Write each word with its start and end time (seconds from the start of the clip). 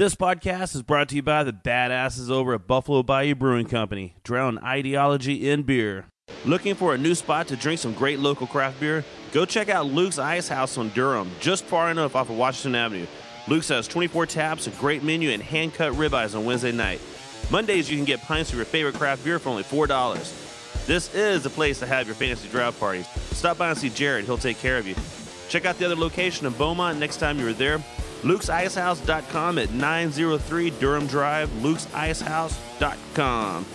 This 0.00 0.14
podcast 0.14 0.74
is 0.74 0.82
brought 0.82 1.10
to 1.10 1.16
you 1.16 1.22
by 1.22 1.44
the 1.44 1.52
badasses 1.52 2.30
over 2.30 2.54
at 2.54 2.66
Buffalo 2.66 3.02
Bayou 3.02 3.34
Brewing 3.34 3.66
Company, 3.66 4.14
drown 4.24 4.56
ideology 4.60 5.50
in 5.50 5.62
beer. 5.62 6.06
Looking 6.46 6.74
for 6.74 6.94
a 6.94 6.96
new 6.96 7.14
spot 7.14 7.48
to 7.48 7.56
drink 7.56 7.80
some 7.80 7.92
great 7.92 8.18
local 8.18 8.46
craft 8.46 8.80
beer? 8.80 9.04
Go 9.32 9.44
check 9.44 9.68
out 9.68 9.84
Luke's 9.84 10.18
Ice 10.18 10.48
House 10.48 10.78
on 10.78 10.88
Durham, 10.94 11.30
just 11.38 11.66
far 11.66 11.90
enough 11.90 12.16
off 12.16 12.30
of 12.30 12.38
Washington 12.38 12.76
Avenue. 12.76 13.06
Luke's 13.46 13.68
has 13.68 13.86
24 13.86 14.24
taps, 14.24 14.66
a 14.66 14.70
great 14.70 15.02
menu, 15.02 15.28
and 15.32 15.42
hand 15.42 15.74
cut 15.74 15.92
ribeyes 15.92 16.34
on 16.34 16.46
Wednesday 16.46 16.72
night. 16.72 17.02
Mondays, 17.50 17.90
you 17.90 17.98
can 17.98 18.06
get 18.06 18.22
pints 18.22 18.48
of 18.48 18.56
your 18.56 18.64
favorite 18.64 18.94
craft 18.94 19.22
beer 19.22 19.38
for 19.38 19.50
only 19.50 19.64
$4. 19.64 20.86
This 20.86 21.14
is 21.14 21.42
the 21.42 21.50
place 21.50 21.78
to 21.80 21.86
have 21.86 22.06
your 22.06 22.14
fantasy 22.14 22.48
draft 22.48 22.80
party. 22.80 23.02
Stop 23.32 23.58
by 23.58 23.68
and 23.68 23.78
see 23.78 23.90
Jared, 23.90 24.24
he'll 24.24 24.38
take 24.38 24.60
care 24.60 24.78
of 24.78 24.86
you. 24.86 24.94
Check 25.50 25.66
out 25.66 25.76
the 25.76 25.84
other 25.84 25.94
location 25.94 26.46
in 26.46 26.54
Beaumont 26.54 26.98
next 26.98 27.18
time 27.18 27.38
you're 27.38 27.52
there. 27.52 27.84
Luke'sIcehouse.com 28.22 29.58
at 29.58 29.70
903 29.72 30.70
Durham 30.70 31.06
Drive, 31.06 31.50
Luke'sIcehouse.com. 31.60 33.66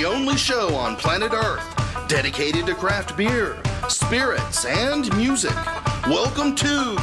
the 0.00 0.06
only 0.06 0.36
show 0.36 0.74
on 0.76 0.96
planet 0.96 1.30
Earth 1.34 2.08
dedicated 2.08 2.64
to 2.64 2.74
craft 2.74 3.18
beer, 3.18 3.58
spirits, 3.86 4.64
and 4.64 5.14
music. 5.14 5.54
Welcome 6.06 6.54
to 6.54 6.96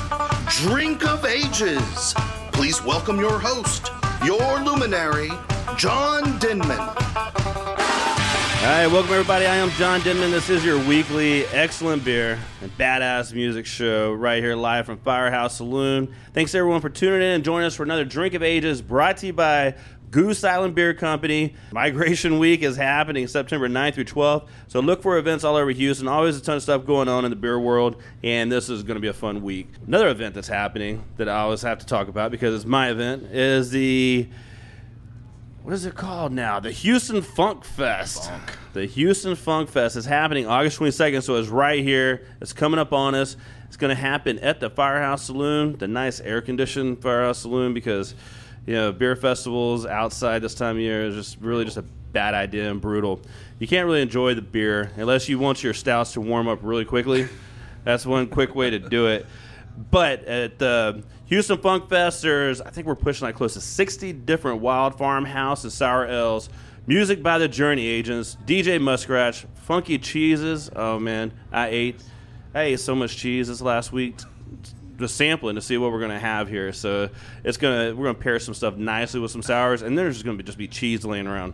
Drink 0.47 1.05
of 1.05 1.23
Ages. 1.23 2.15
Please 2.53 2.83
welcome 2.83 3.19
your 3.19 3.37
host, 3.37 3.91
your 4.25 4.63
luminary, 4.63 5.29
John 5.77 6.39
Denman. 6.39 6.79
All 8.67 8.73
right, 8.73 8.87
welcome 8.87 9.13
everybody. 9.13 9.45
I 9.45 9.57
am 9.57 9.69
John 9.71 10.01
Denman. 10.01 10.31
This 10.31 10.49
is 10.49 10.65
your 10.65 10.79
weekly 10.87 11.45
excellent 11.45 12.03
beer 12.03 12.39
and 12.61 12.75
badass 12.79 13.31
music 13.31 13.67
show 13.67 14.11
right 14.11 14.41
here 14.43 14.55
live 14.55 14.87
from 14.87 14.97
Firehouse 14.97 15.57
Saloon. 15.57 16.13
Thanks 16.33 16.55
everyone 16.55 16.81
for 16.81 16.89
tuning 16.89 17.21
in 17.21 17.35
and 17.35 17.43
joining 17.43 17.67
us 17.67 17.75
for 17.75 17.83
another 17.83 18.03
Drink 18.03 18.33
of 18.33 18.41
Ages 18.41 18.81
brought 18.81 19.17
to 19.17 19.27
you 19.27 19.33
by 19.33 19.75
Goose 20.11 20.43
Island 20.43 20.75
Beer 20.75 20.93
Company. 20.93 21.53
Migration 21.71 22.39
Week 22.39 22.63
is 22.63 22.77
happening 22.77 23.27
September 23.27 23.67
9th 23.67 23.95
through 23.95 24.05
12th. 24.05 24.47
So 24.67 24.79
look 24.79 25.01
for 25.01 25.17
events 25.17 25.43
all 25.43 25.55
over 25.55 25.71
Houston. 25.71 26.07
Always 26.07 26.37
a 26.37 26.41
ton 26.41 26.57
of 26.57 26.63
stuff 26.63 26.85
going 26.85 27.07
on 27.07 27.25
in 27.25 27.29
the 27.29 27.35
beer 27.35 27.59
world, 27.59 28.01
and 28.23 28.51
this 28.51 28.69
is 28.69 28.83
going 28.83 28.95
to 28.95 29.01
be 29.01 29.09
a 29.09 29.13
fun 29.13 29.41
week. 29.41 29.67
Another 29.85 30.09
event 30.09 30.35
that's 30.35 30.47
happening 30.47 31.03
that 31.17 31.27
I 31.27 31.39
always 31.39 31.61
have 31.61 31.79
to 31.79 31.85
talk 31.85 32.07
about 32.07 32.31
because 32.31 32.55
it's 32.55 32.65
my 32.65 32.89
event 32.89 33.23
is 33.31 33.71
the 33.71 34.29
what 35.67 35.73
is 35.73 35.85
it 35.85 35.95
called 35.95 36.31
now? 36.31 36.61
The 36.61 36.71
Houston 36.71 37.21
Funk 37.21 37.65
Fest. 37.65 38.31
The 38.71 38.85
Houston 38.85 39.35
Funk 39.35 39.67
Fest 39.67 39.97
is 39.97 40.05
happening 40.05 40.47
August 40.47 40.79
22nd, 40.79 41.21
so 41.23 41.35
it's 41.35 41.49
right 41.49 41.83
here. 41.83 42.25
It's 42.39 42.53
coming 42.53 42.79
up 42.79 42.93
on 42.93 43.13
us. 43.13 43.35
It's 43.65 43.75
going 43.75 43.89
to 43.93 44.01
happen 44.01 44.39
at 44.39 44.61
the 44.61 44.69
Firehouse 44.69 45.23
Saloon, 45.23 45.77
the 45.77 45.89
nice 45.89 46.21
air 46.21 46.41
conditioned 46.41 47.01
Firehouse 47.01 47.39
Saloon, 47.39 47.73
because 47.73 48.15
you 48.67 48.73
know 48.73 48.91
beer 48.91 49.15
festivals 49.15 49.85
outside 49.85 50.43
this 50.43 50.53
time 50.53 50.75
of 50.75 50.81
year 50.81 51.05
is 51.05 51.15
just 51.15 51.39
really 51.41 51.65
just 51.65 51.77
a 51.77 51.81
bad 52.11 52.35
idea 52.35 52.69
and 52.69 52.79
brutal. 52.79 53.21
You 53.57 53.67
can't 53.67 53.87
really 53.87 54.01
enjoy 54.01 54.35
the 54.35 54.41
beer 54.41 54.91
unless 54.97 55.27
you 55.27 55.39
want 55.39 55.63
your 55.63 55.73
stouts 55.73 56.13
to 56.13 56.21
warm 56.21 56.47
up 56.47 56.59
really 56.61 56.85
quickly. 56.85 57.27
That's 57.85 58.05
one 58.05 58.27
quick 58.27 58.53
way 58.53 58.69
to 58.69 58.79
do 58.79 59.07
it. 59.07 59.25
But 59.89 60.25
at 60.25 60.59
the 60.59 61.03
Houston 61.27 61.57
Funk 61.59 61.89
Fest, 61.89 62.21
there's 62.21 62.59
I 62.59 62.69
think 62.69 62.87
we're 62.87 62.95
pushing 62.95 63.25
like 63.25 63.35
close 63.35 63.53
to 63.53 63.61
60 63.61 64.13
different 64.13 64.59
wild 64.61 64.97
farmhouse 64.97 65.63
and 65.63 65.71
sour 65.71 66.05
ales. 66.05 66.49
Music 66.85 67.23
by 67.23 67.37
the 67.37 67.47
Journey 67.47 67.85
Agents, 67.85 68.37
DJ 68.45 68.81
Muskrat, 68.81 69.35
funky 69.55 69.97
cheeses. 69.97 70.69
Oh 70.75 70.99
man, 70.99 71.31
I 71.51 71.67
ate 71.67 72.03
I 72.53 72.63
ate 72.63 72.79
so 72.81 72.95
much 72.95 73.15
cheese 73.15 73.47
this 73.47 73.61
last 73.61 73.93
week 73.93 74.15
just 74.97 75.15
sampling 75.15 75.55
to 75.55 75.61
see 75.61 75.77
what 75.77 75.91
we're 75.91 75.99
gonna 76.01 76.19
have 76.19 76.47
here. 76.47 76.73
So 76.73 77.09
it's 77.43 77.57
gonna 77.57 77.95
we're 77.95 78.05
gonna 78.05 78.13
pair 78.15 78.39
some 78.39 78.53
stuff 78.53 78.75
nicely 78.77 79.19
with 79.19 79.31
some 79.31 79.41
sours, 79.43 79.81
and 79.81 79.97
there's 79.97 80.15
just 80.15 80.25
gonna 80.25 80.37
be 80.37 80.43
just 80.43 80.57
be 80.57 80.67
cheese 80.67 81.05
laying 81.05 81.27
around, 81.27 81.53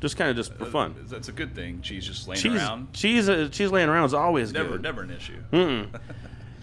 just 0.00 0.16
kind 0.16 0.30
of 0.30 0.36
just 0.36 0.54
for 0.54 0.66
fun. 0.66 0.94
That's 1.08 1.28
a 1.28 1.32
good 1.32 1.54
thing. 1.54 1.80
Cheese 1.82 2.06
just 2.06 2.28
laying 2.28 2.40
Cheese, 2.40 2.54
around. 2.60 2.92
cheese, 2.92 3.28
uh, 3.28 3.48
cheese 3.50 3.70
laying 3.70 3.88
around 3.88 4.04
is 4.06 4.14
always 4.14 4.52
Never, 4.52 4.70
good. 4.70 4.82
never 4.82 5.02
an 5.02 5.10
issue. 5.10 5.86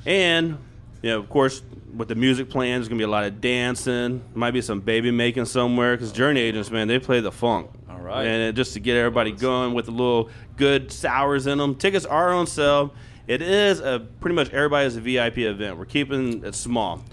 And 0.05 0.57
you 1.01 1.09
know, 1.09 1.19
of 1.19 1.29
course, 1.29 1.61
with 1.95 2.07
the 2.07 2.15
music 2.15 2.49
playing, 2.49 2.73
there's 2.75 2.87
gonna 2.87 2.97
be 2.99 3.03
a 3.03 3.07
lot 3.07 3.23
of 3.25 3.41
dancing. 3.41 4.21
Might 4.33 4.51
be 4.51 4.61
some 4.61 4.79
baby 4.79 5.11
making 5.11 5.45
somewhere 5.45 5.95
because 5.95 6.11
Journey 6.11 6.39
Agents, 6.41 6.71
man, 6.71 6.87
they 6.87 6.99
play 6.99 7.19
the 7.19 7.31
funk. 7.31 7.69
All 7.89 7.97
right. 7.99 8.25
and 8.25 8.55
just 8.55 8.73
to 8.73 8.79
get 8.79 8.95
everybody 8.97 9.31
going 9.31 9.73
with 9.73 9.87
a 9.87 9.91
little 9.91 10.29
good 10.57 10.91
sours 10.91 11.45
in 11.47 11.57
them. 11.57 11.75
Tickets 11.75 12.05
are 12.05 12.31
on 12.33 12.47
sale. 12.47 12.93
It 13.27 13.41
is 13.41 13.79
a 13.79 14.05
pretty 14.19 14.35
much 14.35 14.49
everybody 14.51 14.87
is 14.87 14.95
a 14.95 15.01
VIP 15.01 15.39
event. 15.39 15.77
We're 15.77 15.85
keeping 15.85 16.43
it 16.43 16.55
small, 16.55 17.03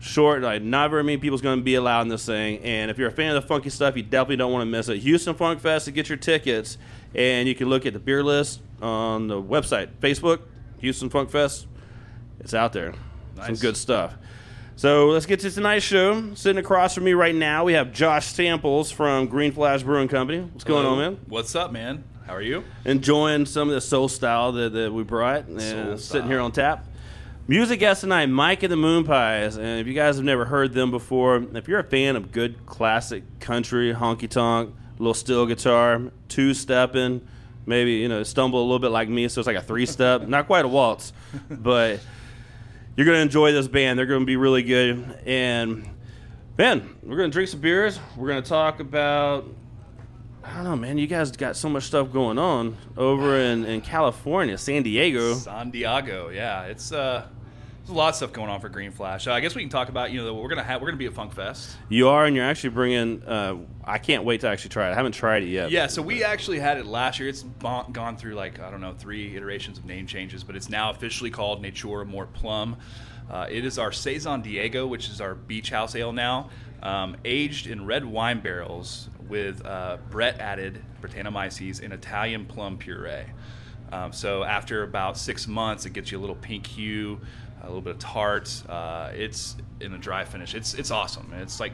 short. 0.00 0.42
Like 0.42 0.62
not 0.62 0.90
very 0.90 1.04
many 1.04 1.18
people's 1.18 1.42
going 1.42 1.58
to 1.58 1.64
be 1.64 1.74
allowed 1.74 2.02
in 2.02 2.08
this 2.08 2.26
thing. 2.26 2.58
And 2.60 2.90
if 2.90 2.98
you're 2.98 3.08
a 3.08 3.12
fan 3.12 3.36
of 3.36 3.42
the 3.42 3.48
funky 3.48 3.70
stuff, 3.70 3.96
you 3.96 4.02
definitely 4.02 4.36
don't 4.36 4.52
want 4.52 4.62
to 4.62 4.70
miss 4.70 4.88
it. 4.88 4.98
Houston 4.98 5.34
Funk 5.34 5.60
Fest 5.60 5.84
to 5.84 5.90
get 5.92 6.08
your 6.08 6.18
tickets, 6.18 6.78
and 7.14 7.46
you 7.46 7.54
can 7.54 7.68
look 7.68 7.86
at 7.86 7.92
the 7.92 8.00
beer 8.00 8.24
list 8.24 8.60
on 8.80 9.28
the 9.28 9.40
website, 9.40 9.88
Facebook, 10.00 10.40
Houston 10.78 11.10
Funk 11.10 11.30
Fest. 11.30 11.66
It's 12.40 12.54
out 12.54 12.72
there. 12.72 12.94
Some 13.36 13.54
good 13.56 13.76
stuff. 13.76 14.14
So 14.74 15.08
let's 15.08 15.26
get 15.26 15.40
to 15.40 15.50
tonight's 15.50 15.84
show. 15.84 16.34
Sitting 16.34 16.58
across 16.58 16.94
from 16.94 17.04
me 17.04 17.12
right 17.12 17.34
now, 17.34 17.62
we 17.62 17.74
have 17.74 17.92
Josh 17.92 18.26
Samples 18.26 18.90
from 18.90 19.26
Green 19.26 19.52
Flash 19.52 19.82
Brewing 19.82 20.08
Company. 20.08 20.40
What's 20.40 20.64
going 20.64 20.86
on, 20.86 20.98
man? 20.98 21.20
What's 21.28 21.54
up, 21.54 21.70
man? 21.70 22.04
How 22.32 22.38
are 22.38 22.40
you? 22.40 22.64
Enjoying 22.86 23.44
some 23.44 23.68
of 23.68 23.74
the 23.74 23.80
soul 23.82 24.08
style 24.08 24.52
that, 24.52 24.72
that 24.72 24.90
we 24.90 25.02
brought 25.02 25.48
and 25.48 25.60
Soul 25.60 25.98
sitting 25.98 26.28
here 26.28 26.40
on 26.40 26.50
tap. 26.50 26.86
Music 27.46 27.78
guest 27.78 28.00
tonight, 28.00 28.24
Mike 28.24 28.62
and 28.62 28.72
the 28.72 28.76
Moon 28.76 29.04
Pies. 29.04 29.58
And 29.58 29.78
if 29.80 29.86
you 29.86 29.92
guys 29.92 30.16
have 30.16 30.24
never 30.24 30.46
heard 30.46 30.72
them 30.72 30.90
before, 30.90 31.46
if 31.52 31.68
you're 31.68 31.80
a 31.80 31.84
fan 31.84 32.16
of 32.16 32.32
good 32.32 32.64
classic 32.64 33.22
country, 33.38 33.92
honky 33.92 34.30
tonk, 34.30 34.74
little 34.98 35.12
steel 35.12 35.44
guitar, 35.44 36.10
two 36.28 36.54
stepping, 36.54 37.20
maybe, 37.66 37.96
you 37.96 38.08
know, 38.08 38.22
stumble 38.22 38.60
a 38.60 38.64
little 38.64 38.78
bit 38.78 38.92
like 38.92 39.10
me, 39.10 39.28
so 39.28 39.38
it's 39.38 39.46
like 39.46 39.58
a 39.58 39.62
three 39.62 39.84
step, 39.84 40.22
not 40.26 40.46
quite 40.46 40.64
a 40.64 40.68
waltz, 40.68 41.12
but 41.50 42.00
you're 42.96 43.04
going 43.04 43.18
to 43.18 43.22
enjoy 43.22 43.52
this 43.52 43.68
band. 43.68 43.98
They're 43.98 44.06
going 44.06 44.20
to 44.20 44.26
be 44.26 44.36
really 44.36 44.62
good. 44.62 45.18
And, 45.26 45.86
man, 46.56 46.96
we're 47.02 47.18
going 47.18 47.30
to 47.30 47.34
drink 47.34 47.50
some 47.50 47.60
beers. 47.60 48.00
We're 48.16 48.28
going 48.28 48.42
to 48.42 48.48
talk 48.48 48.80
about 48.80 49.44
I 50.44 50.54
don't 50.54 50.64
know, 50.64 50.76
man. 50.76 50.98
You 50.98 51.06
guys 51.06 51.30
got 51.32 51.56
so 51.56 51.68
much 51.68 51.84
stuff 51.84 52.12
going 52.12 52.38
on 52.38 52.76
over 52.96 53.38
in, 53.38 53.64
in 53.64 53.80
California, 53.80 54.58
San 54.58 54.82
Diego. 54.82 55.34
San 55.34 55.70
Diego. 55.70 56.30
Yeah, 56.30 56.64
it's 56.64 56.90
uh, 56.90 57.26
there's 57.78 57.90
a 57.90 57.94
lot 57.94 58.08
of 58.10 58.16
stuff 58.16 58.32
going 58.32 58.50
on 58.50 58.60
for 58.60 58.68
Green 58.68 58.90
Flash. 58.90 59.26
Uh, 59.26 59.32
I 59.32 59.40
guess 59.40 59.54
we 59.54 59.62
can 59.62 59.70
talk 59.70 59.88
about 59.88 60.10
you 60.10 60.22
know 60.22 60.34
we're 60.34 60.48
gonna 60.48 60.64
have 60.64 60.80
we're 60.80 60.88
gonna 60.88 60.96
be 60.98 61.06
at 61.06 61.12
Funk 61.12 61.32
Fest. 61.32 61.76
You 61.88 62.08
are, 62.08 62.26
and 62.26 62.34
you're 62.34 62.44
actually 62.44 62.70
bringing. 62.70 63.22
Uh, 63.22 63.58
I 63.84 63.98
can't 63.98 64.24
wait 64.24 64.40
to 64.40 64.48
actually 64.48 64.70
try 64.70 64.88
it. 64.88 64.92
I 64.92 64.94
haven't 64.94 65.12
tried 65.12 65.44
it 65.44 65.48
yet. 65.48 65.70
Yeah, 65.70 65.86
so 65.86 66.02
we 66.02 66.24
actually 66.24 66.58
had 66.58 66.76
it 66.76 66.86
last 66.86 67.20
year. 67.20 67.28
It's 67.28 67.42
bon- 67.42 67.92
gone 67.92 68.16
through 68.16 68.34
like 68.34 68.58
I 68.58 68.70
don't 68.70 68.80
know 68.80 68.94
three 68.94 69.36
iterations 69.36 69.78
of 69.78 69.84
name 69.84 70.06
changes, 70.08 70.42
but 70.42 70.56
it's 70.56 70.68
now 70.68 70.90
officially 70.90 71.30
called 71.30 71.62
Natura 71.62 72.04
Morta 72.04 72.32
Plum. 72.32 72.76
Uh, 73.30 73.46
it 73.48 73.64
is 73.64 73.78
our 73.78 73.92
Saison 73.92 74.42
Diego, 74.42 74.86
which 74.86 75.08
is 75.08 75.20
our 75.20 75.34
beach 75.34 75.70
house 75.70 75.94
ale 75.94 76.12
now, 76.12 76.50
um, 76.82 77.16
aged 77.24 77.68
in 77.68 77.86
red 77.86 78.04
wine 78.04 78.40
barrels 78.40 79.08
with 79.32 79.64
uh, 79.64 79.96
Brett 80.10 80.38
added 80.40 80.82
Brettanomyces 81.00 81.82
and 81.82 81.90
Italian 81.94 82.44
plum 82.44 82.76
puree. 82.76 83.24
Um, 83.90 84.12
so 84.12 84.44
after 84.44 84.82
about 84.82 85.16
six 85.16 85.48
months, 85.48 85.86
it 85.86 85.94
gets 85.94 86.12
you 86.12 86.18
a 86.18 86.20
little 86.20 86.36
pink 86.36 86.66
hue, 86.66 87.18
a 87.62 87.66
little 87.66 87.80
bit 87.80 87.94
of 87.94 87.98
tart. 87.98 88.62
Uh, 88.68 89.10
it's 89.14 89.56
in 89.80 89.94
a 89.94 89.98
dry 89.98 90.26
finish. 90.26 90.54
It's 90.54 90.74
it's 90.74 90.90
awesome. 90.90 91.32
It's 91.38 91.60
like 91.60 91.72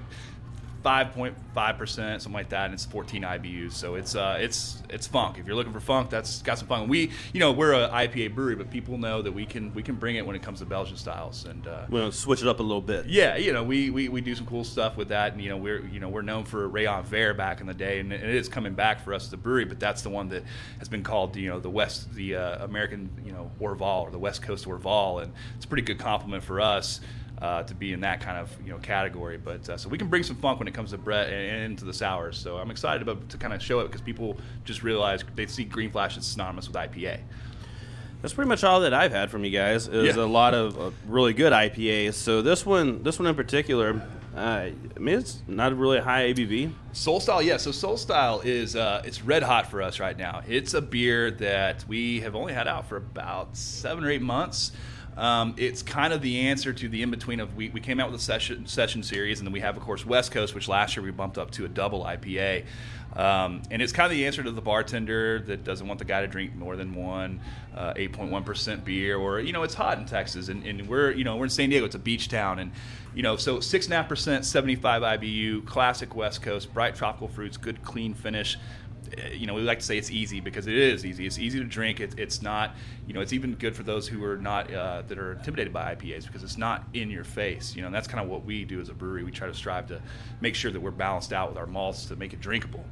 5.5 0.85 1.79
percent, 1.79 2.23
something 2.23 2.35
like 2.35 2.51
that, 2.51 2.67
and 2.67 2.75
it's 2.75 2.85
14 2.85 3.23
IBUs. 3.23 3.73
So 3.73 3.97
it's 3.97 4.15
uh, 4.15 4.39
it's 4.41 4.83
it's 4.91 5.07
funk. 5.07 5.39
If 5.39 5.47
you're 5.47 5.57
looking 5.57 5.73
for 5.73 5.81
funk, 5.81 6.11
that's 6.11 6.43
got 6.43 6.59
some 6.59 6.69
funk. 6.69 6.89
We, 6.89 7.11
you 7.33 7.41
know, 7.41 7.53
we're 7.53 7.73
a 7.73 7.89
IPA 7.89 8.35
brewery, 8.35 8.55
but 8.55 8.71
people 8.71 8.97
know 8.99 9.23
that 9.23 9.33
we 9.33 9.45
can 9.45 9.73
we 9.75 9.83
can 9.83 9.97
bring 9.97 10.17
it 10.17 10.27
when 10.27 10.37
it 10.37 10.43
comes 10.43 10.61
to 10.61 10.67
Belgian 10.67 10.97
styles. 10.97 11.45
And 11.45 11.67
uh, 11.67 11.87
gonna 11.87 12.13
switch 12.13 12.43
it 12.43 12.49
up 12.49 12.61
a 12.61 12.63
little 12.63 12.81
bit. 12.81 13.07
yeah, 13.07 13.37
you 13.37 13.53
know, 13.53 13.63
we, 13.63 13.91
we, 13.91 14.09
we 14.09 14.21
do 14.21 14.35
some 14.35 14.47
cool 14.47 14.65
stuff 14.65 14.97
with 14.97 15.09
that, 15.09 15.33
and 15.33 15.43
you 15.43 15.49
know, 15.49 15.57
we're 15.57 15.85
you 15.87 16.01
know 16.01 16.09
we're 16.09 16.23
known 16.23 16.45
for 16.45 16.69
Rayon 16.69 17.05
Vert 17.05 17.37
back 17.37 17.61
in 17.61 17.67
the 17.67 17.75
day, 17.75 18.01
and 18.01 18.13
it 18.13 18.23
is 18.23 18.49
coming 18.49 18.75
back 18.75 19.01
for 19.01 19.13
us 19.13 19.27
as 19.27 19.33
a 19.33 19.37
brewery. 19.37 19.65
But 19.65 19.81
that's 19.81 20.03
the 20.03 20.11
one 20.11 20.29
that 20.31 20.45
has 20.79 20.89
been 20.89 21.03
called 21.03 21.37
you 21.37 21.49
know 21.49 21.61
the 21.61 21.71
West, 21.71 22.13
the 22.15 22.37
uh, 22.37 22.65
American 22.65 23.11
you 23.25 23.33
know 23.33 23.51
Orval 23.61 24.03
or 24.03 24.11
the 24.11 24.19
West 24.19 24.43
Coast 24.43 24.67
Orval, 24.67 25.23
and 25.23 25.33
it's 25.57 25.65
a 25.65 25.69
pretty 25.69 25.83
good 25.83 25.99
compliment 25.99 26.45
for 26.45 26.61
us. 26.61 27.01
Uh, 27.41 27.63
to 27.63 27.75
be 27.75 27.93
in 27.93 28.01
that 28.01 28.21
kind 28.21 28.39
of 28.39 28.51
you 28.65 28.71
know 28.73 28.79
category. 28.79 29.39
But 29.39 29.69
uh, 29.69 29.77
so 29.77 29.89
we 29.89 29.99
can 29.99 30.09
bring 30.09 30.23
some 30.23 30.37
funk 30.37 30.59
when 30.59 30.69
it 30.69 30.75
comes 30.75 30.91
to 30.91 30.99
Brett 30.99 31.29
and, 31.29 31.35
and 31.51 31.65
into 31.65 31.85
the 31.85 31.93
sours. 31.95 32.37
So 32.39 32.57
I'm 32.59 32.71
excited 32.71 33.03
about 33.03 33.29
to 33.31 33.37
kind 33.39 33.53
of 33.55 33.63
show 33.63 33.81
it 33.81 33.87
because 33.87 34.01
people 34.01 34.37
just 34.65 34.83
realize 34.83 35.25
they 35.35 35.47
see 35.47 35.65
Green 35.65 35.91
Flash 35.91 36.17
as 36.17 36.27
synonymous 36.27 36.67
with 36.69 36.77
IPA. 36.77 37.21
That's 38.21 38.35
pretty 38.35 38.49
much 38.49 38.65
all 38.65 38.81
that 38.81 38.93
I've 38.93 39.13
had 39.13 39.31
from 39.31 39.45
you 39.45 39.51
guys. 39.51 39.87
Is 39.87 40.17
Yeah. 40.17 40.23
a 40.23 40.27
lot 40.27 40.53
of 40.53 40.79
uh, 40.79 40.91
really 41.07 41.33
good 41.33 41.53
IPAs. 41.53 42.15
So 42.15 42.43
this 42.43 42.67
one, 42.67 43.05
this 43.05 43.17
one 43.21 43.29
in 43.29 43.37
particular, 43.37 44.03
uh, 44.37 44.39
I 44.41 44.73
mean, 44.99 45.19
it's 45.21 45.41
not 45.47 45.77
really 45.77 45.99
a 45.99 46.03
high 46.03 46.33
ABV. 46.33 46.73
Soul 46.93 47.21
Style, 47.21 47.41
yeah. 47.41 47.59
So 47.59 47.71
Soul 47.71 47.97
Style 47.97 48.41
is 48.45 48.75
uh, 48.75 49.03
it's 49.05 49.23
red 49.23 49.45
hot 49.45 49.71
for 49.71 49.81
us 49.83 50.01
right 50.01 50.19
now. 50.19 50.43
It's 50.49 50.75
a 50.75 50.81
beer 50.83 51.31
that 51.31 51.85
we 51.87 52.19
have 52.21 52.35
only 52.35 52.53
had 52.55 52.67
out 52.67 52.89
for 52.89 52.97
about 52.97 53.57
seven 53.57 54.03
or 54.05 54.11
eight 54.11 54.23
months. 54.23 54.73
Um, 55.19 55.55
it's 55.57 55.83
kind 55.83 56.13
of 56.13 56.23
the 56.23 56.43
answer 56.43 56.73
to 56.73 56.89
the 56.89 57.03
in 57.03 57.11
between 57.11 57.41
of 57.41 57.57
we, 57.57 57.71
we 57.71 57.81
came 57.81 57.99
out 57.99 58.11
with 58.11 58.21
a 58.21 58.23
session 58.23 58.67
session 58.67 59.03
series, 59.03 59.41
and 59.41 59.47
then 59.47 59.53
we 59.53 59.61
have 59.61 59.77
of 59.77 59.83
course 59.83 60.07
West 60.07 60.31
Coast, 60.31 60.55
which 60.55 60.69
last 60.69 60.97
year 60.97 61.05
we 61.05 61.11
bumped 61.11 61.39
up 61.39 61.51
to 61.53 61.65
a 61.65 61.69
double 61.69 62.05
IPA. 62.05 62.65
Um, 63.17 63.63
and 63.71 63.83
it's 63.83 63.93
kind 63.93 64.05
of 64.05 64.17
the 64.17 64.27
answer 64.27 64.45
to 64.45 64.53
the 64.53 64.61
bartender 64.61 65.41
that 65.41 65.65
doesn't 65.65 65.89
want 65.89 65.99
the 65.99 66.05
guy 66.05 66.21
to 66.21 66.29
drink 66.29 66.55
more 66.55 66.77
than 66.77 66.95
one 66.95 67.41
uh, 67.75 67.95
8.1% 67.95 68.85
beer, 68.85 69.17
or 69.17 69.41
you 69.41 69.53
know, 69.53 69.65
it's 69.65 69.75
hot 69.75 69.99
in 69.99 70.05
Texas, 70.05 70.49
and, 70.49 70.65
and 70.65 70.89
we're 70.89 71.11
you 71.11 71.25
know 71.25 71.37
we're 71.37 71.45
in 71.45 71.51
San 71.51 71.71
Diego, 71.71 71.85
it's 71.85 71.97
a 71.97 71.99
beach 71.99 72.29
town, 72.29 72.61
and 72.61 72.71
you 73.15 73.23
know, 73.23 73.37
so 73.37 73.59
six 73.59 73.87
and 73.87 73.95
a 73.95 73.97
half 73.97 74.09
percent, 74.09 74.45
75 74.45 75.03
IBU, 75.03 75.67
classic 75.67 76.15
West 76.15 76.43
Coast, 76.43 76.73
bright 76.73 76.95
tropical 76.95 77.27
fruits, 77.27 77.57
good 77.57 77.83
clean 77.83 78.15
finish. 78.15 78.57
You 79.35 79.47
know, 79.47 79.55
we 79.55 79.63
like 79.63 79.79
to 79.81 79.85
say 79.85 79.99
it's 79.99 80.11
easy 80.11 80.41
because 80.41 80.67
it 80.67 80.75
is 80.75 81.05
easy. 81.05 81.27
It's 81.27 81.39
easy 81.39 81.59
to 81.59 81.65
drink. 81.65 82.01
It, 82.01 82.19
it's 82.19 82.43
not, 82.43 82.75
you 83.07 83.15
know, 83.15 83.21
it's 83.21 83.33
even 83.33 83.55
good 83.55 83.75
for 83.75 83.83
those 83.83 84.09
who 84.09 84.23
are 84.25 84.37
not 84.37 84.73
uh, 84.73 85.03
that 85.09 85.19
are 85.19 85.33
intimidated 85.33 85.73
by 85.73 85.95
IPAs 85.95 86.27
because 86.27 86.43
it's 86.43 86.59
not 86.59 86.85
in 86.95 87.11
your 87.11 87.25
face. 87.25 87.75
You 87.75 87.83
know, 87.83 87.87
and 87.87 87.95
that's 87.95 88.09
kind 88.09 88.23
of 88.23 88.31
what 88.31 88.45
we 88.45 88.65
do 88.65 88.81
as 88.81 88.89
a 88.89 88.95
brewery. 88.95 89.25
We 89.25 89.31
try 89.31 89.47
to 89.47 89.55
strive 89.55 89.87
to 89.89 90.01
make 90.41 90.55
sure 90.55 90.71
that 90.71 90.81
we're 90.81 90.91
balanced 90.91 91.33
out 91.33 91.49
with 91.49 91.59
our 91.59 91.67
malts 91.67 92.07
to 92.07 92.17
make 92.17 92.33
it 92.33 92.41
drinkable. 92.41 92.85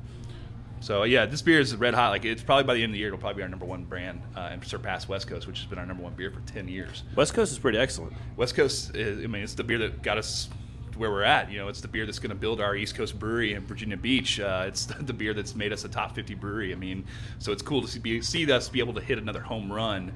So 0.81 1.05
yeah, 1.05 1.27
this 1.27 1.43
beer 1.43 1.59
is 1.59 1.75
red 1.75 1.95
hot. 1.95 2.11
Like 2.11 2.25
it's 2.25 2.43
probably 2.43 2.65
by 2.65 2.75
the 2.75 2.83
end 2.83 2.91
of 2.91 2.95
the 2.95 2.99
year, 2.99 3.09
it'll 3.09 3.19
probably 3.19 3.39
be 3.39 3.43
our 3.43 3.49
number 3.49 3.65
one 3.65 3.85
brand 3.85 4.21
uh, 4.37 4.51
and 4.53 4.65
surpass 4.65 5.09
West 5.09 5.27
Coast, 5.27 5.47
which 5.47 5.59
has 5.59 5.67
been 5.67 5.79
our 5.79 5.87
number 5.87 6.03
one 6.03 6.15
beer 6.15 6.31
for 6.31 6.41
ten 6.41 6.69
years. 6.69 7.03
West 7.17 7.35
Coast 7.35 7.53
is 7.53 7.59
pretty 7.59 7.79
excellent. 7.79 8.13
West 8.37 8.55
Coast, 8.55 8.95
is, 8.95 9.25
I 9.25 9.27
mean, 9.27 9.43
it's 9.43 9.55
the 9.55 9.65
beer 9.65 9.79
that 9.79 10.03
got 10.03 10.19
us 10.19 10.49
where 10.97 11.11
we're 11.11 11.23
at. 11.23 11.51
You 11.51 11.59
know, 11.59 11.69
it's 11.69 11.81
the 11.81 11.89
beer 11.89 12.07
that's 12.07 12.19
going 12.19 12.31
to 12.31 12.37
build 12.37 12.61
our 12.61 12.75
East 12.75 12.95
Coast 12.95 13.19
brewery 13.19 13.55
in 13.55 13.67
Virginia 13.67 13.97
Beach. 13.97 14.41
Uh, 14.41 14.65
it's 14.67 14.87
the 15.01 15.13
beer 15.13 15.35
that's 15.35 15.55
made 15.55 15.73
us 15.73 15.85
a 15.85 15.89
top 15.89 16.15
50 16.15 16.35
brewery. 16.35 16.73
I 16.73 16.77
mean, 16.77 17.05
so 17.39 17.53
it's 17.53 17.63
cool 17.63 17.83
to 17.83 17.89
see, 17.89 17.99
be, 17.99 18.23
see 18.23 18.51
us 18.51 18.69
be 18.69 18.81
able 18.81 18.95
to 18.95 19.01
hit 19.01 19.19
another 19.19 19.41
home 19.41 19.73
run 19.73 20.13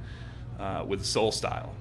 uh, 0.59 0.85
with 0.87 1.05
Soul 1.05 1.33
Style. 1.33 1.75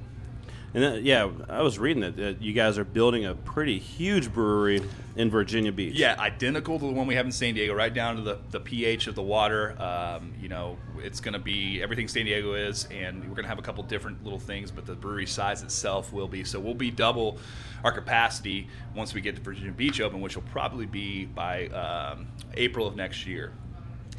And 0.74 0.84
then, 0.84 1.06
yeah, 1.06 1.30
I 1.50 1.62
was 1.64 1.80
reading 1.80 2.02
that, 2.02 2.16
that 2.18 2.42
you 2.42 2.54
guys 2.54 2.78
are 2.78 2.84
building 2.84 3.26
a 3.26 3.34
pretty 3.34 3.80
huge 3.80 4.32
brewery 4.32 4.84
in 5.16 5.30
Virginia 5.30 5.72
Beach. 5.72 5.96
Yeah, 5.96 6.16
identical 6.20 6.78
to 6.78 6.86
the 6.86 6.92
one 6.92 7.08
we 7.08 7.16
have 7.16 7.26
in 7.26 7.32
San 7.32 7.56
Diego, 7.56 7.74
right 7.74 7.94
down 7.94 8.18
to 8.18 8.22
the, 8.22 8.40
the 8.52 8.60
pH 8.60 9.08
of 9.08 9.16
the 9.16 9.22
water. 9.24 9.76
Um, 9.82 10.34
you 10.40 10.48
know, 10.48 10.78
it's 11.00 11.20
going 11.20 11.34
to 11.34 11.40
be 11.40 11.82
everything 11.82 12.08
San 12.08 12.26
Diego 12.26 12.54
is, 12.54 12.88
and 12.92 13.22
we're 13.22 13.36
going 13.36 13.44
to 13.44 13.50
have 13.50 13.58
a 13.58 13.64
couple 13.64 13.84
different 13.84 14.24
little 14.24 14.40
things, 14.40 14.70
but 14.70 14.86
the 14.86 14.94
brewery 14.94 15.26
size 15.26 15.64
itself 15.64 16.14
will 16.14 16.28
be. 16.28 16.44
So 16.44 16.60
we'll 16.60 16.76
be 16.76 16.92
double 16.92 17.40
our 17.84 17.92
capacity 17.92 18.68
once 18.96 19.14
we 19.14 19.22
get 19.22 19.36
to 19.38 19.42
Virginia 19.42 19.72
Beach 19.72 20.00
open, 20.02 20.22
which 20.22 20.36
will 20.36 20.44
probably 20.52 20.86
be 20.86 21.26
by 21.26 21.68
um, 21.68 22.28
April 22.54 22.86
of 22.86 22.96
next 22.96 23.26
year. 23.26 23.54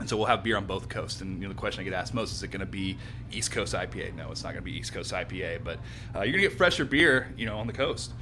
And 0.00 0.08
so 0.08 0.16
we'll 0.16 0.26
have 0.26 0.42
beer 0.42 0.56
on 0.56 0.64
both 0.64 0.88
coasts. 0.88 1.20
And 1.20 1.40
you 1.40 1.46
know, 1.46 1.54
the 1.54 1.58
question 1.58 1.82
I 1.82 1.84
get 1.84 1.92
asked 1.92 2.14
most 2.14 2.32
is 2.32 2.42
it 2.42 2.48
going 2.48 2.60
to 2.60 2.66
be 2.66 2.96
East 3.30 3.52
Coast 3.52 3.74
IPA? 3.74 4.16
No, 4.16 4.30
it's 4.32 4.42
not 4.42 4.54
going 4.54 4.64
to 4.64 4.70
be 4.70 4.76
East 4.76 4.92
Coast 4.92 5.12
IPA, 5.12 5.62
but 5.62 5.78
uh, 6.14 6.22
you're 6.22 6.32
going 6.32 6.42
to 6.42 6.48
get 6.48 6.52
fresher 6.52 6.84
beer, 6.84 7.32
you 7.36 7.46
know, 7.46 7.58
on 7.58 7.66
the 7.66 7.72
coast. 7.72 8.12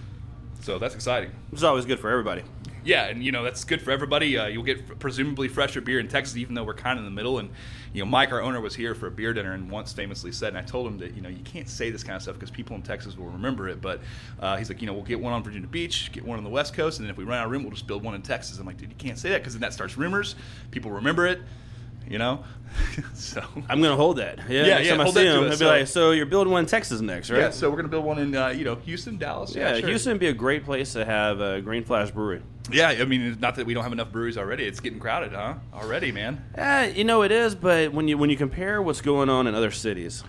So 0.60 0.78
that's 0.78 0.96
exciting. 0.96 1.30
It's 1.52 1.62
always 1.62 1.86
good 1.86 2.00
for 2.00 2.10
everybody. 2.10 2.42
Yeah, 2.84 3.06
and 3.06 3.22
you 3.22 3.32
know 3.32 3.42
that's 3.42 3.64
good 3.64 3.82
for 3.82 3.90
everybody. 3.90 4.38
Uh, 4.38 4.46
you'll 4.46 4.62
get 4.62 4.98
presumably 4.98 5.48
fresher 5.48 5.80
beer 5.80 6.00
in 6.00 6.08
Texas, 6.08 6.36
even 6.36 6.54
though 6.54 6.64
we're 6.64 6.74
kind 6.74 6.98
of 6.98 7.04
in 7.04 7.10
the 7.10 7.14
middle. 7.14 7.38
And 7.38 7.50
you 7.92 8.02
know, 8.02 8.10
Mike, 8.10 8.32
our 8.32 8.40
owner, 8.40 8.60
was 8.60 8.74
here 8.74 8.94
for 8.94 9.08
a 9.08 9.10
beer 9.10 9.32
dinner 9.32 9.52
and 9.52 9.70
once 9.70 9.92
famously 9.92 10.32
said, 10.32 10.48
and 10.48 10.58
I 10.58 10.62
told 10.62 10.86
him 10.86 10.98
that 10.98 11.14
you 11.14 11.20
know 11.20 11.28
you 11.28 11.42
can't 11.44 11.68
say 11.68 11.90
this 11.90 12.02
kind 12.02 12.16
of 12.16 12.22
stuff 12.22 12.36
because 12.36 12.50
people 12.50 12.76
in 12.76 12.82
Texas 12.82 13.16
will 13.16 13.26
remember 13.26 13.68
it. 13.68 13.80
But 13.80 14.00
uh, 14.40 14.56
he's 14.56 14.68
like, 14.68 14.80
you 14.80 14.86
know, 14.86 14.94
we'll 14.94 15.02
get 15.02 15.20
one 15.20 15.32
on 15.32 15.42
Virginia 15.42 15.68
Beach, 15.68 16.10
get 16.12 16.24
one 16.24 16.38
on 16.38 16.44
the 16.44 16.50
West 16.50 16.74
Coast, 16.74 16.98
and 16.98 17.06
then 17.06 17.10
if 17.10 17.18
we 17.18 17.24
run 17.24 17.38
out 17.38 17.46
of 17.46 17.50
room, 17.50 17.62
we'll 17.62 17.72
just 17.72 17.86
build 17.86 18.02
one 18.02 18.14
in 18.14 18.22
Texas. 18.22 18.58
I'm 18.58 18.66
like, 18.66 18.78
dude, 18.78 18.90
you 18.90 18.96
can't 18.96 19.18
say 19.18 19.30
that 19.30 19.42
because 19.42 19.54
then 19.54 19.60
that 19.60 19.72
starts 19.72 19.96
rumors. 19.96 20.34
People 20.70 20.90
remember 20.90 21.26
it. 21.26 21.40
You 22.10 22.18
know, 22.18 22.44
so 23.14 23.42
I'm 23.68 23.80
going 23.80 23.90
to 23.92 23.96
hold 23.96 24.16
that. 24.18 24.38
Yeah, 24.48 24.64
Yeah, 24.64 24.74
next 24.74 24.86
yeah, 24.86 24.96
time 24.96 25.00
I 25.06 25.10
see 25.10 25.26
him, 25.26 25.40
he'll 25.42 25.50
be 25.50 25.56
so- 25.56 25.66
like, 25.66 25.86
so 25.86 26.10
you're 26.12 26.26
building 26.26 26.52
one 26.52 26.60
in 26.64 26.66
Texas 26.66 27.00
next, 27.00 27.30
right? 27.30 27.38
yeah. 27.40 27.50
So 27.50 27.68
we're 27.70 27.76
gonna 27.76 27.88
build 27.88 28.04
one 28.04 28.18
in 28.18 28.34
uh, 28.34 28.48
you 28.48 28.64
know 28.64 28.76
Houston, 28.76 29.18
Dallas. 29.18 29.54
Yeah, 29.54 29.78
sure. 29.78 29.88
Houston 29.88 30.12
would 30.12 30.20
be 30.20 30.28
a 30.28 30.32
great 30.32 30.64
place 30.64 30.92
to 30.94 31.04
have 31.04 31.40
a 31.40 31.60
Green 31.60 31.84
Flash 31.84 32.10
Brewery. 32.10 32.42
Yeah, 32.70 32.88
I 32.88 33.04
mean, 33.06 33.38
not 33.40 33.54
that 33.56 33.64
we 33.66 33.72
don't 33.74 33.82
have 33.82 33.92
enough 33.92 34.12
breweries 34.12 34.36
already. 34.36 34.64
It's 34.64 34.80
getting 34.80 35.00
crowded, 35.00 35.32
huh? 35.32 35.54
Already, 35.72 36.12
man. 36.12 36.44
Eh, 36.54 36.92
you 36.96 37.04
know 37.04 37.22
it 37.22 37.32
is, 37.32 37.54
but 37.54 37.92
when 37.92 38.08
you 38.08 38.18
when 38.18 38.28
you 38.30 38.36
compare 38.36 38.82
what's 38.82 39.00
going 39.00 39.28
on 39.30 39.46
in 39.46 39.54
other 39.54 39.70
cities, 39.70 40.22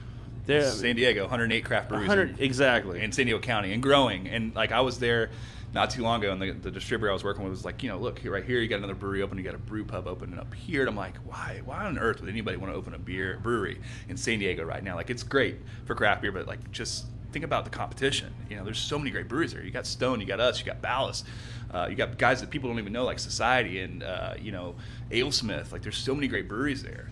there, 0.45 0.63
San 0.71 0.95
Diego, 0.95 1.23
108 1.23 1.65
craft 1.65 1.89
breweries. 1.89 2.07
100 2.07 2.39
in- 2.39 2.43
exactly. 2.45 3.01
in 3.01 3.11
San 3.11 3.25
Diego 3.25 3.39
County 3.39 3.73
and 3.73 3.83
growing. 3.83 4.27
And 4.27 4.55
like 4.55 4.71
I 4.71 4.81
was 4.81 4.99
there 4.99 5.29
not 5.73 5.89
too 5.91 6.01
long 6.01 6.23
ago, 6.23 6.31
and 6.31 6.41
the, 6.41 6.51
the 6.51 6.71
distributor 6.71 7.09
I 7.09 7.13
was 7.13 7.23
working 7.23 7.43
with 7.43 7.51
was 7.51 7.65
like, 7.65 7.83
you 7.83 7.89
know, 7.89 7.97
look 7.97 8.19
here, 8.19 8.31
right 8.31 8.43
here, 8.43 8.59
you 8.59 8.67
got 8.67 8.77
another 8.77 8.95
brewery 8.95 9.21
open, 9.21 9.37
you 9.37 9.43
got 9.43 9.55
a 9.55 9.59
brew 9.59 9.83
pub 9.83 10.07
opening 10.07 10.39
up 10.39 10.53
here, 10.53 10.81
and 10.81 10.89
I'm 10.89 10.95
like, 10.95 11.15
why, 11.17 11.61
why 11.63 11.85
on 11.85 11.99
earth 11.99 12.21
would 12.21 12.29
anybody 12.29 12.57
want 12.57 12.73
to 12.73 12.77
open 12.77 12.93
a 12.93 12.99
beer 12.99 13.39
brewery 13.41 13.79
in 14.07 14.17
San 14.17 14.39
Diego 14.39 14.63
right 14.63 14.83
now? 14.83 14.95
Like, 14.95 15.09
it's 15.09 15.23
great 15.23 15.57
for 15.85 15.95
craft 15.95 16.21
beer, 16.21 16.31
but 16.31 16.47
like, 16.47 16.71
just 16.71 17.05
think 17.31 17.45
about 17.45 17.63
the 17.65 17.69
competition. 17.69 18.33
You 18.49 18.55
know, 18.57 18.63
there's 18.63 18.79
so 18.79 18.97
many 18.97 19.11
great 19.11 19.27
breweries 19.27 19.53
there. 19.53 19.63
You 19.63 19.71
got 19.71 19.85
Stone, 19.85 20.19
you 20.21 20.25
got 20.25 20.39
us, 20.39 20.59
you 20.59 20.65
got 20.65 20.81
Ballast. 20.81 21.25
Uh, 21.71 21.85
you 21.87 21.95
got 21.95 22.17
guys 22.17 22.41
that 22.41 22.49
people 22.49 22.67
don't 22.69 22.79
even 22.79 22.93
know, 22.93 23.05
like 23.05 23.19
Society 23.19 23.81
and 23.81 24.01
uh, 24.01 24.33
you 24.39 24.51
know 24.51 24.75
AleSmith. 25.11 25.71
Like, 25.71 25.83
there's 25.83 25.97
so 25.97 26.15
many 26.15 26.27
great 26.27 26.47
breweries 26.47 26.81
there. 26.81 27.11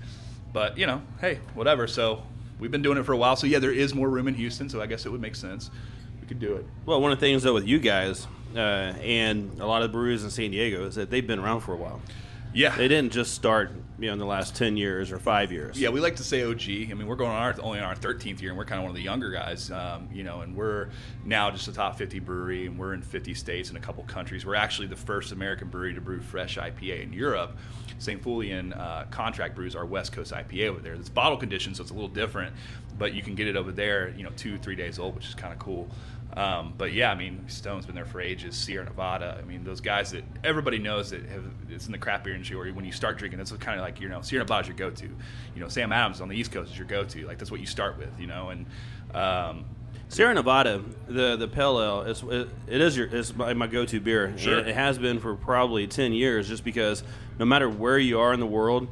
But 0.51 0.77
you 0.77 0.87
know, 0.87 1.03
hey, 1.21 1.39
whatever. 1.53 1.85
So 1.85 2.23
we've 2.59 2.71
been 2.71 2.81
doing 2.81 2.97
it 2.97 3.03
for 3.03 3.13
a 3.13 3.17
while. 3.17 3.35
So 3.35 3.45
yeah, 3.45 3.59
there 3.59 3.71
is 3.71 3.93
more 3.93 4.09
room 4.09 4.27
in 4.27 4.33
Houston. 4.33 4.69
So 4.69 4.81
I 4.81 4.87
guess 4.87 5.05
it 5.05 5.09
would 5.11 5.21
make 5.21 5.35
sense. 5.35 5.69
We 6.19 6.27
could 6.27 6.39
do 6.39 6.55
it. 6.55 6.65
well, 6.85 6.99
one 6.99 7.11
of 7.11 7.19
the 7.19 7.25
things 7.25 7.43
though 7.43 7.53
with 7.53 7.67
you 7.67 7.79
guys 7.79 8.25
uh, 8.55 8.93
and 9.01 9.59
a 9.59 9.65
lot 9.65 9.81
of 9.81 9.89
the 9.89 9.93
breweries 9.93 10.23
in 10.23 10.29
San 10.29 10.51
Diego 10.51 10.85
is 10.85 10.95
that 10.95 11.09
they've 11.09 11.25
been 11.25 11.39
around 11.39 11.61
for 11.61 11.73
a 11.73 11.77
while. 11.77 12.01
Yeah. 12.53 12.75
They 12.75 12.87
didn't 12.87 13.13
just 13.13 13.33
start, 13.33 13.71
you 13.99 14.07
know, 14.07 14.13
in 14.13 14.19
the 14.19 14.25
last 14.25 14.55
ten 14.55 14.77
years 14.77 15.11
or 15.11 15.19
five 15.19 15.51
years. 15.51 15.79
Yeah, 15.79 15.89
we 15.89 15.99
like 15.99 16.15
to 16.15 16.23
say 16.23 16.43
OG. 16.43 16.63
I 16.63 16.93
mean, 16.95 17.05
we're 17.05 17.15
going 17.15 17.31
on 17.31 17.41
our 17.41 17.55
only 17.61 17.79
on 17.79 17.85
our 17.85 17.95
13th 17.95 18.41
year, 18.41 18.49
and 18.49 18.57
we're 18.57 18.65
kind 18.65 18.79
of 18.79 18.83
one 18.83 18.89
of 18.89 18.95
the 18.95 19.03
younger 19.03 19.29
guys, 19.29 19.69
um, 19.69 20.09
you 20.11 20.23
know. 20.23 20.41
And 20.41 20.55
we're 20.55 20.89
now 21.23 21.51
just 21.51 21.67
a 21.67 21.73
top 21.73 21.97
50 21.97 22.19
brewery, 22.19 22.65
and 22.65 22.79
we're 22.79 22.93
in 22.93 23.01
50 23.01 23.33
states 23.35 23.69
and 23.69 23.77
a 23.77 23.81
couple 23.81 24.03
countries. 24.05 24.45
We're 24.45 24.55
actually 24.55 24.87
the 24.87 24.95
first 24.95 25.31
American 25.31 25.67
brewery 25.67 25.93
to 25.93 26.01
brew 26.01 26.19
fresh 26.19 26.57
IPA 26.57 27.03
in 27.03 27.13
Europe. 27.13 27.57
St. 27.99 28.21
Feuillien 28.21 28.77
uh, 28.77 29.05
contract 29.05 29.55
brews 29.55 29.75
our 29.75 29.85
West 29.85 30.11
Coast 30.11 30.31
IPA 30.31 30.69
over 30.69 30.79
there. 30.79 30.93
It's 30.93 31.09
bottle 31.09 31.37
conditioned, 31.37 31.77
so 31.77 31.81
it's 31.81 31.91
a 31.91 31.95
little 31.95 32.09
different, 32.09 32.55
but 32.97 33.13
you 33.13 33.21
can 33.21 33.35
get 33.35 33.47
it 33.47 33.55
over 33.55 33.71
there, 33.71 34.09
you 34.09 34.23
know, 34.23 34.31
two 34.35 34.57
three 34.57 34.75
days 34.75 34.99
old, 34.99 35.15
which 35.15 35.27
is 35.27 35.35
kind 35.35 35.53
of 35.53 35.59
cool. 35.59 35.87
Um, 36.33 36.73
but 36.77 36.93
yeah, 36.93 37.11
I 37.11 37.15
mean, 37.15 37.45
Stone's 37.47 37.85
been 37.85 37.95
there 37.95 38.05
for 38.05 38.21
ages. 38.21 38.55
Sierra 38.55 38.85
Nevada. 38.85 39.37
I 39.41 39.45
mean, 39.45 39.63
those 39.63 39.81
guys 39.81 40.11
that 40.11 40.23
everybody 40.43 40.77
knows 40.77 41.09
that 41.09 41.25
have 41.25 41.43
it's 41.69 41.85
in 41.85 41.91
the 41.91 41.97
craft 41.97 42.25
beer 42.25 42.33
industry. 42.33 42.55
Or 42.55 42.71
when 42.73 42.85
you 42.85 42.91
start 42.91 43.17
drinking, 43.17 43.37
that's 43.39 43.51
kind 43.53 43.79
of 43.79 43.83
like 43.83 43.99
you 43.99 44.09
know, 44.09 44.21
Sierra 44.21 44.43
Nevada's 44.43 44.67
your 44.67 44.77
go-to. 44.77 45.07
You 45.07 45.61
know, 45.61 45.67
Sam 45.67 45.91
Adams 45.91 46.21
on 46.21 46.27
the 46.27 46.35
East 46.35 46.51
Coast 46.51 46.71
is 46.71 46.77
your 46.77 46.87
go-to. 46.87 47.25
Like 47.25 47.39
that's 47.39 47.49
what 47.49 47.59
you 47.59 47.65
start 47.65 47.97
with. 47.97 48.19
You 48.19 48.27
know, 48.27 48.49
and 48.49 48.65
um, 49.15 49.65
Sierra 50.09 50.33
Nevada, 50.33 50.83
the 51.07 51.35
the 51.37 51.47
pale 51.47 51.81
ale, 51.81 52.01
it's, 52.01 52.21
it, 52.23 52.49
it 52.67 52.81
is 52.81 52.95
your 52.95 53.07
it's 53.07 53.35
my, 53.35 53.53
my 53.53 53.67
go-to 53.67 53.99
beer. 53.99 54.33
Sure. 54.37 54.59
And 54.59 54.67
it 54.67 54.75
has 54.75 54.97
been 54.97 55.19
for 55.19 55.35
probably 55.35 55.87
ten 55.87 56.13
years, 56.13 56.47
just 56.47 56.63
because 56.63 57.03
no 57.39 57.45
matter 57.45 57.69
where 57.69 57.97
you 57.97 58.19
are 58.19 58.33
in 58.33 58.39
the 58.39 58.45
world, 58.45 58.87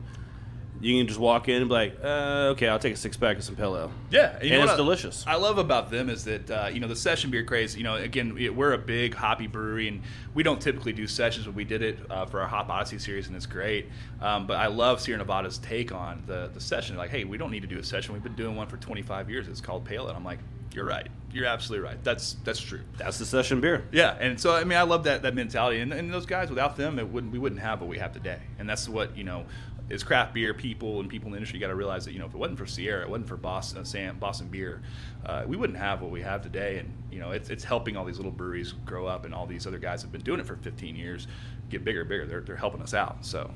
you 0.82 1.00
can 1.00 1.08
just 1.08 1.20
walk 1.20 1.48
in 1.48 1.62
and 1.62 1.67
be 1.70 1.74
like, 1.74 1.98
uh, 2.03 2.51
okay, 2.53 2.67
I'll 2.67 2.79
take 2.79 2.94
a 2.94 2.98
six 2.98 3.15
pack 3.17 3.38
of 3.38 3.44
some 3.44 3.55
ale. 3.60 3.91
Yeah, 4.12 4.36
and 4.36 4.44
you 4.44 4.50
know 4.51 4.58
it's 4.62 4.67
what 4.67 4.74
I- 4.74 4.77
delicious. 4.77 5.24
I 5.27 5.36
love 5.36 5.58
about 5.58 5.89
them 5.89 6.10
is 6.10 6.25
that 6.25 6.51
uh, 6.51 6.70
you 6.72 6.79
know 6.79 6.88
the 6.88 6.96
session 6.96 7.32
beer 7.32 7.44
craze. 7.44 7.75
You 7.77 7.84
know, 7.84 7.96
again, 7.96 8.34
we- 8.34 8.50
we're 8.50 8.74
a 8.74 8.77
big 8.77 9.13
hoppy 9.15 9.48
brewery, 9.48 9.88
and 9.88 10.01
we 10.34 10.44
don't 10.44 10.62
typically 10.62 10.94
do 10.94 11.08
sessions, 11.08 11.46
but 11.46 11.55
we 11.55 11.63
did 11.63 11.82
it 11.82 12.00
uh, 12.10 12.25
for 12.25 12.41
our 12.41 12.48
Hop 12.48 12.70
Odyssey 12.70 13.00
series, 13.00 13.27
and 13.27 13.36
it's 13.36 13.46
great. 13.46 13.89
Um, 14.22 14.48
but 14.48 14.58
I 14.58 14.67
love 14.67 15.01
Sierra 15.01 15.17
Nevada's 15.20 15.58
take 15.60 15.91
on 15.91 16.24
the 16.27 16.50
the 16.53 16.60
session. 16.60 16.98
Like, 16.98 17.10
hey, 17.10 17.24
we 17.24 17.38
don't 17.38 17.51
need 17.51 17.62
to 17.62 17.67
do 17.67 17.79
a 17.79 17.84
session. 17.84 18.13
We've 18.13 18.24
been 18.24 18.36
doing 18.36 18.55
one 18.55 18.67
for 18.67 18.77
25 18.77 19.29
years. 19.29 19.48
It's 19.48 19.62
called 19.62 19.86
Pale 19.86 20.08
Ale. 20.10 20.15
I'm 20.15 20.24
like, 20.25 20.39
you're 20.74 20.86
right. 20.86 21.08
You're 21.32 21.46
absolutely 21.48 21.86
right. 21.88 22.01
That's 22.03 22.38
that's 22.46 22.60
true. 22.62 22.79
That's 22.98 23.17
the 23.17 23.25
session 23.25 23.60
beer. 23.60 23.84
Yeah, 23.91 24.15
and 24.20 24.39
so 24.39 24.53
I 24.55 24.63
mean, 24.63 24.77
I 24.77 24.84
love 24.84 25.03
that 25.05 25.22
that 25.24 25.36
mentality, 25.36 25.79
and, 25.82 25.91
and 25.91 26.13
those 26.13 26.25
guys 26.25 26.50
without 26.50 26.77
them, 26.77 26.98
it 27.00 27.08
wouldn't 27.10 27.34
we 27.34 27.39
wouldn't 27.39 27.60
have 27.62 27.82
what 27.82 27.89
we 27.89 27.98
have 27.98 28.13
today, 28.13 28.39
and 28.60 28.70
that's 28.70 28.88
what 28.88 29.17
you 29.17 29.24
know. 29.25 29.46
Is 29.87 30.03
craft 30.03 30.33
beer 30.33 30.53
people 30.55 30.99
and 30.99 31.07
people 31.07 31.27
in 31.27 31.33
the 31.33 31.37
industry 31.37 31.59
got 31.59 31.67
to 31.67 31.75
realize 31.75 32.05
that 32.05 32.13
you 32.13 32.19
know 32.19 32.25
if 32.25 32.33
it 32.33 32.37
wasn't 32.37 32.57
for 32.57 32.65
Sierra, 32.65 33.03
it 33.03 33.09
wasn't 33.09 33.27
for 33.27 33.37
Boston, 33.37 33.79
uh, 33.79 33.83
Sam, 33.83 34.17
Boston 34.17 34.47
beer, 34.47 34.81
uh, 35.25 35.43
we 35.45 35.57
wouldn't 35.57 35.77
have 35.77 36.01
what 36.01 36.09
we 36.09 36.21
have 36.21 36.41
today. 36.41 36.79
And 36.79 36.91
you 37.11 37.19
know 37.19 37.31
it's, 37.31 37.49
it's 37.49 37.63
helping 37.63 37.95
all 37.95 38.03
these 38.03 38.17
little 38.17 38.31
breweries 38.31 38.71
grow 38.85 39.05
up, 39.05 39.25
and 39.25 39.33
all 39.33 39.45
these 39.45 39.67
other 39.67 39.77
guys 39.77 40.01
have 40.01 40.11
been 40.11 40.21
doing 40.21 40.39
it 40.39 40.47
for 40.47 40.55
15 40.55 40.95
years, 40.95 41.27
get 41.69 41.83
bigger 41.85 41.99
and 42.01 42.09
bigger. 42.09 42.25
They're, 42.25 42.41
they're 42.41 42.55
helping 42.55 42.81
us 42.81 42.93
out. 42.95 43.25
So 43.25 43.51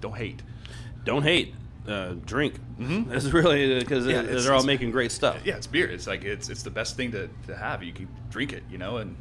don't 0.00 0.16
hate. 0.16 0.42
Don't 1.04 1.22
hate. 1.22 1.54
Uh, 1.86 2.14
drink. 2.24 2.54
That's 2.78 3.26
really 3.26 3.78
because 3.78 4.06
Mm-hmm. 4.06 4.28
Yeah, 4.28 4.40
they're 4.40 4.54
all 4.54 4.62
making 4.64 4.90
great 4.90 5.12
stuff. 5.12 5.38
Yeah, 5.44 5.56
it's 5.56 5.66
beer. 5.66 5.86
It's 5.90 6.06
like 6.06 6.24
it's 6.24 6.48
it's 6.48 6.62
the 6.62 6.70
best 6.70 6.96
thing 6.96 7.12
to, 7.12 7.28
to 7.46 7.56
have. 7.56 7.82
You 7.82 7.92
can 7.92 8.08
drink 8.30 8.52
it, 8.52 8.62
you 8.70 8.78
know, 8.78 8.98
and 8.98 9.16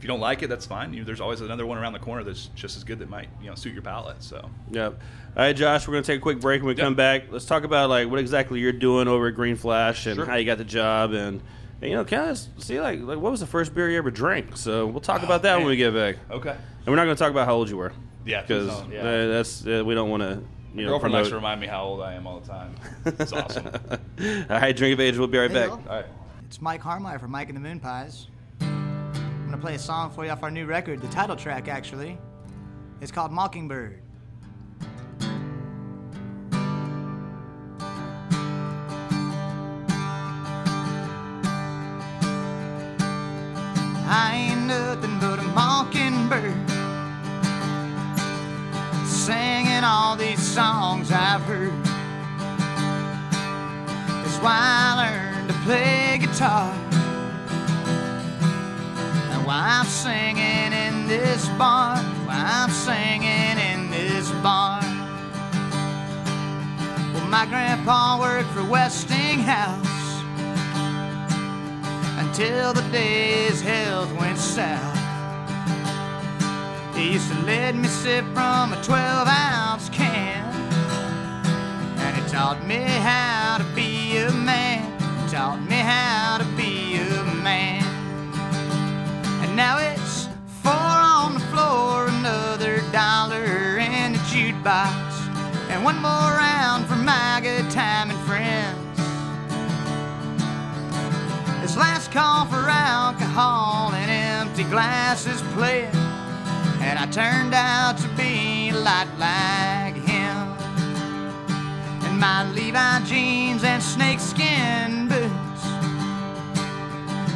if 0.00 0.04
you 0.04 0.08
don't 0.08 0.18
like 0.20 0.42
it, 0.42 0.46
that's 0.48 0.64
fine. 0.64 0.94
You, 0.94 1.04
there's 1.04 1.20
always 1.20 1.42
another 1.42 1.66
one 1.66 1.76
around 1.76 1.92
the 1.92 1.98
corner 1.98 2.24
that's 2.24 2.46
just 2.54 2.74
as 2.78 2.84
good 2.84 2.98
that 3.00 3.10
might 3.10 3.28
you 3.42 3.50
know 3.50 3.54
suit 3.54 3.74
your 3.74 3.82
palate. 3.82 4.22
So 4.22 4.48
Yep. 4.70 4.94
All 5.36 5.42
right, 5.44 5.52
Josh, 5.54 5.86
we're 5.86 5.92
gonna 5.94 6.04
take 6.04 6.18
a 6.18 6.22
quick 6.22 6.40
break. 6.40 6.62
When 6.62 6.68
we 6.68 6.74
Yep. 6.78 6.84
come 6.86 6.94
back, 6.94 7.24
let's 7.30 7.44
talk 7.44 7.64
about 7.64 7.90
like 7.90 8.08
what 8.08 8.18
exactly 8.18 8.60
you're 8.60 8.72
doing 8.72 9.06
over 9.08 9.28
at 9.28 9.34
Green 9.34 9.56
Flash 9.56 10.06
and 10.06 10.16
Sure. 10.16 10.24
how 10.24 10.36
you 10.36 10.46
got 10.46 10.56
the 10.58 10.64
job 10.64 11.12
and. 11.12 11.42
and, 11.82 11.90
You 11.90 11.96
know, 11.96 12.04
kind 12.06 12.30
of 12.30 12.38
see 12.58 12.80
like 12.80 13.00
like 13.00 13.18
what 13.18 13.30
was 13.30 13.40
the 13.40 13.46
first 13.46 13.74
beer 13.74 13.90
you 13.90 13.98
ever 13.98 14.10
drank? 14.10 14.56
So 14.56 14.86
we'll 14.86 15.00
talk 15.00 15.22
about 15.22 15.42
that 15.42 15.58
when 15.58 15.66
we 15.66 15.76
get 15.76 15.92
back. 15.92 16.16
okay, 16.30 16.50
And 16.50 16.86
we're 16.86 16.96
not 16.96 17.04
going 17.04 17.16
to 17.16 17.18
talk 17.22 17.30
about 17.30 17.46
how 17.46 17.54
old 17.56 17.68
you 17.68 17.76
were. 17.76 17.92
Yeah, 18.24 18.40
because 18.42 18.68
yeah. 18.90 19.00
uh, 19.00 19.26
that's 19.28 19.66
uh, 19.66 19.82
we 19.84 19.94
don't 19.94 20.08
want 20.10 20.22
to. 20.22 20.42
You 20.74 20.82
know, 20.84 20.90
girlfriend 20.90 21.14
likes 21.14 21.28
to 21.30 21.34
remind 21.34 21.60
me 21.60 21.66
how 21.66 21.82
old 21.84 22.00
I 22.00 22.14
am 22.14 22.26
all 22.28 22.38
the 22.38 22.46
time. 22.46 22.74
It's 23.04 23.32
awesome. 23.42 23.66
All 23.66 24.44
right, 24.48 24.76
drink 24.76 24.92
of 24.94 25.00
age. 25.00 25.16
We'll 25.18 25.26
be 25.26 25.36
right 25.38 25.50
Hey, 25.50 25.54
back. 25.56 25.68
y'all. 25.70 25.80
All 25.88 25.96
right. 25.96 26.06
It's 26.46 26.60
Mike 26.60 26.80
Harmeier 26.82 27.18
from 27.18 27.32
Mike 27.32 27.48
and 27.48 27.56
the 27.56 27.60
Moon 27.60 27.80
Pies. 27.80 28.28
Gonna 29.60 29.72
play 29.72 29.76
a 29.76 29.78
song 29.78 30.10
for 30.10 30.24
you 30.24 30.30
off 30.30 30.42
our 30.42 30.50
new 30.50 30.64
record, 30.64 31.02
the 31.02 31.08
title 31.08 31.36
track 31.36 31.68
actually. 31.68 32.16
It's 33.02 33.12
called 33.12 33.30
Mockingbird. 33.30 34.00
I 44.08 44.48
ain't 44.50 44.66
nothing 44.66 45.18
but 45.20 45.38
a 45.40 45.42
mockingbird 45.42 46.54
singing 49.06 49.84
all 49.84 50.16
these 50.16 50.40
songs 50.40 51.12
I've 51.12 51.42
heard. 51.42 51.74
It's 54.24 54.38
why 54.38 54.56
I 54.56 55.36
learned 55.36 55.48
to 55.48 55.54
play 55.64 56.16
guitar. 56.18 56.69
I'm 59.72 59.86
singing 59.86 60.72
in 60.72 61.06
this 61.06 61.48
bar. 61.50 61.94
I'm 62.28 62.70
singing 62.70 63.56
in 63.56 63.88
this 63.88 64.28
bar. 64.42 64.80
Well, 67.14 67.28
my 67.28 67.46
grandpa 67.46 68.18
worked 68.18 68.50
for 68.50 68.64
Westinghouse 68.64 69.86
until 72.18 72.72
the 72.72 72.82
day 72.90 73.44
his 73.44 73.62
health 73.62 74.12
went 74.18 74.38
south. 74.38 74.98
He 76.96 77.12
used 77.12 77.30
to 77.30 77.40
let 77.42 77.76
me 77.76 77.86
sip 77.86 78.24
from 78.34 78.72
a 78.72 78.82
12 78.82 79.28
ounce 79.28 79.88
can. 79.90 80.52
And 81.96 82.16
he 82.16 82.28
taught 82.28 82.66
me 82.66 82.82
how 82.82 83.58
to 83.58 83.64
be 83.76 84.16
a 84.16 84.32
man. 84.32 84.98
Taught 85.28 85.62
me 85.62 85.76
how 85.76 86.38
to 86.38 86.49
And 89.50 89.56
now 89.56 89.78
it's 89.78 90.28
four 90.62 90.72
on 90.72 91.34
the 91.34 91.40
floor, 91.50 92.06
another 92.06 92.82
dollar 92.92 93.78
in 93.78 94.12
the 94.12 94.18
jukebox. 94.30 94.94
And 95.70 95.82
one 95.82 95.96
more 95.96 96.10
round 96.38 96.86
for 96.86 96.94
my 96.94 97.40
good 97.42 97.68
time 97.68 98.10
and 98.10 98.18
friends. 98.28 98.78
This 101.60 101.76
last 101.76 102.12
call 102.12 102.46
for 102.46 102.64
alcohol 102.68 103.92
and 103.92 104.08
empty 104.08 104.62
glasses 104.62 105.42
playing. 105.54 105.96
And 106.80 106.96
I 106.96 107.06
turned 107.06 107.52
out 107.52 107.98
to 107.98 108.08
be 108.10 108.68
a 108.68 108.78
lot 108.78 109.08
like 109.18 109.96
him. 109.96 110.46
And 112.06 112.20
my 112.20 112.48
Levi 112.52 113.00
jeans 113.00 113.64
and 113.64 113.82
snakeskin. 113.82 115.09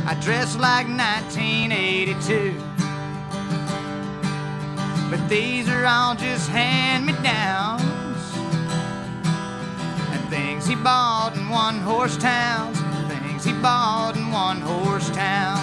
I 0.07 0.15
dress 0.21 0.55
like 0.57 0.87
1982. 0.87 2.55
But 5.11 5.27
these 5.31 5.67
are 5.71 5.87
all 5.87 6.15
just 6.15 6.51
hand 6.51 7.07
me 7.07 7.15
downs. 7.23 7.83
And 10.13 10.29
things 10.29 10.67
he 10.67 10.75
bought 10.75 11.35
in 11.37 11.49
one 11.49 11.81
horse 11.81 12.19
towns. 12.19 12.79
Things 13.09 13.45
he 13.45 13.55
bought 13.55 14.17
in 14.17 14.31
one 14.31 14.61
horse 14.61 15.09
town. 15.09 15.59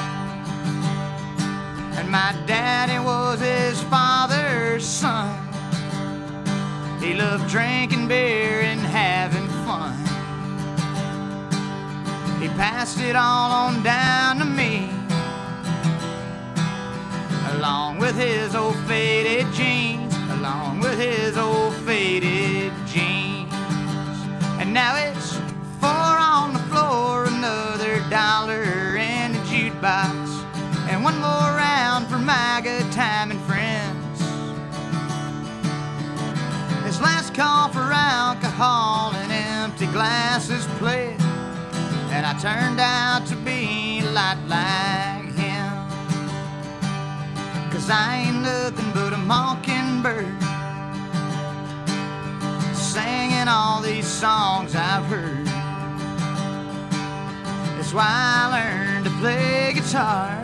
And 1.97 2.09
my 2.09 2.35
daddy 2.47 2.97
was 2.97 3.39
his 3.39 3.79
father's 3.83 4.83
son. 4.83 5.37
He 6.99 7.13
loved 7.13 7.47
drinking 7.47 8.07
beer 8.07 8.61
and 8.61 8.79
having 8.79 9.47
fun. 9.65 10.00
Passed 12.57 12.99
it 12.99 13.15
all 13.15 13.51
on 13.51 13.81
down 13.81 14.37
to 14.39 14.45
me. 14.45 14.89
Along 17.55 17.97
with 17.97 18.15
his 18.15 18.55
old 18.55 18.77
faded 18.87 19.51
jeans. 19.53 20.13
Along 20.31 20.79
with 20.79 20.99
his 20.99 21.37
old 21.37 21.73
faded 21.85 22.73
jeans. 22.85 23.53
And 24.59 24.73
now 24.73 24.95
it's 24.95 25.37
four 25.79 25.89
on 25.89 26.53
the 26.53 26.59
floor, 26.69 27.25
another 27.25 27.99
dollar 28.09 28.63
in 28.97 29.33
the 29.33 29.39
jukebox. 29.39 30.27
And 30.89 31.03
one 31.03 31.15
more 31.15 31.55
round 31.55 32.07
for 32.07 32.17
my 32.17 32.61
good 32.63 32.91
time 32.91 33.31
and 33.31 33.41
friends. 33.41 34.19
This 36.83 36.99
last 36.99 37.33
call 37.33 37.69
for 37.69 37.79
alcohol 37.79 39.13
and 39.15 39.31
empty 39.31 39.85
glasses 39.87 40.65
played. 40.77 41.20
And 42.23 42.37
I 42.37 42.39
turned 42.39 42.79
out 42.79 43.25
to 43.29 43.35
be 43.35 44.01
a 44.01 44.11
lot 44.11 44.37
like 44.47 45.33
him. 45.33 45.73
Cause 47.71 47.89
I 47.89 48.25
ain't 48.27 48.43
nothing 48.43 48.91
but 48.93 49.13
a 49.13 49.17
mockingbird. 49.17 50.31
Singing 52.75 53.47
all 53.47 53.81
these 53.81 54.05
songs 54.05 54.75
I've 54.75 55.05
heard. 55.05 55.47
That's 57.77 57.91
why 57.91 58.05
I 58.05 58.45
learned 58.53 59.05
to 59.05 59.11
play 59.19 59.71
guitar. 59.73 60.43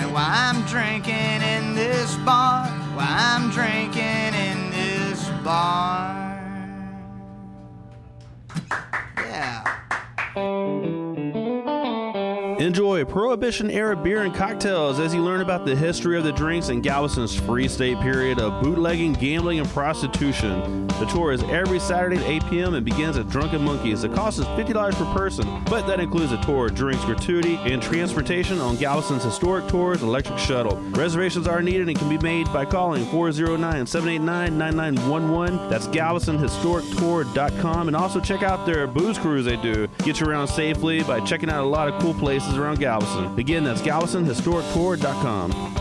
And 0.00 0.12
why 0.12 0.28
I'm 0.28 0.60
drinking 0.66 1.40
in 1.40 1.74
this 1.74 2.14
bar. 2.26 2.66
Why 2.94 3.06
I'm 3.08 3.48
drinking 3.48 4.34
in 4.34 4.70
this 4.70 5.30
bar. 5.42 6.19
Yeah. 9.30 10.99
Enjoy 12.70 13.04
Prohibition 13.04 13.68
era 13.68 13.96
beer 13.96 14.22
and 14.22 14.32
cocktails 14.32 15.00
as 15.00 15.12
you 15.12 15.24
learn 15.24 15.40
about 15.40 15.66
the 15.66 15.74
history 15.74 16.16
of 16.16 16.22
the 16.22 16.30
drinks 16.30 16.68
in 16.68 16.80
Galveston's 16.80 17.34
free 17.34 17.66
state 17.66 17.98
period 17.98 18.38
of 18.38 18.62
bootlegging, 18.62 19.14
gambling, 19.14 19.58
and 19.58 19.68
prostitution. 19.70 20.86
The 20.86 21.06
tour 21.06 21.32
is 21.32 21.42
every 21.44 21.78
Saturday 21.80 22.18
at 22.18 22.22
8 22.22 22.46
p.m. 22.48 22.74
and 22.74 22.84
begins 22.84 23.16
at 23.16 23.28
Drunken 23.28 23.62
Monkeys. 23.62 24.02
The 24.02 24.08
cost 24.10 24.38
is 24.38 24.44
$50 24.44 24.94
per 24.94 25.12
person, 25.12 25.64
but 25.64 25.88
that 25.88 25.98
includes 25.98 26.30
a 26.30 26.40
tour, 26.42 26.68
drinks, 26.68 27.04
gratuity, 27.04 27.56
and 27.56 27.82
transportation 27.82 28.60
on 28.60 28.76
Galveston's 28.76 29.24
historic 29.24 29.66
tours 29.66 30.02
electric 30.02 30.38
shuttle. 30.38 30.76
Reservations 30.90 31.48
are 31.48 31.62
needed 31.62 31.88
and 31.88 31.98
can 31.98 32.08
be 32.08 32.18
made 32.18 32.46
by 32.52 32.64
calling 32.64 33.04
409 33.06 33.84
789 33.84 34.56
9911. 34.56 35.68
That's 35.68 35.88
GalvestonHistoricTour.com. 35.88 37.88
And 37.88 37.96
also 37.96 38.20
check 38.20 38.44
out 38.44 38.64
their 38.64 38.86
booze 38.86 39.18
cruise 39.18 39.46
they 39.46 39.56
do. 39.56 39.88
Get 40.04 40.20
you 40.20 40.26
around 40.26 40.46
safely 40.46 41.02
by 41.02 41.18
checking 41.24 41.50
out 41.50 41.64
a 41.64 41.66
lot 41.66 41.88
of 41.88 42.00
cool 42.00 42.14
places 42.14 42.59
around 42.60 42.78
Galveston. 42.78 43.38
Again, 43.38 43.64
that's 43.64 43.82
GalvestonHistoricTour.com. 43.82 45.80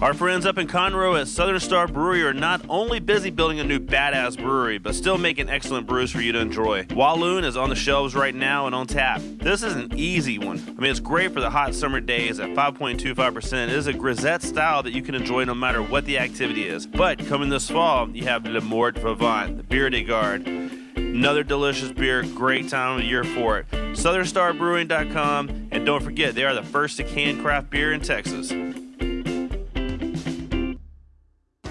Our 0.00 0.14
friends 0.14 0.46
up 0.46 0.58
in 0.58 0.68
Conroe 0.68 1.20
at 1.20 1.26
Southern 1.26 1.58
Star 1.58 1.88
Brewery 1.88 2.22
are 2.22 2.32
not 2.32 2.64
only 2.68 3.00
busy 3.00 3.30
building 3.30 3.58
a 3.58 3.64
new 3.64 3.80
badass 3.80 4.40
brewery, 4.40 4.78
but 4.78 4.94
still 4.94 5.18
making 5.18 5.48
excellent 5.50 5.88
brews 5.88 6.12
for 6.12 6.20
you 6.20 6.30
to 6.30 6.38
enjoy. 6.38 6.86
Walloon 6.92 7.42
is 7.42 7.56
on 7.56 7.68
the 7.68 7.74
shelves 7.74 8.14
right 8.14 8.32
now 8.32 8.66
and 8.66 8.76
on 8.76 8.86
tap. 8.86 9.20
This 9.24 9.64
is 9.64 9.74
an 9.74 9.92
easy 9.96 10.38
one. 10.38 10.62
I 10.68 10.80
mean, 10.80 10.92
it's 10.92 11.00
great 11.00 11.32
for 11.32 11.40
the 11.40 11.50
hot 11.50 11.74
summer 11.74 11.98
days 11.98 12.38
at 12.38 12.50
5.25%. 12.50 13.64
It 13.64 13.70
is 13.70 13.88
a 13.88 13.92
grisette 13.92 14.42
style 14.42 14.84
that 14.84 14.92
you 14.92 15.02
can 15.02 15.16
enjoy 15.16 15.42
no 15.42 15.54
matter 15.54 15.82
what 15.82 16.04
the 16.04 16.20
activity 16.20 16.68
is. 16.68 16.86
But 16.86 17.26
coming 17.26 17.48
this 17.48 17.68
fall, 17.68 18.08
you 18.10 18.22
have 18.22 18.46
Le 18.46 18.60
Mort 18.60 18.96
Vivant, 18.96 19.56
the 19.56 19.64
Beer 19.64 19.90
de 19.90 20.04
Garde. 20.04 20.67
Another 21.18 21.42
delicious 21.42 21.90
beer, 21.90 22.22
great 22.22 22.68
time 22.68 23.00
of 23.00 23.04
year 23.04 23.24
for 23.24 23.58
it. 23.58 23.68
SouthernStarBrewing.com, 23.72 25.68
and 25.72 25.84
don't 25.84 26.00
forget, 26.00 26.36
they 26.36 26.44
are 26.44 26.54
the 26.54 26.62
first 26.62 26.96
to 26.98 27.02
can 27.02 27.42
craft 27.42 27.70
beer 27.70 27.92
in 27.92 28.00
Texas. 28.00 28.52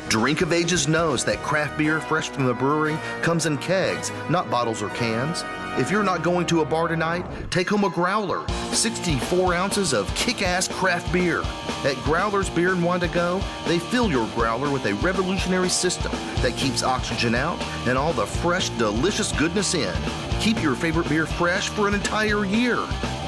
Drink 0.09 0.39
of 0.41 0.53
Ages 0.53 0.87
knows 0.87 1.25
that 1.25 1.43
craft 1.43 1.77
beer 1.77 1.99
fresh 1.99 2.29
from 2.29 2.45
the 2.45 2.53
brewery 2.53 2.97
comes 3.21 3.45
in 3.45 3.57
kegs, 3.57 4.09
not 4.29 4.49
bottles 4.49 4.81
or 4.81 4.87
cans. 4.89 5.43
If 5.77 5.91
you're 5.91 6.01
not 6.01 6.23
going 6.23 6.47
to 6.47 6.61
a 6.61 6.65
bar 6.65 6.87
tonight, 6.87 7.25
take 7.51 7.69
home 7.69 7.83
a 7.83 7.89
growler, 7.89 8.47
64 8.71 9.53
ounces 9.53 9.93
of 9.93 10.13
kick 10.15 10.41
ass 10.41 10.69
craft 10.69 11.11
beer. 11.11 11.41
At 11.83 11.95
Growler's 12.05 12.49
Beer 12.49 12.71
and 12.71 12.83
Wine 12.83 13.01
to 13.01 13.09
Go, 13.09 13.41
they 13.67 13.79
fill 13.79 14.09
your 14.09 14.27
growler 14.29 14.71
with 14.71 14.85
a 14.85 14.93
revolutionary 14.95 15.69
system 15.69 16.11
that 16.41 16.55
keeps 16.55 16.83
oxygen 16.83 17.35
out 17.35 17.61
and 17.85 17.97
all 17.97 18.13
the 18.13 18.25
fresh, 18.25 18.69
delicious 18.69 19.33
goodness 19.33 19.73
in. 19.73 19.93
Keep 20.39 20.63
your 20.63 20.75
favorite 20.75 21.09
beer 21.09 21.25
fresh 21.25 21.67
for 21.67 21.87
an 21.87 21.93
entire 21.93 22.45
year. 22.45 22.79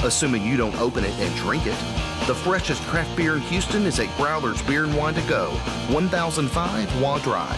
assuming 0.04 0.46
you 0.46 0.56
don't 0.56 0.80
open 0.80 1.04
it 1.04 1.12
and 1.20 1.36
drink 1.36 1.66
it. 1.66 2.09
The 2.30 2.36
freshest 2.36 2.84
craft 2.84 3.18
beer 3.18 3.38
in 3.38 3.42
Houston 3.42 3.88
is 3.88 4.00
at 4.00 4.16
Growler's 4.16 4.62
Beer 4.62 4.84
and 4.84 4.96
Wine 4.96 5.16
to 5.16 5.22
Go, 5.22 5.50
1005 5.90 7.02
Waugh 7.02 7.18
Drive. 7.24 7.58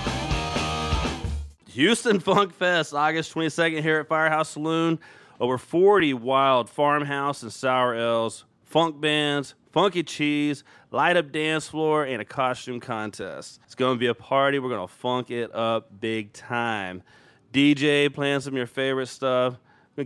Houston 1.67 2.21
Funk 2.21 2.53
Fest, 2.53 2.93
August 2.93 3.33
22nd 3.33 3.81
here 3.81 3.99
at 3.99 4.07
Firehouse 4.07 4.51
Saloon. 4.51 4.97
Over 5.41 5.57
40 5.57 6.13
wild 6.13 6.69
farmhouse 6.69 7.43
and 7.43 7.51
sour 7.51 7.93
ales, 7.93 8.45
funk 8.63 9.01
bands, 9.01 9.55
funky 9.73 10.03
cheese, 10.03 10.63
light 10.89 11.17
up 11.17 11.33
dance 11.33 11.67
floor, 11.67 12.05
and 12.05 12.21
a 12.21 12.25
costume 12.25 12.79
contest. 12.79 13.59
It's 13.65 13.75
going 13.75 13.97
to 13.97 13.99
be 13.99 14.07
a 14.07 14.13
party. 14.13 14.57
We're 14.57 14.69
going 14.69 14.87
to 14.87 14.93
funk 14.93 15.31
it 15.31 15.53
up 15.53 15.99
big 15.99 16.31
time. 16.31 17.03
DJ 17.51 18.13
playing 18.13 18.39
some 18.39 18.53
of 18.53 18.57
your 18.57 18.67
favorite 18.67 19.07
stuff. 19.07 19.57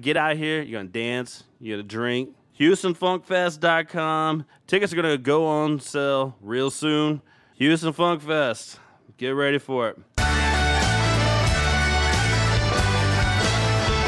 Get 0.02 0.18
out 0.18 0.38
here, 0.38 0.64
you're 0.64 0.80
going 0.80 0.92
to 0.92 1.00
dance, 1.00 1.44
you're 1.60 1.78
going 1.78 1.88
to 1.88 1.96
drink. 1.96 2.30
HoustonFunkFest.com. 2.60 4.46
Tickets 4.68 4.94
are 4.94 4.96
going 4.96 5.10
to 5.10 5.18
go 5.18 5.46
on 5.46 5.80
sale 5.80 6.36
real 6.42 6.72
soon. 6.72 7.22
Houston 7.56 7.94
Funk 7.94 8.22
Fest. 8.22 8.80
Get 9.18 9.30
ready 9.30 9.58
for 9.58 9.90
it. 9.90 9.98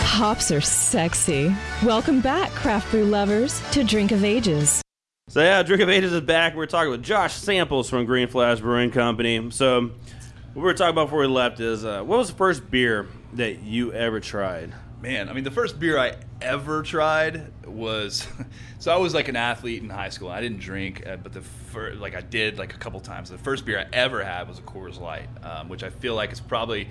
Hops 0.10 0.52
are 0.52 0.62
sexy. 0.62 1.56
Welcome 1.84 2.22
back, 2.22 2.50
craft 2.52 2.90
brew 2.90 3.06
lovers, 3.06 3.62
to 3.72 3.84
Drink 3.84 4.12
of 4.12 4.24
Ages. 4.24 4.82
So 5.30 5.42
yeah, 5.42 5.62
Drink 5.62 5.82
of 5.84 5.90
Ages 5.90 6.14
is 6.14 6.22
back. 6.22 6.56
We're 6.56 6.66
talking 6.66 6.90
with 6.90 7.04
Josh 7.04 7.34
Samples 7.36 7.90
from 7.90 8.06
Green 8.06 8.28
Flash 8.28 8.62
Brewing 8.62 8.92
Company. 8.92 9.52
So 9.52 9.82
what 9.82 9.92
we 10.56 10.62
were 10.62 10.74
talking 10.74 10.92
about 10.92 11.06
before 11.06 11.20
we 11.20 11.28
left 11.28 11.60
is 11.60 11.86
uh, 11.86 12.02
what 12.02 12.18
was 12.18 12.30
the 12.32 12.36
first 12.38 12.72
beer 12.72 13.08
that 13.34 13.60
you 13.60 13.94
ever 13.94 14.20
tried? 14.20 14.74
Man, 15.02 15.30
I 15.30 15.34
mean, 15.34 15.44
the 15.44 15.52
first 15.52 15.80
beer 15.80 16.00
I 16.00 16.16
ever 16.42 16.82
tried 16.82 17.52
was 17.68 18.28
so 18.80 18.92
I 18.92 18.98
was 18.98 19.14
like 19.14 19.28
an 19.28 19.36
athlete 19.36 19.84
in 19.84 19.90
high 19.90 20.10
school. 20.10 20.30
I 20.30 20.42
didn't 20.42 20.60
drink, 20.60 21.06
uh, 21.06 21.18
but 21.18 21.34
the 21.34 21.42
first, 21.42 22.00
like 22.00 22.16
I 22.16 22.22
did 22.22 22.58
like 22.58 22.74
a 22.74 22.78
couple 22.78 23.00
times. 23.00 23.30
The 23.30 23.38
first 23.38 23.64
beer 23.64 23.80
I 23.80 23.86
ever 23.96 24.24
had 24.24 24.48
was 24.48 24.58
a 24.58 24.64
Coors 24.64 25.00
Light, 25.00 25.30
um, 25.44 25.70
which 25.70 25.84
I 25.84 25.92
feel 25.92 26.16
like 26.16 26.32
is 26.32 26.40
probably 26.40 26.90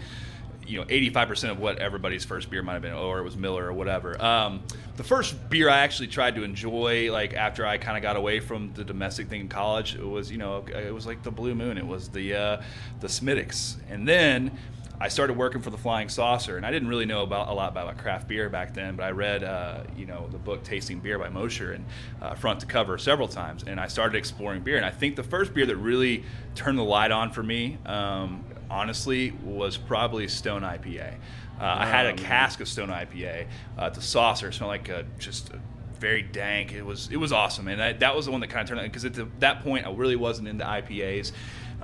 you 0.68 0.78
know 0.78 0.84
85% 0.86 1.50
of 1.50 1.60
what 1.60 1.78
everybody's 1.78 2.24
first 2.24 2.50
beer 2.50 2.62
might 2.62 2.74
have 2.74 2.82
been 2.82 2.92
or 2.92 3.18
it 3.18 3.22
was 3.22 3.36
miller 3.36 3.66
or 3.66 3.72
whatever 3.72 4.20
um, 4.22 4.62
the 4.96 5.04
first 5.04 5.48
beer 5.48 5.68
i 5.68 5.78
actually 5.78 6.08
tried 6.08 6.34
to 6.34 6.42
enjoy 6.42 7.10
like 7.12 7.34
after 7.34 7.64
i 7.66 7.78
kind 7.78 7.96
of 7.96 8.02
got 8.02 8.16
away 8.16 8.40
from 8.40 8.72
the 8.74 8.84
domestic 8.84 9.28
thing 9.28 9.42
in 9.42 9.48
college 9.48 9.94
it 9.94 10.04
was 10.04 10.30
you 10.30 10.38
know 10.38 10.64
it 10.66 10.92
was 10.92 11.06
like 11.06 11.22
the 11.22 11.30
blue 11.30 11.54
moon 11.54 11.78
it 11.78 11.86
was 11.86 12.08
the 12.08 12.34
uh, 12.34 12.62
the 13.00 13.08
Smithwick's 13.08 13.76
and 13.88 14.08
then 14.08 14.56
I 14.98 15.08
started 15.08 15.36
working 15.36 15.60
for 15.60 15.70
the 15.70 15.76
Flying 15.76 16.08
Saucer, 16.08 16.56
and 16.56 16.64
I 16.64 16.70
didn't 16.70 16.88
really 16.88 17.04
know 17.04 17.22
about 17.22 17.48
a 17.48 17.52
lot 17.52 17.70
about 17.70 17.98
craft 17.98 18.28
beer 18.28 18.48
back 18.48 18.72
then. 18.72 18.96
But 18.96 19.04
I 19.04 19.10
read, 19.10 19.44
uh, 19.44 19.82
you 19.96 20.06
know, 20.06 20.26
the 20.30 20.38
book 20.38 20.64
Tasting 20.64 21.00
Beer 21.00 21.18
by 21.18 21.28
Mosher 21.28 21.72
and 21.72 21.84
uh, 22.22 22.34
front 22.34 22.60
to 22.60 22.66
cover 22.66 22.96
several 22.96 23.28
times, 23.28 23.64
and 23.66 23.78
I 23.78 23.88
started 23.88 24.16
exploring 24.16 24.62
beer. 24.62 24.76
And 24.76 24.86
I 24.86 24.90
think 24.90 25.16
the 25.16 25.22
first 25.22 25.52
beer 25.52 25.66
that 25.66 25.76
really 25.76 26.24
turned 26.54 26.78
the 26.78 26.84
light 26.84 27.10
on 27.10 27.30
for 27.30 27.42
me, 27.42 27.76
um, 27.84 28.44
honestly, 28.70 29.32
was 29.44 29.76
probably 29.76 30.28
Stone 30.28 30.62
IPA. 30.62 31.14
Uh, 31.60 31.64
I 31.64 31.86
had 31.86 32.06
a 32.06 32.10
Um, 32.10 32.16
cask 32.16 32.60
of 32.60 32.68
Stone 32.68 32.88
IPA. 32.88 33.46
Uh, 33.78 33.90
the 33.90 34.02
saucer 34.02 34.50
smelled 34.52 34.70
like 34.70 34.88
a, 34.88 35.04
just 35.18 35.50
a 35.50 35.58
very 36.00 36.22
dank. 36.22 36.72
It 36.72 36.82
was 36.82 37.08
it 37.10 37.16
was 37.16 37.32
awesome, 37.32 37.68
and 37.68 37.80
that, 37.80 38.00
that 38.00 38.14
was 38.14 38.26
the 38.26 38.32
one 38.32 38.40
that 38.40 38.48
kind 38.48 38.62
of 38.62 38.68
turned 38.68 38.80
it 38.80 38.84
because 38.84 39.04
at 39.04 39.14
the, 39.14 39.28
that 39.40 39.62
point 39.62 39.86
I 39.86 39.92
really 39.92 40.16
wasn't 40.16 40.48
into 40.48 40.64
IPAs. 40.64 41.32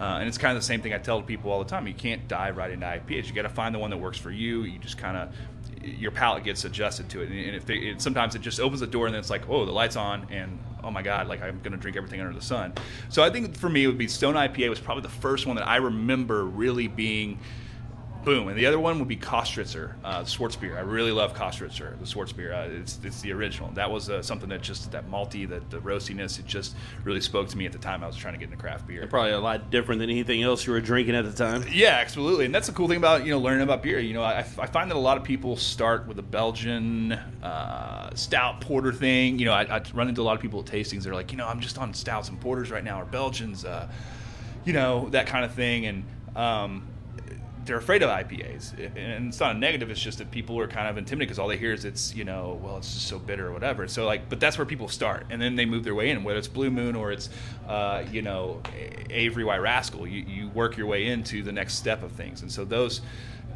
Uh, 0.02 0.18
and 0.18 0.26
it's 0.26 0.36
kind 0.36 0.56
of 0.56 0.60
the 0.60 0.66
same 0.66 0.80
thing 0.82 0.92
I 0.92 0.98
tell 0.98 1.22
people 1.22 1.52
all 1.52 1.60
the 1.62 1.70
time. 1.70 1.86
You 1.86 1.94
can't 1.94 2.26
dive 2.26 2.56
right 2.56 2.72
into 2.72 2.84
IPAs. 2.84 3.28
You 3.28 3.32
got 3.34 3.42
to 3.42 3.48
find 3.48 3.72
the 3.72 3.78
one 3.78 3.90
that 3.90 3.98
works 3.98 4.18
for 4.18 4.32
you. 4.32 4.62
You 4.64 4.80
just 4.80 4.98
kind 4.98 5.16
of 5.16 5.32
your 5.84 6.10
palate 6.10 6.42
gets 6.42 6.64
adjusted 6.64 7.08
to 7.10 7.22
it, 7.22 7.28
and 7.28 7.54
if 7.54 7.66
they, 7.66 7.76
it, 7.76 8.02
sometimes 8.02 8.34
it 8.34 8.40
just 8.40 8.58
opens 8.58 8.80
the 8.80 8.86
door, 8.88 9.06
and 9.06 9.14
then 9.14 9.20
it's 9.20 9.30
like, 9.30 9.48
oh, 9.48 9.64
the 9.64 9.70
lights 9.70 9.94
on, 9.94 10.26
and 10.30 10.58
oh 10.82 10.90
my 10.90 11.02
god, 11.02 11.28
like 11.28 11.40
I'm 11.40 11.60
gonna 11.62 11.76
drink 11.76 11.96
everything 11.96 12.20
under 12.20 12.32
the 12.32 12.44
sun. 12.44 12.72
So 13.10 13.22
I 13.22 13.30
think 13.30 13.56
for 13.56 13.68
me, 13.68 13.84
it 13.84 13.86
would 13.86 13.98
be 13.98 14.08
Stone 14.08 14.34
IPA 14.34 14.70
was 14.70 14.80
probably 14.80 15.02
the 15.02 15.08
first 15.08 15.46
one 15.46 15.54
that 15.54 15.68
I 15.68 15.76
remember 15.76 16.44
really 16.46 16.88
being 16.88 17.38
boom. 18.24 18.48
And 18.48 18.58
the 18.58 18.66
other 18.66 18.78
one 18.78 18.98
would 18.98 19.08
be 19.08 19.16
Kostritzer, 19.16 19.94
uh, 20.04 20.20
Schwarzbier. 20.22 20.76
I 20.76 20.80
really 20.80 21.12
love 21.12 21.34
Kostritzer, 21.34 21.98
the 21.98 22.04
Schwarzbier. 22.04 22.52
Uh, 22.52 22.80
it's, 22.80 22.98
it's 23.02 23.20
the 23.20 23.32
original. 23.32 23.70
That 23.72 23.90
was 23.90 24.08
uh, 24.10 24.22
something 24.22 24.48
that 24.50 24.62
just, 24.62 24.92
that 24.92 25.10
malty, 25.10 25.48
that 25.48 25.70
the 25.70 25.78
roastiness, 25.78 26.38
it 26.38 26.46
just 26.46 26.74
really 27.04 27.20
spoke 27.20 27.48
to 27.48 27.58
me 27.58 27.66
at 27.66 27.72
the 27.72 27.78
time 27.78 28.02
I 28.04 28.06
was 28.06 28.16
trying 28.16 28.34
to 28.34 28.38
get 28.38 28.46
into 28.46 28.56
craft 28.56 28.86
beer. 28.86 29.06
Probably 29.06 29.32
a 29.32 29.40
lot 29.40 29.70
different 29.70 30.00
than 30.00 30.10
anything 30.10 30.42
else 30.42 30.66
you 30.66 30.72
were 30.72 30.80
drinking 30.80 31.14
at 31.14 31.24
the 31.24 31.32
time. 31.32 31.64
Yeah, 31.70 31.98
absolutely, 32.00 32.46
and 32.46 32.54
that's 32.54 32.66
the 32.66 32.72
cool 32.72 32.88
thing 32.88 32.96
about 32.96 33.24
you 33.24 33.30
know 33.30 33.38
learning 33.38 33.62
about 33.62 33.82
beer. 33.82 33.98
You 33.98 34.14
know, 34.14 34.22
I, 34.22 34.38
I 34.38 34.66
find 34.66 34.90
that 34.90 34.96
a 34.96 35.00
lot 35.00 35.16
of 35.16 35.24
people 35.24 35.56
start 35.56 36.06
with 36.06 36.18
a 36.18 36.22
Belgian 36.22 37.12
uh, 37.12 38.14
stout 38.14 38.60
porter 38.60 38.92
thing. 38.92 39.38
You 39.38 39.46
know, 39.46 39.52
I, 39.52 39.62
I 39.62 39.82
run 39.94 40.08
into 40.08 40.20
a 40.20 40.24
lot 40.24 40.36
of 40.36 40.42
people 40.42 40.60
at 40.60 40.66
tastings. 40.66 41.02
They're 41.02 41.14
like, 41.14 41.32
you 41.32 41.38
know, 41.38 41.46
I'm 41.46 41.60
just 41.60 41.78
on 41.78 41.94
stouts 41.94 42.28
and 42.28 42.40
porters 42.40 42.70
right 42.70 42.84
now, 42.84 43.00
or 43.00 43.04
Belgians, 43.04 43.64
uh, 43.64 43.88
you 44.64 44.72
know, 44.72 45.08
that 45.10 45.26
kind 45.26 45.44
of 45.44 45.52
thing, 45.54 45.86
and 45.86 46.04
um, 46.36 46.86
they're 47.64 47.76
afraid 47.76 48.02
of 48.02 48.10
IPAs, 48.10 48.72
and 48.96 49.28
it's 49.28 49.40
not 49.40 49.56
a 49.56 49.58
negative. 49.58 49.90
It's 49.90 50.00
just 50.00 50.18
that 50.18 50.30
people 50.30 50.58
are 50.58 50.66
kind 50.66 50.88
of 50.88 50.98
intimidated 50.98 51.28
because 51.28 51.38
all 51.38 51.48
they 51.48 51.56
hear 51.56 51.72
is 51.72 51.84
it's 51.84 52.14
you 52.14 52.24
know 52.24 52.58
well 52.62 52.76
it's 52.78 52.92
just 52.92 53.08
so 53.08 53.18
bitter 53.18 53.48
or 53.48 53.52
whatever. 53.52 53.86
So 53.88 54.04
like, 54.04 54.28
but 54.28 54.40
that's 54.40 54.58
where 54.58 54.66
people 54.66 54.88
start, 54.88 55.26
and 55.30 55.40
then 55.40 55.56
they 55.56 55.64
move 55.64 55.84
their 55.84 55.94
way 55.94 56.10
in. 56.10 56.24
Whether 56.24 56.38
it's 56.38 56.48
Blue 56.48 56.70
Moon 56.70 56.96
or 56.96 57.12
it's 57.12 57.28
uh, 57.68 58.04
you 58.10 58.22
know 58.22 58.60
Avery 59.10 59.44
White 59.44 59.60
Rascal, 59.60 60.06
you, 60.06 60.22
you 60.22 60.48
work 60.50 60.76
your 60.76 60.86
way 60.86 61.06
into 61.06 61.42
the 61.42 61.52
next 61.52 61.74
step 61.74 62.02
of 62.02 62.12
things, 62.12 62.42
and 62.42 62.50
so 62.50 62.64
those. 62.64 63.00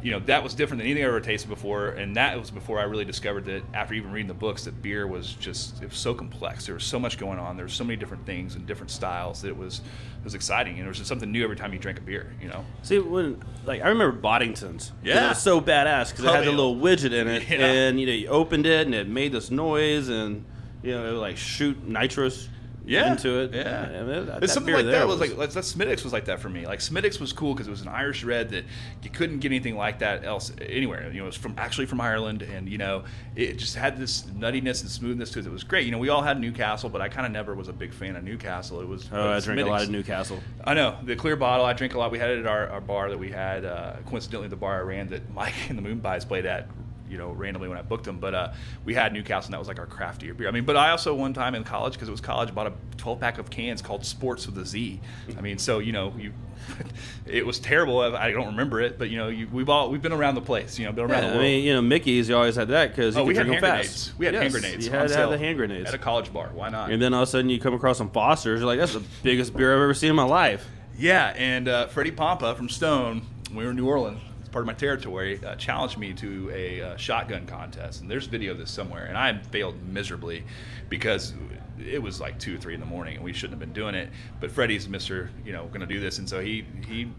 You 0.03 0.11
know 0.11 0.19
that 0.21 0.43
was 0.43 0.53
different 0.53 0.79
than 0.79 0.87
anything 0.87 1.03
I 1.03 1.07
ever 1.07 1.19
tasted 1.19 1.49
before, 1.49 1.89
and 1.89 2.15
that 2.15 2.39
was 2.39 2.51
before 2.51 2.79
I 2.79 2.83
really 2.83 3.05
discovered 3.05 3.45
that 3.45 3.63
after 3.73 3.93
even 3.95 4.11
reading 4.11 4.27
the 4.27 4.33
books 4.33 4.65
that 4.65 4.81
beer 4.81 5.07
was 5.07 5.33
just 5.33 5.81
it 5.81 5.89
was 5.89 5.97
so 5.97 6.13
complex. 6.13 6.65
There 6.65 6.75
was 6.75 6.83
so 6.83 6.99
much 6.99 7.17
going 7.17 7.39
on. 7.39 7.57
There 7.57 7.65
were 7.65 7.69
so 7.69 7.83
many 7.83 7.97
different 7.97 8.25
things 8.25 8.55
and 8.55 8.65
different 8.67 8.91
styles 8.91 9.41
that 9.41 9.49
it 9.49 9.57
was 9.57 9.79
it 9.79 10.23
was 10.23 10.35
exciting, 10.35 10.75
and 10.77 10.85
it 10.85 10.87
was 10.87 10.97
just 10.97 11.07
something 11.09 11.31
new 11.31 11.43
every 11.43 11.55
time 11.55 11.73
you 11.73 11.79
drank 11.79 11.97
a 11.97 12.01
beer. 12.01 12.31
You 12.41 12.49
know, 12.49 12.63
See, 12.83 12.99
when 12.99 13.41
like 13.65 13.81
I 13.81 13.89
remember 13.89 14.17
Boddingtons. 14.19 14.91
Yeah. 15.03 15.25
it 15.25 15.29
was 15.29 15.41
so 15.41 15.59
badass 15.59 16.11
because 16.11 16.25
it 16.25 16.31
had 16.31 16.45
the 16.45 16.51
little 16.51 16.75
widget 16.75 17.11
in 17.13 17.27
it, 17.27 17.43
Yeah. 17.49 17.65
and 17.65 17.99
you 17.99 18.05
know 18.05 18.13
you 18.13 18.27
opened 18.27 18.65
it 18.65 18.85
and 18.85 18.93
it 18.95 19.07
made 19.07 19.31
this 19.31 19.49
noise, 19.51 20.09
and 20.09 20.45
you 20.83 20.91
know 20.91 21.05
it 21.07 21.11
would 21.13 21.19
like 21.21 21.37
shoot 21.37 21.83
nitrous 21.87 22.49
yeah, 22.87 23.11
into 23.11 23.39
it. 23.39 23.53
Yeah, 23.53 23.83
I 23.83 24.03
mean, 24.03 24.07
that, 24.07 24.25
but 24.25 24.41
that 24.41 24.49
something 24.49 24.73
like 24.73 24.85
that 24.85 25.07
was, 25.07 25.19
like 25.19 25.35
that 25.35 25.65
Smithwick's 25.65 26.03
was 26.03 26.13
like 26.13 26.25
that 26.25 26.39
for 26.39 26.49
me. 26.49 26.65
Like 26.65 26.81
Smithwick's 26.81 27.19
was 27.19 27.33
cool 27.33 27.53
because 27.53 27.67
it 27.67 27.71
was 27.71 27.81
an 27.81 27.89
Irish 27.89 28.23
red 28.23 28.49
that 28.49 28.65
you 29.03 29.09
couldn't 29.09 29.39
get 29.39 29.49
anything 29.51 29.75
like 29.75 29.99
that 29.99 30.23
else 30.23 30.51
anywhere. 30.61 31.07
You 31.11 31.19
know, 31.19 31.23
it 31.23 31.27
was 31.27 31.35
from 31.35 31.55
actually 31.57 31.85
from 31.85 32.01
Ireland, 32.01 32.41
and 32.41 32.69
you 32.69 32.77
know, 32.77 33.03
it 33.35 33.57
just 33.57 33.75
had 33.75 33.97
this 33.97 34.23
nuttiness 34.23 34.81
and 34.81 34.89
smoothness 34.89 35.31
to 35.31 35.39
it. 35.39 35.45
It 35.45 35.51
was 35.51 35.63
great. 35.63 35.85
You 35.85 35.91
know, 35.91 35.97
we 35.97 36.09
all 36.09 36.21
had 36.21 36.39
Newcastle, 36.39 36.89
but 36.89 37.01
I 37.01 37.09
kind 37.09 37.25
of 37.25 37.31
never 37.31 37.53
was 37.55 37.67
a 37.67 37.73
big 37.73 37.93
fan 37.93 38.15
of 38.15 38.23
Newcastle. 38.23 38.81
It 38.81 38.87
was 38.87 39.09
Oh, 39.11 39.29
I 39.29 39.39
drink 39.39 39.61
a 39.61 39.65
lot 39.65 39.83
of 39.83 39.89
Newcastle. 39.89 40.39
I 40.63 40.73
know 40.73 40.97
the 41.03 41.15
clear 41.15 41.35
bottle. 41.35 41.65
I 41.65 41.73
drink 41.73 41.93
a 41.93 41.99
lot. 41.99 42.11
We 42.11 42.19
had 42.19 42.29
it 42.29 42.39
at 42.39 42.47
our, 42.47 42.67
our 42.69 42.81
bar 42.81 43.09
that 43.09 43.19
we 43.19 43.31
had. 43.31 43.65
Uh, 43.65 43.97
coincidentally, 44.05 44.47
the 44.47 44.55
bar 44.55 44.77
I 44.79 44.81
ran 44.81 45.09
that 45.09 45.33
Mike 45.33 45.53
and 45.69 45.77
the 45.77 45.83
Moonpies 45.83 46.27
played 46.27 46.45
at. 46.45 46.67
You 47.09 47.17
know, 47.17 47.29
randomly 47.31 47.69
when 47.69 47.77
I 47.77 47.81
booked 47.81 48.03
them, 48.05 48.19
but 48.19 48.33
uh, 48.33 48.53
we 48.85 48.93
had 48.93 49.13
Newcastle, 49.13 49.47
and 49.47 49.53
that 49.53 49.59
was 49.59 49.67
like 49.67 49.79
our 49.79 49.85
craftier 49.85 50.33
beer. 50.33 50.47
I 50.47 50.51
mean, 50.51 50.65
but 50.65 50.75
I 50.75 50.91
also 50.91 51.13
one 51.15 51.33
time 51.33 51.55
in 51.55 51.63
college 51.63 51.93
because 51.93 52.07
it 52.07 52.11
was 52.11 52.21
college, 52.21 52.53
bought 52.53 52.67
a 52.67 52.73
12 52.97 53.19
pack 53.19 53.37
of 53.37 53.49
cans 53.49 53.81
called 53.81 54.05
Sports 54.05 54.45
with 54.45 54.57
a 54.57 54.65
Z. 54.65 54.99
I 55.37 55.41
mean, 55.41 55.57
so 55.57 55.79
you 55.79 55.91
know, 55.93 56.13
you 56.17 56.33
it 57.25 57.45
was 57.45 57.59
terrible. 57.59 57.99
I 57.99 58.31
don't 58.31 58.47
remember 58.47 58.81
it, 58.81 58.97
but 58.99 59.09
you 59.09 59.17
know, 59.17 59.29
you, 59.29 59.47
we've 59.51 59.69
all 59.69 59.89
we've 59.89 60.01
been 60.01 60.11
around 60.11 60.35
the 60.35 60.41
place. 60.41 60.77
You 60.77 60.85
know, 60.85 60.91
been 60.91 61.05
around 61.09 61.23
Yeah, 61.23 61.29
the 61.31 61.35
I 61.37 61.41
mean, 61.41 61.63
you 61.63 61.73
know, 61.73 61.81
Mickey's, 61.81 62.27
you 62.29 62.35
always 62.35 62.55
had 62.55 62.67
that 62.69 62.89
because 62.89 63.15
oh, 63.15 63.23
we 63.23 63.35
had 63.35 63.45
hand 63.45 63.63
them 63.63 63.69
grenades. 63.69 64.07
fast. 64.07 64.19
We 64.19 64.25
had 64.25 64.33
Yes, 64.35 64.41
hand 64.43 64.53
grenades. 64.53 64.85
You 64.85 64.91
had 64.91 65.07
to 65.07 65.15
have 65.15 65.29
the 65.29 65.37
hand 65.37 65.57
grenades. 65.57 65.87
at 65.87 65.93
a 65.95 65.97
college 65.97 66.33
bar. 66.33 66.49
Why 66.53 66.69
not? 66.69 66.91
and 66.91 67.01
then 67.01 67.13
all 67.13 67.23
of 67.23 67.29
a 67.29 67.31
sudden 67.31 67.49
you 67.49 67.59
come 67.59 67.73
across 67.73 67.97
some 67.97 68.09
Fosters, 68.09 68.59
you're 68.59 68.67
like, 68.67 68.79
that's 68.79 68.93
the 68.93 69.03
biggest 69.23 69.55
beer 69.55 69.73
I've 69.73 69.81
ever 69.81 69.93
seen 69.93 70.09
in 70.09 70.15
my 70.15 70.23
life. 70.23 70.67
Yeah, 70.97 71.33
and 71.37 71.67
uh, 71.67 71.87
Freddie 71.87 72.11
Pampa 72.11 72.55
from 72.55 72.69
Stone, 72.69 73.21
we 73.53 73.63
were 73.63 73.69
in 73.69 73.75
New 73.77 73.87
Orleans, 73.87 74.19
part 74.47 74.63
of 74.63 74.67
my 74.67 74.73
territory, 74.73 75.39
uh, 75.45 75.55
challenged 75.55 75.97
me 75.97 76.13
to 76.13 76.49
a 76.53 76.81
uh, 76.81 76.97
shotgun 76.97 77.45
contest. 77.45 78.01
And 78.01 78.09
there's 78.09 78.25
video 78.25 78.51
of 78.53 78.57
this 78.57 78.71
somewhere, 78.71 79.05
and 79.05 79.17
I 79.17 79.37
failed 79.37 79.75
miserably 79.87 80.43
because 80.89 81.33
it 81.79 82.01
was 82.01 82.19
like 82.19 82.39
two 82.39 82.55
or 82.55 82.57
three 82.57 82.73
in 82.73 82.79
the 82.79 82.85
morning, 82.85 83.15
and 83.15 83.23
we 83.23 83.33
shouldn't 83.33 83.59
have 83.59 83.59
been 83.59 83.73
doing 83.73 83.95
it. 83.95 84.09
But 84.39 84.51
Freddie's 84.51 84.87
Mister, 84.87 85.29
you 85.45 85.53
know, 85.53 85.65
going 85.67 85.81
to 85.81 85.85
do 85.85 85.99
this, 85.99 86.17
and 86.19 86.27
so 86.27 86.41
he 86.41 86.65
he 86.87 87.09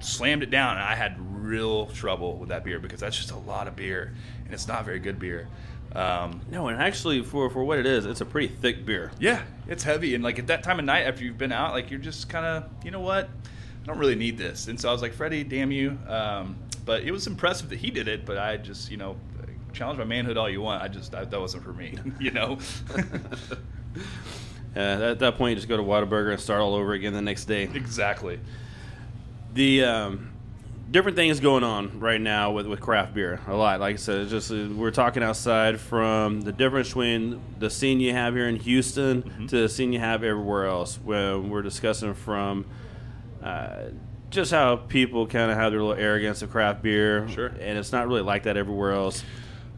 slammed 0.00 0.42
it 0.42 0.50
down, 0.50 0.76
and 0.76 0.84
I 0.84 0.94
had 0.94 1.16
real 1.18 1.86
trouble 1.86 2.36
with 2.36 2.50
that 2.50 2.64
beer 2.64 2.78
because 2.78 3.00
that's 3.00 3.16
just 3.16 3.30
a 3.30 3.38
lot 3.38 3.66
of 3.66 3.76
beer, 3.76 4.14
and 4.44 4.52
it's 4.52 4.68
not 4.68 4.84
very 4.84 4.98
good 4.98 5.18
beer. 5.18 5.48
Um, 5.94 6.42
No, 6.50 6.68
and 6.68 6.80
actually, 6.82 7.22
for, 7.22 7.48
for 7.48 7.64
what 7.64 7.78
it 7.78 7.86
is, 7.86 8.04
it's 8.04 8.20
a 8.20 8.26
pretty 8.26 8.48
thick 8.48 8.84
beer. 8.84 9.10
yeah, 9.18 9.42
it's 9.66 9.82
heavy, 9.82 10.14
and 10.14 10.22
like 10.22 10.38
at 10.38 10.48
that 10.48 10.62
time 10.62 10.78
of 10.78 10.84
night, 10.84 11.06
after 11.06 11.24
you've 11.24 11.38
been 11.38 11.52
out, 11.52 11.72
like 11.72 11.90
you're 11.90 12.00
just 12.00 12.28
kind 12.28 12.44
of, 12.44 12.64
you 12.84 12.90
know 12.90 13.00
what, 13.00 13.30
I 13.86 13.90
don't 13.92 13.98
really 13.98 14.16
need 14.16 14.36
this. 14.36 14.66
And 14.66 14.80
so 14.80 14.88
I 14.88 14.92
was 14.92 15.00
like, 15.00 15.12
Freddie, 15.14 15.44
damn 15.44 15.70
you. 15.70 15.96
Um, 16.08 16.56
but 16.84 17.04
it 17.04 17.12
was 17.12 17.28
impressive 17.28 17.68
that 17.68 17.78
he 17.78 17.90
did 17.92 18.08
it. 18.08 18.26
But 18.26 18.36
I 18.36 18.56
just, 18.56 18.90
you 18.90 18.96
know, 18.96 19.16
challenge 19.72 19.98
my 19.98 20.04
manhood 20.04 20.36
all 20.36 20.50
you 20.50 20.60
want. 20.60 20.82
I 20.82 20.88
just 20.88 21.14
I, 21.14 21.24
that 21.24 21.40
wasn't 21.40 21.62
for 21.62 21.72
me, 21.72 21.94
you 22.20 22.30
know. 22.32 22.58
Uh, 24.74 25.12
at 25.12 25.20
that 25.20 25.36
point, 25.38 25.52
you 25.52 25.56
just 25.56 25.68
go 25.68 25.76
to 25.78 25.82
Whataburger 25.82 26.32
and 26.32 26.38
start 26.38 26.60
all 26.60 26.74
over 26.74 26.92
again 26.92 27.14
the 27.14 27.22
next 27.22 27.46
day. 27.46 27.62
exactly. 27.62 28.38
The 29.54 29.84
um, 29.84 30.32
different 30.90 31.16
things 31.16 31.40
going 31.40 31.64
on 31.64 31.98
right 31.98 32.20
now 32.20 32.50
with, 32.52 32.66
with 32.66 32.78
craft 32.80 33.14
beer. 33.14 33.40
A 33.46 33.54
lot, 33.56 33.80
like 33.80 33.94
I 33.94 33.96
said, 33.96 34.18
it's 34.20 34.30
just 34.30 34.50
uh, 34.50 34.68
we're 34.76 34.90
talking 34.90 35.22
outside 35.22 35.80
from 35.80 36.42
the 36.42 36.52
difference 36.52 36.88
between 36.88 37.40
the 37.58 37.70
scene 37.70 38.00
you 38.00 38.12
have 38.12 38.34
here 38.34 38.48
in 38.48 38.56
Houston 38.56 39.22
Mm-hmm. 39.22 39.46
to 39.46 39.62
the 39.62 39.68
scene 39.70 39.94
you 39.94 39.98
have 40.00 40.22
everywhere 40.22 40.66
else. 40.66 40.98
When 41.02 41.48
we're 41.48 41.62
discussing 41.62 42.12
from 42.12 42.66
uh, 43.46 43.90
just 44.30 44.50
how 44.50 44.76
people 44.76 45.26
kind 45.26 45.50
of 45.50 45.56
have 45.56 45.70
their 45.72 45.80
little 45.82 46.02
arrogance 46.02 46.42
of 46.42 46.50
craft 46.50 46.82
beer, 46.82 47.28
Sure. 47.28 47.46
and 47.46 47.78
it's 47.78 47.92
not 47.92 48.08
really 48.08 48.22
like 48.22 48.42
that 48.44 48.56
everywhere 48.56 48.92
else. 48.92 49.22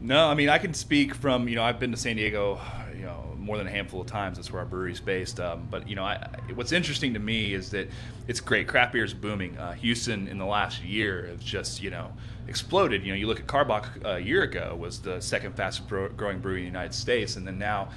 No, 0.01 0.27
I 0.27 0.33
mean 0.33 0.49
I 0.49 0.57
can 0.57 0.73
speak 0.73 1.13
from 1.13 1.47
you 1.47 1.55
know 1.55 1.63
I've 1.63 1.79
been 1.79 1.91
to 1.91 1.97
San 1.97 2.15
Diego, 2.15 2.59
you 2.95 3.03
know 3.03 3.35
more 3.37 3.57
than 3.57 3.67
a 3.67 3.69
handful 3.71 4.01
of 4.01 4.07
times. 4.07 4.37
That's 4.37 4.51
where 4.51 4.61
our 4.61 4.65
brewery's 4.67 4.99
based. 4.99 5.39
Um, 5.39 5.67
but 5.69 5.87
you 5.89 5.95
know 5.95 6.03
I, 6.03 6.13
I- 6.13 6.53
what's 6.53 6.71
interesting 6.71 7.13
to 7.15 7.19
me 7.19 7.53
is 7.53 7.69
that 7.71 7.89
it's 8.27 8.39
great. 8.39 8.67
Craft 8.67 8.93
beer 8.93 9.03
is 9.03 9.13
booming. 9.13 9.57
Uh, 9.57 9.73
Houston 9.73 10.27
in 10.27 10.37
the 10.37 10.45
last 10.45 10.83
year 10.83 11.27
has 11.27 11.41
just 11.43 11.81
you 11.83 11.89
know 11.91 12.11
exploded. 12.47 13.03
You 13.03 13.11
know 13.11 13.17
you 13.17 13.27
look 13.27 13.39
at 13.41 13.47
Karbach 13.47 14.03
a 14.05 14.19
year 14.19 14.43
ago 14.43 14.75
was 14.79 14.99
the 14.99 15.19
second 15.21 15.53
fastest 15.55 15.87
growing 15.89 16.39
brewery 16.39 16.59
in 16.61 16.65
the 16.65 16.71
United 16.79 16.93
States, 16.95 17.35
and 17.35 17.45
then 17.45 17.59
now. 17.59 17.89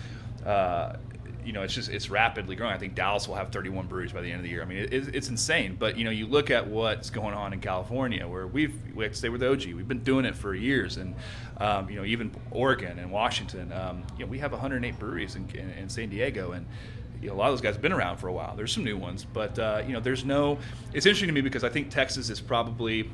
Uh, 0.44 0.96
you 1.44 1.52
know, 1.52 1.62
it's 1.62 1.74
just 1.74 1.88
it's 1.88 2.10
rapidly 2.10 2.56
growing. 2.56 2.72
I 2.72 2.78
think 2.78 2.94
Dallas 2.94 3.26
will 3.26 3.34
have 3.34 3.50
31 3.50 3.86
breweries 3.86 4.12
by 4.12 4.20
the 4.20 4.28
end 4.28 4.36
of 4.36 4.42
the 4.44 4.50
year. 4.50 4.62
I 4.62 4.64
mean, 4.64 4.78
it, 4.78 4.92
it's- 4.92 5.28
insane. 5.28 5.76
But 5.78 5.96
you 5.96 6.04
know, 6.04 6.10
you 6.10 6.26
look 6.26 6.50
at 6.50 6.66
what's 6.66 7.10
going 7.10 7.34
on 7.34 7.52
in 7.52 7.60
California, 7.60 8.26
where 8.26 8.46
we've 8.46 8.74
we 8.94 9.04
like 9.04 9.12
to 9.12 9.18
say 9.18 9.28
we're 9.28 9.38
the 9.38 9.50
OG. 9.50 9.66
We've 9.74 9.88
been 9.88 10.04
doing 10.04 10.24
it 10.24 10.34
for 10.36 10.54
years, 10.54 10.96
and 10.96 11.14
um, 11.58 11.88
you 11.90 11.96
know, 11.96 12.04
even 12.04 12.30
Oregon 12.50 12.98
and 12.98 13.10
Washington. 13.10 13.72
Um, 13.72 14.02
you 14.18 14.24
know, 14.24 14.30
we 14.30 14.38
have 14.38 14.52
108 14.52 14.98
breweries 14.98 15.36
in, 15.36 15.48
in, 15.54 15.70
in 15.70 15.88
San 15.88 16.08
Diego, 16.08 16.52
and 16.52 16.66
you 17.20 17.28
know, 17.28 17.34
a 17.34 17.36
lot 17.36 17.46
of 17.48 17.52
those 17.52 17.60
guys 17.60 17.74
have 17.74 17.82
been 17.82 17.92
around 17.92 18.16
for 18.18 18.28
a 18.28 18.32
while. 18.32 18.56
There's 18.56 18.72
some 18.72 18.84
new 18.84 18.96
ones, 18.96 19.24
but 19.24 19.58
uh, 19.58 19.82
you 19.86 19.92
know, 19.92 20.00
there's 20.00 20.24
no. 20.24 20.58
It's 20.92 21.06
interesting 21.06 21.28
to 21.28 21.32
me 21.34 21.40
because 21.40 21.64
I 21.64 21.68
think 21.68 21.90
Texas 21.90 22.30
is 22.30 22.40
probably 22.40 23.10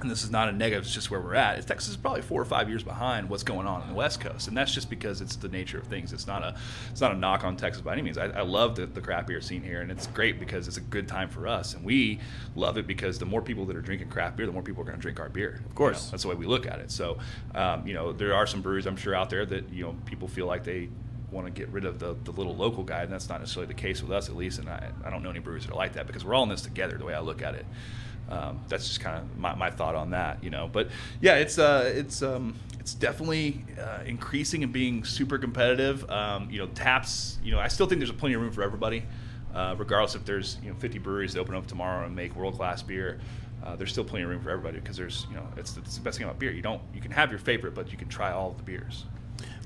and 0.00 0.10
this 0.10 0.22
is 0.22 0.30
not 0.30 0.48
a 0.48 0.52
negative, 0.52 0.84
it's 0.84 0.94
just 0.94 1.10
where 1.10 1.20
we're 1.20 1.34
at. 1.34 1.58
Is 1.58 1.64
Texas 1.64 1.90
is 1.90 1.96
probably 1.96 2.22
four 2.22 2.40
or 2.40 2.44
five 2.44 2.68
years 2.68 2.82
behind 2.82 3.28
what's 3.28 3.42
going 3.42 3.66
on 3.66 3.82
in 3.82 3.88
the 3.88 3.94
West 3.94 4.20
Coast, 4.20 4.48
and 4.48 4.56
that's 4.56 4.72
just 4.72 4.90
because 4.90 5.20
it's 5.20 5.36
the 5.36 5.48
nature 5.48 5.78
of 5.78 5.86
things. 5.86 6.12
It's 6.12 6.26
not 6.26 6.42
a 6.42 6.56
it's 6.90 7.00
not 7.00 7.12
a 7.12 7.16
knock 7.16 7.44
on 7.44 7.56
Texas 7.56 7.82
by 7.82 7.92
any 7.92 8.02
means. 8.02 8.18
I, 8.18 8.26
I 8.26 8.42
love 8.42 8.76
the, 8.76 8.86
the 8.86 9.00
craft 9.00 9.28
beer 9.28 9.40
scene 9.40 9.62
here, 9.62 9.80
and 9.80 9.90
it's 9.90 10.06
great 10.08 10.38
because 10.38 10.68
it's 10.68 10.76
a 10.76 10.82
good 10.82 11.08
time 11.08 11.28
for 11.28 11.46
us, 11.46 11.74
and 11.74 11.84
we 11.84 12.20
love 12.54 12.78
it 12.78 12.86
because 12.86 13.18
the 13.18 13.26
more 13.26 13.42
people 13.42 13.64
that 13.66 13.76
are 13.76 13.82
drinking 13.82 14.08
craft 14.08 14.36
beer, 14.36 14.46
the 14.46 14.52
more 14.52 14.62
people 14.62 14.82
are 14.82 14.86
going 14.86 14.96
to 14.96 15.02
drink 15.02 15.20
our 15.20 15.28
beer. 15.28 15.62
Of 15.66 15.74
course. 15.74 16.10
that's 16.10 16.22
the 16.22 16.28
way 16.28 16.34
we 16.34 16.46
look 16.46 16.66
at 16.66 16.78
it. 16.80 16.90
So, 16.90 17.18
um, 17.54 17.86
you 17.86 17.94
know, 17.94 18.12
there 18.12 18.34
are 18.34 18.46
some 18.46 18.62
breweries 18.62 18.86
I'm 18.86 18.96
sure 18.96 19.14
out 19.14 19.30
there 19.30 19.46
that 19.46 19.72
you 19.72 19.84
know 19.84 19.96
people 20.06 20.28
feel 20.28 20.46
like 20.46 20.64
they 20.64 20.88
want 21.30 21.46
to 21.46 21.52
get 21.52 21.68
rid 21.70 21.84
of 21.84 21.98
the, 21.98 22.16
the 22.24 22.30
little 22.32 22.56
local 22.56 22.84
guy, 22.84 23.02
and 23.02 23.12
that's 23.12 23.28
not 23.28 23.40
necessarily 23.40 23.66
the 23.66 23.80
case 23.80 24.02
with 24.02 24.12
us 24.12 24.28
at 24.28 24.36
least. 24.36 24.58
And 24.58 24.68
I, 24.68 24.90
I 25.04 25.10
don't 25.10 25.22
know 25.22 25.30
any 25.30 25.38
breweries 25.38 25.66
that 25.66 25.72
are 25.72 25.76
like 25.76 25.94
that 25.94 26.06
because 26.06 26.24
we're 26.24 26.34
all 26.34 26.42
in 26.42 26.48
this 26.48 26.62
together. 26.62 26.96
The 26.98 27.04
way 27.04 27.14
I 27.14 27.20
look 27.20 27.42
at 27.42 27.54
it, 27.54 27.66
um, 28.28 28.60
that's 28.68 28.86
just 28.86 29.00
kind 29.00 29.18
of 29.18 29.38
my, 29.38 29.54
my 29.54 29.70
thought 29.70 29.94
on 29.94 30.10
that, 30.10 30.42
you 30.42 30.50
know. 30.50 30.68
But 30.70 30.88
yeah, 31.20 31.36
it's 31.36 31.58
uh, 31.58 31.92
it's 31.94 32.22
um, 32.22 32.54
it's 32.80 32.94
definitely 32.94 33.64
uh, 33.80 34.00
increasing 34.04 34.62
and 34.62 34.72
being 34.72 35.04
super 35.04 35.38
competitive. 35.38 36.08
Um, 36.10 36.50
you 36.50 36.58
know, 36.58 36.66
taps. 36.68 37.38
You 37.42 37.52
know, 37.52 37.58
I 37.58 37.68
still 37.68 37.86
think 37.86 38.00
there's 38.00 38.12
plenty 38.12 38.34
of 38.34 38.40
room 38.40 38.52
for 38.52 38.62
everybody, 38.62 39.04
uh, 39.54 39.74
regardless 39.78 40.14
if 40.14 40.24
there's 40.24 40.58
you 40.62 40.70
know 40.70 40.76
50 40.76 40.98
breweries 40.98 41.34
that 41.34 41.40
open 41.40 41.54
up 41.54 41.66
tomorrow 41.66 42.04
and 42.04 42.14
make 42.14 42.34
world 42.36 42.54
class 42.54 42.82
beer. 42.82 43.20
Uh, 43.64 43.74
there's 43.74 43.90
still 43.90 44.04
plenty 44.04 44.22
of 44.22 44.30
room 44.30 44.40
for 44.40 44.50
everybody 44.50 44.78
because 44.78 44.96
there's 44.96 45.26
you 45.30 45.36
know 45.36 45.46
it's, 45.56 45.76
it's 45.76 45.96
the 45.96 46.02
best 46.02 46.18
thing 46.18 46.26
about 46.26 46.38
beer. 46.38 46.52
You 46.52 46.62
don't 46.62 46.82
you 46.94 47.00
can 47.00 47.10
have 47.10 47.30
your 47.30 47.38
favorite, 47.38 47.74
but 47.74 47.90
you 47.90 47.98
can 47.98 48.08
try 48.08 48.32
all 48.32 48.50
the 48.52 48.62
beers. 48.62 49.04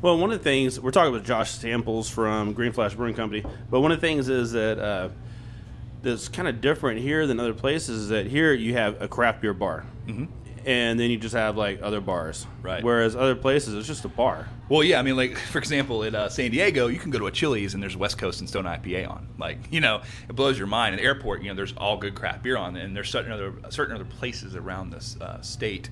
Well, 0.02 0.16
one 0.16 0.32
of 0.32 0.38
the 0.38 0.44
things 0.44 0.80
we're 0.80 0.90
talking 0.90 1.12
with 1.12 1.24
Josh 1.24 1.50
Samples 1.50 2.08
from 2.08 2.54
Green 2.54 2.72
Flash 2.72 2.94
Brewing 2.94 3.14
Company, 3.14 3.44
but 3.70 3.80
one 3.80 3.92
of 3.92 4.00
the 4.00 4.06
things 4.06 4.30
is 4.30 4.52
that 4.52 4.78
uh, 4.78 5.08
that's 6.02 6.28
kind 6.28 6.48
of 6.48 6.60
different 6.60 7.00
here 7.00 7.26
than 7.26 7.40
other 7.40 7.54
places 7.54 8.02
is 8.02 8.08
that 8.08 8.26
here 8.26 8.52
you 8.52 8.74
have 8.74 9.00
a 9.00 9.08
craft 9.08 9.40
beer 9.42 9.54
bar, 9.54 9.84
mm-hmm. 10.06 10.26
and 10.66 10.98
then 10.98 11.10
you 11.10 11.18
just 11.18 11.34
have 11.34 11.56
like 11.56 11.80
other 11.82 12.00
bars, 12.00 12.46
Right. 12.62 12.82
Whereas 12.82 13.16
other 13.16 13.34
places 13.34 13.74
it's 13.74 13.86
just 13.86 14.04
a 14.04 14.08
bar. 14.08 14.48
Well, 14.68 14.84
yeah, 14.84 14.98
I 14.98 15.02
mean, 15.02 15.16
like 15.16 15.36
for 15.52 15.58
example, 15.58 16.04
at 16.04 16.14
uh, 16.14 16.28
San 16.28 16.50
Diego, 16.50 16.86
you 16.86 16.98
can 16.98 17.10
go 17.10 17.18
to 17.18 17.26
a 17.26 17.32
Chili's 17.32 17.74
and 17.74 17.82
there's 17.82 17.96
West 17.96 18.18
Coast 18.18 18.40
and 18.40 18.48
Stone 18.48 18.64
IPA 18.64 19.10
on. 19.10 19.28
Like, 19.38 19.58
you 19.70 19.80
know, 19.80 20.02
it 20.28 20.34
blows 20.36 20.58
your 20.58 20.66
mind. 20.66 20.94
At 20.94 21.00
airport, 21.00 21.42
you 21.42 21.48
know, 21.48 21.54
there's 21.54 21.74
all 21.76 21.96
good 21.96 22.14
craft 22.14 22.42
beer 22.42 22.56
on, 22.56 22.76
and 22.76 22.96
there's 22.96 23.10
certain 23.10 23.32
other 23.32 23.52
certain 23.70 23.94
other 23.94 24.04
places 24.04 24.54
around 24.54 24.90
this 24.90 25.16
uh, 25.20 25.40
state 25.42 25.90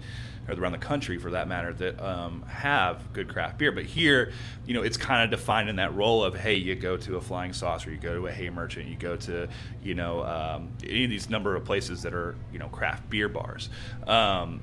or 0.48 0.54
around 0.54 0.72
the 0.72 0.78
country, 0.78 1.18
for 1.18 1.30
that 1.32 1.46
matter, 1.48 1.72
that 1.74 2.00
um, 2.04 2.42
have 2.48 3.12
good 3.12 3.28
craft 3.28 3.58
beer. 3.58 3.70
But 3.72 3.84
here, 3.84 4.32
you 4.66 4.74
know, 4.74 4.82
it's 4.82 4.96
kind 4.96 5.22
of 5.22 5.30
defined 5.38 5.68
in 5.68 5.76
that 5.76 5.94
role 5.94 6.24
of 6.24 6.34
hey, 6.34 6.54
you 6.54 6.74
go 6.74 6.96
to 6.96 7.16
a 7.16 7.20
Flying 7.20 7.52
Saucer, 7.52 7.90
you 7.90 7.98
go 7.98 8.14
to 8.14 8.26
a 8.26 8.32
Hay 8.32 8.50
Merchant, 8.50 8.86
you 8.86 8.96
go 8.96 9.16
to 9.16 9.48
you 9.82 9.94
know 9.94 10.24
um, 10.24 10.70
any 10.82 11.04
of 11.04 11.10
these 11.10 11.28
number 11.28 11.54
of 11.56 11.64
places 11.64 12.02
that 12.02 12.14
are 12.14 12.34
you 12.52 12.58
know 12.58 12.68
craft 12.68 13.08
beer 13.10 13.28
bars. 13.28 13.68
Um, 14.06 14.62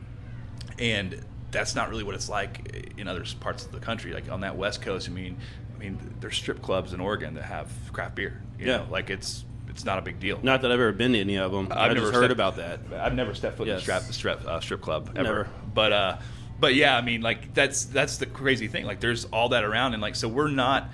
and 0.80 1.24
that's 1.52 1.76
not 1.76 1.90
really 1.90 2.04
what 2.04 2.16
it's 2.16 2.28
like 2.30 2.94
in 2.98 3.08
other 3.08 3.24
parts 3.40 3.66
of 3.66 3.72
the 3.72 3.80
country. 3.80 4.14
Like 4.14 4.30
on 4.30 4.42
that 4.42 4.58
West 4.58 4.82
Coast, 4.82 5.08
I 5.08 5.12
mean, 5.12 5.38
I 5.76 5.80
mean, 5.80 6.16
there's 6.20 6.36
strip 6.36 6.62
clubs 6.62 6.94
in 6.94 7.00
Oregon 7.00 7.36
that 7.36 7.44
have 7.46 7.70
craft 7.94 8.16
beer. 8.16 8.42
You 8.60 8.68
Yeah. 8.68 8.78
know, 8.78 8.88
like 8.90 9.10
it's 9.10 9.46
it's 9.76 9.84
not 9.84 10.00
a 10.00 10.02
big 10.02 10.22
deal. 10.22 10.40
Not 10.42 10.62
that 10.62 10.72
I've 10.72 10.80
ever 10.80 10.94
been 10.94 11.12
to 11.12 11.20
any 11.20 11.36
of 11.38 11.52
them. 11.52 11.68
I've, 11.70 11.92
just 11.98 12.06
heard 12.14 12.22
stepped- 12.22 12.32
about 12.32 12.56
that. 12.56 12.80
I've 12.98 13.14
never 13.14 13.36
stepped 13.36 13.58
foot 13.58 13.68
in 13.68 13.74
a 13.74 13.76
Yes. 13.76 13.84
strap, 13.84 14.02
strip, 14.04 14.46
uh, 14.48 14.62
strip 14.62 14.80
club 14.80 15.10
ever. 15.18 15.24
Never. 15.24 15.50
But 15.74 15.92
uh, 15.92 16.18
but 16.62 16.76
yeah, 16.76 16.96
I 16.96 17.02
mean, 17.02 17.20
like 17.22 17.54
that's 17.54 17.84
that's 17.84 18.18
the 18.18 18.26
crazy 18.26 18.70
thing. 18.70 18.86
Like 18.86 19.02
there's 19.02 19.26
all 19.26 19.50
that 19.50 19.66
around, 19.66 19.92
and 19.94 20.02
like 20.02 20.16
so 20.16 20.30
we're 20.30 20.48
not. 20.50 20.90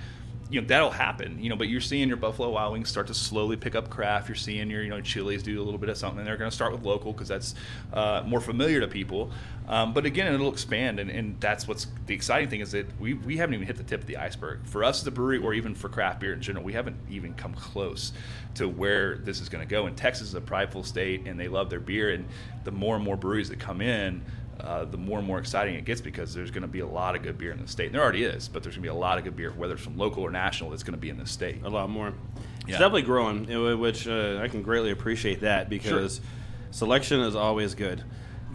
You 0.52 0.62
know 0.62 0.68
that'll 0.68 0.92
happen, 0.92 1.42
you 1.42 1.50
know, 1.50 1.56
but 1.56 1.70
you're 1.70 1.80
seeing 1.80 2.10
your 2.10 2.18
Buffalo 2.18 2.50
Wild 2.50 2.74
Wings 2.74 2.90
start 2.90 3.08
to 3.08 3.14
slowly 3.14 3.56
pick 3.56 3.74
up 3.74 3.90
craft. 3.90 4.28
You're 4.28 4.36
seeing 4.36 4.70
your, 4.70 4.84
you 4.84 4.90
know, 4.90 5.00
Chili's 5.00 5.44
do 5.44 5.62
a 5.62 5.64
little 5.64 5.80
bit 5.80 5.90
of 5.90 5.98
something. 5.98 6.20
And 6.20 6.28
they're 6.28 6.38
going 6.38 6.50
to 6.50 6.56
start 6.56 6.74
with 6.74 6.84
local 6.84 7.14
because 7.14 7.30
that's 7.30 7.56
uh, 7.94 8.24
more 8.26 8.42
familiar 8.42 8.82
to 8.82 8.88
people. 8.88 9.32
Um, 9.68 9.94
but 9.94 10.06
again, 10.06 10.34
it'll 10.34 10.52
expand, 10.52 11.00
and, 11.00 11.10
and 11.10 11.40
that's 11.40 11.68
what's 11.68 11.88
the 12.06 12.14
exciting 12.14 12.50
thing 12.50 12.60
is 12.60 12.72
that 12.72 13.00
we, 13.00 13.14
we 13.14 13.38
haven't 13.38 13.56
even 13.56 13.66
hit 13.66 13.78
the 13.78 13.84
tip 13.84 14.02
of 14.02 14.08
the 14.08 14.18
iceberg. 14.18 14.60
For 14.66 14.84
us, 14.84 15.06
a 15.08 15.12
brewery, 15.12 15.38
or 15.38 15.54
even 15.54 15.76
for 15.76 15.88
craft 15.88 16.20
beer 16.20 16.34
in 16.34 16.42
general, 16.42 16.66
we 16.66 16.74
haven't 16.74 16.98
even 17.10 17.34
come 17.36 17.54
close 17.54 18.12
to 18.56 18.68
where 18.68 19.18
this 19.20 19.40
is 19.40 19.48
going 19.48 19.66
to 19.66 19.70
go. 19.70 19.86
And 19.86 19.96
Texas 19.96 20.28
is 20.30 20.34
a 20.34 20.42
prideful 20.42 20.84
state, 20.84 21.26
and 21.26 21.40
they 21.40 21.48
love 21.48 21.70
their 21.70 21.80
beer. 21.80 22.10
And 22.10 22.28
the 22.66 22.72
more 22.72 22.96
and 22.96 23.06
more 23.06 23.16
breweries 23.16 23.48
that 23.50 23.60
come 23.60 23.80
in, 23.80 24.24
uh, 24.62 24.86
the 24.86 24.98
more 24.98 25.18
and 25.20 25.28
more 25.28 25.40
exciting 25.40 25.76
it 25.76 25.86
gets 25.86 26.02
because 26.02 26.34
there's 26.34 26.52
going 26.52 26.62
to 26.62 26.68
be 26.68 26.80
a 26.82 26.88
lot 26.88 27.16
of 27.16 27.24
good 27.24 27.38
beer 27.38 27.52
in 27.52 27.60
the 27.60 27.68
state. 27.68 27.88
And 27.88 27.96
there 27.96 28.02
already 28.04 28.24
is, 28.24 28.48
but 28.48 28.64
there's 28.64 28.76
going 28.76 28.84
to 28.84 28.88
be 28.92 28.96
a 28.96 29.00
lot 29.00 29.18
of 29.18 29.24
good 29.24 29.36
beer, 29.36 29.52
whether 29.52 29.74
it's 29.74 29.84
from 29.84 29.98
local 29.98 30.24
or 30.24 30.32
national, 30.32 30.70
that's 30.70 30.84
going 30.84 30.94
to 30.94 31.00
be 31.00 31.10
in 31.10 31.18
the 31.18 31.26
state. 31.26 31.64
a 31.64 31.70
lot 31.70 31.90
more. 31.90 32.14
Yeah. 32.38 32.44
It's 32.68 32.72
definitely 32.80 33.02
growing, 33.04 33.46
which 33.80 34.08
uh, 34.08 34.40
I 34.42 34.48
can 34.48 34.62
greatly 34.62 34.92
appreciate 34.92 35.42
that 35.42 35.70
because 35.70 36.22
selection 36.70 37.20
is 37.22 37.36
always 37.36 37.74
good. 37.76 38.04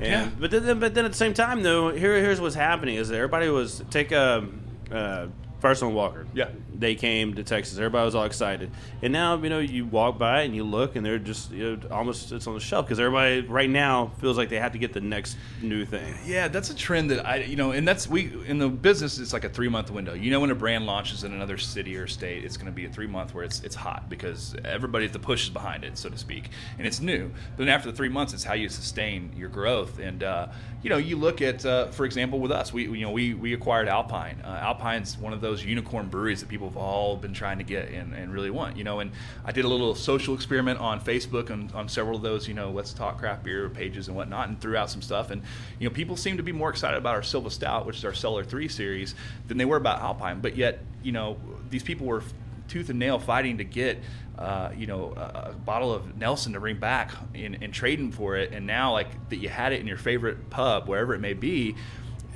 And 0.01 0.05
Yeah. 0.05 0.31
but 0.38 0.51
then 0.51 0.79
but 0.79 0.95
then 0.95 1.05
at 1.05 1.11
the 1.12 1.16
same 1.16 1.35
time 1.35 1.62
though, 1.62 1.90
here 1.90 2.21
here's 2.21 2.40
what's 2.40 2.55
happening 2.55 2.97
is 2.97 3.09
that 3.09 3.16
everybody 3.16 3.49
was 3.49 3.83
take 3.90 4.12
a. 4.12 4.47
uh, 4.92 5.27
Firestone 5.61 5.95
Walker. 5.95 6.27
Yeah. 6.35 6.49
They 6.75 6.95
came 6.95 7.35
to 7.35 7.42
Texas. 7.42 7.79
Everybody 7.79 8.05
was 8.05 8.14
all 8.14 8.25
excited. 8.25 8.71
And 9.03 9.12
now, 9.12 9.37
you 9.42 9.49
know, 9.49 9.59
you 9.59 9.87
walk 9.87 10.19
by 10.19 10.42
and 10.42 10.55
you 10.55 10.64
look 10.64 10.97
and 10.97 11.05
they're 11.05 11.19
just 11.19 11.51
you 11.51 11.77
know, 11.77 11.88
almost 11.90 12.31
it's 12.33 12.47
on 12.47 12.55
the 12.55 12.61
shelf 12.61 12.87
because 12.87 13.01
everybody 13.01 13.40
right 13.40 13.71
now 13.71 14.12
feels 14.21 14.37
like 14.37 14.51
they 14.51 14.59
have 14.59 14.73
to 14.73 14.79
get 14.79 14.92
the 14.92 15.01
next 15.01 15.37
new 15.62 15.85
thing. 15.87 16.14
Yeah, 16.27 16.49
that's 16.49 16.71
a 16.71 16.75
trend 16.75 17.11
that 17.11 17.27
I, 17.27 17.37
you 17.37 17.57
know, 17.57 17.71
and 17.73 17.88
that's 17.88 18.09
we 18.09 18.33
in 18.47 18.59
the 18.59 18.69
business. 18.69 19.19
It's 19.19 19.33
like 19.33 19.45
a 19.45 19.49
three 19.49 19.69
month 19.69 19.90
window. 19.90 20.12
You 20.14 20.31
know, 20.31 20.40
when 20.40 20.51
a 20.51 20.55
brand 20.55 20.85
launches 20.87 21.25
in 21.25 21.33
another 21.33 21.57
city 21.57 21.97
or 21.97 22.07
state, 22.07 22.45
it's 22.45 22.57
going 22.57 22.66
to 22.66 22.73
be 22.73 22.85
a 22.85 22.90
three 22.90 23.07
month 23.07 23.35
where 23.35 23.45
it's 23.45 23.62
it's 23.62 23.75
hot 23.75 24.09
because 24.11 24.55
everybody 24.64 25.07
the 25.07 25.19
push 25.19 25.45
is 25.45 25.51
behind 25.51 25.85
it, 25.85 25.97
so 25.97 26.09
to 26.09 26.19
speak, 26.19 26.51
and 26.79 26.87
it's 26.87 27.01
new. 27.01 27.31
But 27.57 27.64
then 27.64 27.69
after 27.69 27.90
the 27.90 27.97
three 27.97 28.09
months, 28.09 28.35
it's 28.35 28.45
how 28.45 28.55
you 28.55 28.69
sustain 28.69 29.33
your 29.37 29.49
growth. 29.49 29.99
And 29.99 30.23
uh, 30.23 30.49
you 30.83 30.90
know, 30.90 30.99
you 30.99 31.16
look 31.16 31.42
at, 31.42 31.64
uh, 31.64 31.87
for 31.88 32.05
example, 32.05 32.38
with 32.38 32.53
us, 32.53 32.73
we 32.73 32.85
you 32.85 33.07
know 33.07 33.11
we 33.11 33.35
we 33.35 33.55
acquired 33.55 33.88
Alpine. 33.88 34.40
Uh, 34.45 34.61
Alpine's 34.62 35.16
one 35.16 35.33
of 35.33 35.40
those 35.46 35.64
unicorn 35.64 36.09
breweries 36.09 36.40
that 36.40 36.48
people 36.48 36.68
have 36.68 36.76
all 36.76 37.16
been 37.16 37.32
trying 37.32 37.59
to 37.59 37.64
get 37.64 37.88
and, 37.88 38.12
and 38.14 38.32
really 38.32 38.50
want. 38.50 38.76
You 38.76 38.85
know, 38.85 39.00
and 39.00 39.12
I 39.44 39.52
did 39.52 39.64
a 39.64 39.68
little 39.68 39.94
social 39.94 40.35
experiment 40.35 40.80
on 40.80 41.00
Facebook 41.00 41.50
on, 41.50 41.70
on 41.74 41.88
several 41.88 42.16
of 42.16 42.22
those, 42.22 42.48
you 42.48 42.54
know, 42.54 42.70
let's 42.70 42.92
talk 42.92 43.18
craft 43.18 43.44
beer 43.44 43.68
pages 43.68 44.09
and 44.09 44.16
whatnot, 44.16 44.48
and 44.48 44.61
threw 44.61 44.76
out 44.76 44.90
some 44.90 45.02
stuff. 45.02 45.30
And 45.30 45.42
you 45.78 45.88
know, 45.88 45.94
people 45.94 46.16
seem 46.16 46.37
to 46.37 46.42
be 46.42 46.52
more 46.52 46.70
excited 46.70 46.98
about 46.98 47.14
our 47.14 47.22
Silva 47.22 47.50
Stout, 47.50 47.87
which 47.87 47.96
is 47.96 48.04
our 48.04 48.14
Cellar 48.14 48.44
Three 48.44 48.68
series, 48.68 49.14
than 49.46 49.56
they 49.56 49.64
were 49.64 49.76
about 49.76 50.00
Alpine. 50.00 50.40
But 50.40 50.56
yet, 50.56 50.80
you 51.02 51.12
know, 51.12 51.37
these 51.70 51.82
people 51.82 52.06
were 52.06 52.22
tooth 52.68 52.90
and 52.90 52.98
nail 52.98 53.18
fighting 53.18 53.59
to 53.59 53.64
get. 53.64 54.00
Uh, 54.37 54.70
you 54.76 54.87
know, 54.87 55.14
a, 55.16 55.48
a 55.48 55.52
bottle 55.54 55.94
of 55.94 56.18
Nelson 56.18 56.52
to 56.52 56.61
bring 56.61 56.76
back 56.76 57.11
and, 57.35 57.56
and 57.62 57.72
trading 57.72 58.12
for 58.12 58.37
it, 58.37 58.52
and 58.52 58.66
now 58.66 58.92
like 58.92 59.30
that 59.30 59.37
you 59.37 59.48
had 59.48 59.72
it 59.72 59.80
in 59.80 59.87
your 59.87 59.96
favorite 59.96 60.50
pub, 60.50 60.87
wherever 60.87 61.14
it 61.14 61.20
may 61.20 61.32
be, 61.32 61.74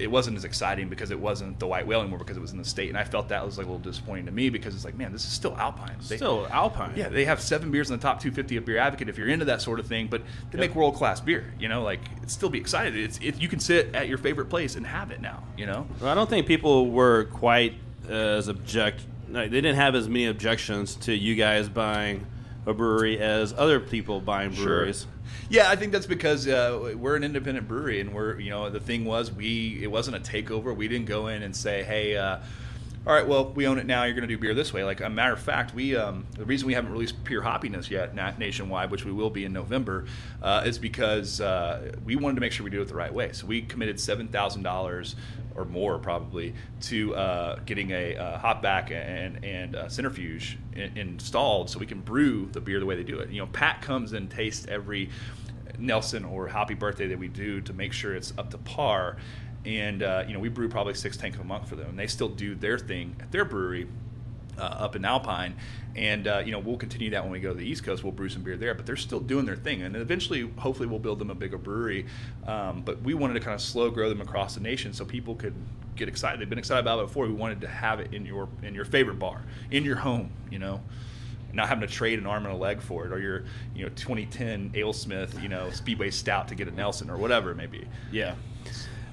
it 0.01 0.11
wasn't 0.11 0.37
as 0.37 0.45
exciting 0.45 0.89
because 0.89 1.11
it 1.11 1.21
wasn't 1.21 1.59
the 1.61 1.67
white 1.67 1.87
whale 1.87 2.01
anymore 2.01 2.19
because 2.19 2.37
it 2.37 2.41
was 2.41 2.53
in 2.53 2.59
the 2.59 2.65
state, 2.65 2.89
and 2.89 2.99
I 2.99 3.05
felt 3.05 3.29
that 3.29 3.45
was 3.45 3.59
like 3.59 3.67
a 3.67 3.71
little 3.71 3.83
disappointing 3.83 4.27
to 4.27 4.33
me 4.33 4.49
because 4.51 4.75
it's 4.75 4.85
like, 4.85 4.97
man, 4.97 5.13
this 5.13 5.25
is 5.25 5.31
still 5.31 5.57
Alpine. 5.57 5.97
They- 6.09 6.17
Still 6.17 6.47
Alpine. 6.51 6.93
yeah, 6.97 7.09
they 7.09 7.25
have 7.27 7.41
seven 7.41 7.71
beers 7.71 7.91
in 7.91 7.97
the 7.97 8.03
top 8.03 8.19
250 8.21 8.57
of 8.57 8.65
Beer 8.65 8.79
Advocate 8.79 9.09
if 9.09 9.19
you're 9.19 9.29
into 9.29 9.45
that 9.45 9.61
sort 9.63 9.79
of 9.81 9.87
thing, 9.87 10.09
but 10.09 10.23
they 10.51 10.59
make 10.59 10.75
world 10.75 10.95
class 10.97 11.21
beer. 11.21 11.53
You 11.59 11.69
know, 11.69 11.83
like 11.83 12.01
still 12.27 12.49
be 12.51 12.59
excited. 12.59 12.97
It's 12.97 13.19
it, 13.19 13.41
you 13.41 13.49
can 13.49 13.61
sit 13.61 13.95
at 13.95 14.09
your 14.09 14.19
favorite 14.19 14.47
place 14.51 14.75
and 14.77 14.87
have 14.87 15.11
it 15.11 15.21
now. 15.21 15.43
You 15.57 15.67
know, 15.67 15.87
Well, 16.01 16.11
I 16.11 16.15
don't 16.15 16.29
think 16.31 16.47
people 16.47 16.91
were 16.91 17.25
quite 17.25 17.75
as 18.09 18.49
object. 18.49 19.03
like, 19.31 19.51
They 19.51 19.61
didn't 19.61 19.77
have 19.77 19.95
as 19.95 20.09
many 20.09 20.27
objections 20.27 20.95
to 20.97 21.15
you 21.15 21.35
guys 21.35 21.69
buying 21.69 22.27
a 22.67 22.75
brewery 22.75 23.19
as 23.19 23.53
other 23.57 23.81
people 23.81 24.21
buying 24.21 24.53
Sure. 24.53 24.67
breweries. 24.67 25.07
Yeah, 25.49 25.71
I 25.71 25.77
think 25.77 25.93
that's 25.93 26.07
because 26.07 26.47
uh, 26.47 26.95
we're 26.97 27.17
an 27.17 27.25
independent 27.25 27.67
brewery, 27.69 28.01
and 28.01 28.13
we're 28.15 28.39
you 28.41 28.51
know 28.51 28.71
the 28.71 28.81
thing 28.81 29.05
was 29.05 29.33
we 29.33 29.81
it 29.83 29.91
wasn't 29.91 30.17
a 30.17 30.21
takeover. 30.21 30.75
We 30.75 30.89
didn't 30.89 31.07
go 31.07 31.29
in 31.29 31.43
and 31.43 31.55
say, 31.55 31.83
hey. 31.83 32.17
Uh, 32.17 32.39
all 33.07 33.15
right, 33.15 33.27
well, 33.27 33.51
we 33.55 33.67
own 33.67 33.79
it 33.79 33.87
now. 33.87 34.05
You're 34.05 34.13
going 34.15 34.29
to 34.29 34.35
do 34.35 34.37
beer 34.39 34.53
this 34.53 34.75
way. 34.75 34.85
Like 34.85 35.01
a 35.01 35.09
matter 35.09 35.33
of 35.33 35.41
fact, 35.41 35.75
we 35.75 35.97
um, 35.97 36.27
the 36.37 36.45
reason 36.45 36.67
we 36.67 36.75
haven't 36.75 36.93
released 36.93 37.25
Pure 37.25 37.41
Hoppiness 37.43 37.89
yet 37.89 38.15
na- 38.15 38.35
nationwide, 38.37 38.91
which 38.91 39.07
we 39.07 39.11
will 39.11 39.31
be 39.31 39.47
in 39.47 39.55
November, 39.55 40.05
uh, 40.43 40.65
is 40.67 40.79
because 40.79 41.41
uh, 41.41 41.93
we 42.05 42.15
wanted 42.17 42.35
to 42.35 42.43
make 42.43 42.53
sure 42.53 42.63
we 42.63 42.69
do 42.71 42.83
it 42.83 42.89
the 42.89 42.95
right 42.95 43.13
way. 43.13 43.33
So 43.33 43.47
we 43.47 43.63
committed 43.63 43.99
seven 43.99 44.29
thousand 44.29 44.65
dollars 44.65 45.17
or 45.55 45.65
more 45.65 45.99
probably 45.99 46.55
to 46.83 47.15
uh, 47.15 47.59
getting 47.67 47.91
a 47.91 48.17
uh, 48.17 48.39
hop 48.39 48.63
back 48.63 48.91
and 48.91 49.45
and 49.45 49.77
uh, 49.77 49.89
centrifuge 49.89 50.59
in- 50.75 50.97
installed, 50.97 51.71
so 51.71 51.79
we 51.79 51.87
can 51.87 52.01
brew 52.01 52.49
the 52.53 52.61
beer 52.61 52.81
the 52.81 52.87
way 52.87 52.97
they 52.97 53.05
do 53.05 53.19
it. 53.19 53.31
You 53.31 53.41
know, 53.41 53.47
Pat 53.47 53.83
comes 53.83 54.13
and 54.13 54.31
tastes 54.31 54.67
every 54.69 55.11
Nelson 55.79 56.25
or 56.25 56.49
Hoppy 56.49 56.75
Birthday 56.75 57.09
that 57.09 57.19
we 57.19 57.29
do 57.29 57.61
to 57.63 57.73
make 57.73 57.93
sure 57.93 58.15
it's 58.15 58.33
up 58.39 58.51
to 58.51 58.59
par. 58.59 59.17
And 59.65 60.03
uh, 60.03 60.25
you 60.27 60.33
know, 60.33 60.41
we 60.41 60.49
brew 60.49 60.69
probably 60.69 60.95
six 60.95 61.17
tanks 61.17 61.39
a 61.39 61.45
month 61.45 61.69
for 61.69 61.77
them, 61.77 61.91
and 61.91 61.99
they 61.99 62.07
still 62.07 62.29
do 62.29 62.55
their 62.55 62.79
thing 62.79 63.17
at 63.21 63.31
their 63.31 63.45
brewery 63.45 63.87
uh, 64.59 64.63
up 64.63 64.97
in 64.97 65.05
Alpine. 65.05 65.55
And 65.97 66.29
uh, 66.29 66.43
you 66.45 66.53
know, 66.53 66.59
we'll 66.59 66.77
continue 66.77 67.11
that 67.11 67.23
when 67.23 67.33
we 67.33 67.41
go 67.41 67.51
to 67.51 67.59
the 67.59 67.67
East 67.67 67.85
Coast. 67.85 68.05
We'll 68.05 68.13
brew 68.13 68.29
some 68.29 68.43
beer 68.43 68.57
there, 68.57 68.75
but 68.75 68.87
they're 68.87 68.97
still 68.97 69.21
doing 69.21 69.45
their 69.45 69.57
thing. 69.57 69.83
And 69.83 69.97
eventually, 69.97 70.49
hopefully, 70.57 70.89
we'll 70.89 71.01
build 71.01 71.19
them 71.19 71.31
a 71.31 71.35
bigger 71.35 71.59
brewery. 71.59 72.07
Um, 72.47 72.83
but 72.83 73.03
we 73.03 73.15
wanted 73.15 73.35
to 73.35 73.41
kind 73.41 73.55
of 73.55 73.61
slow 73.61 73.91
grow 73.91 74.09
them 74.09 74.21
across 74.21 74.55
the 74.55 74.61
nation 74.61 74.93
so 74.93 75.05
people 75.05 75.35
could 75.35 75.55
get 75.97 76.09
excited. 76.09 76.41
They've 76.41 76.49
been 76.49 76.59
excited 76.59 76.81
about 76.81 77.01
it 77.01 77.09
before. 77.09 77.27
We 77.27 77.33
wanted 77.33 77.61
to 77.63 77.69
have 77.69 78.01
it 78.01 78.15
in 78.15 78.25
your 78.25 78.49
in 78.63 78.75
your 78.75 78.85
favorite 78.85 79.19
bar, 79.19 79.43
in 79.71 79.85
your 79.85 79.97
home. 79.97 80.31
You 80.51 80.59
know 80.59 80.81
not 81.53 81.69
having 81.69 81.87
to 81.87 81.93
trade 81.93 82.19
an 82.19 82.27
arm 82.27 82.47
and 82.47 82.55
a 82.55 82.57
leg 82.57 82.81
for 82.81 83.07
it, 83.07 83.13
or 83.13 83.19
your 83.19 83.45
you 83.75 83.85
know 83.85 83.91
2010 83.97 84.71
AleSmith 84.71 85.41
you 85.43 85.49
know 85.49 85.71
Speedway 85.71 86.11
Stout 86.11 86.49
to 86.49 86.55
get 86.55 86.69
a 86.69 86.71
Nelson 86.71 87.11
or 87.11 87.17
whatever 87.17 87.51
it 87.51 87.57
may 87.57 87.67
be. 87.67 87.87
Yeah. 88.13 88.35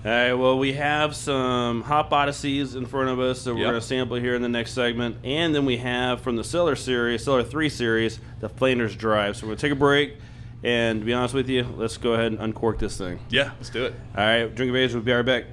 All 0.08 0.14
right. 0.14 0.32
Well, 0.32 0.58
we 0.58 0.72
have 0.72 1.18
some 1.18 1.82
Hop 1.82 2.12
Odysseys 2.12 2.76
in 2.78 2.86
front 2.86 3.10
of 3.10 3.20
us, 3.20 3.42
so 3.42 3.52
we're 3.54 3.60
Yep. 3.60 3.68
going 3.72 3.82
to 3.82 3.86
sample 3.86 4.16
here 4.16 4.36
in 4.36 4.42
the 4.42 4.48
next 4.48 4.72
segment, 4.72 5.18
and 5.26 5.54
then 5.54 5.66
we 5.66 5.76
have 5.80 6.22
from 6.22 6.38
the 6.38 6.46
Cellar 6.46 6.78
series, 6.78 7.26
Cellar 7.26 7.44
Three 7.44 7.68
series, 7.68 8.22
the 8.40 8.48
Flanders 8.48 8.96
Drive. 8.96 9.36
So 9.36 9.46
we're 9.46 9.50
going 9.50 9.58
to 9.58 9.62
take 9.64 9.72
a 9.74 9.76
break, 9.76 10.16
and 10.64 11.02
to 11.02 11.06
be 11.06 11.12
honest 11.12 11.34
with 11.34 11.50
you, 11.50 11.66
let's 11.76 11.98
go 11.98 12.14
ahead 12.14 12.32
and 12.32 12.40
uncork 12.40 12.80
this 12.80 12.98
thing. 12.98 13.20
Yeah, 13.30 13.52
let's 13.58 13.70
do 13.70 13.84
it. 13.84 13.96
All 14.16 14.24
right. 14.24 14.56
Drink 14.56 14.70
of 14.70 14.78
Ages. 14.78 14.94
We'll 14.96 15.04
be 15.04 15.12
right 15.12 15.26
back. 15.26 15.44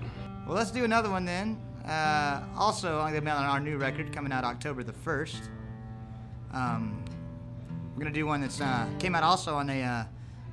Well, 0.47 0.57
let's 0.57 0.71
do 0.71 0.85
another 0.85 1.11
one 1.11 1.25
then. 1.25 1.61
Uh, 1.85 2.40
also, 2.57 3.01
I'm 3.01 3.09
gonna 3.09 3.23
be 3.23 3.31
on 3.33 3.43
our 3.45 3.59
new 3.59 3.77
record 3.77 4.12
coming 4.12 4.31
out 4.31 4.45
October 4.45 4.85
the 4.85 4.93
first. 4.93 5.51
Um, 6.53 7.05
we're 7.93 8.05
gonna 8.05 8.14
do 8.14 8.25
one 8.25 8.40
that's 8.40 8.61
uh, 8.61 8.87
came 9.01 9.17
out 9.17 9.25
also 9.25 9.57
on 9.57 9.69
a 9.69 9.83
uh, 9.83 10.05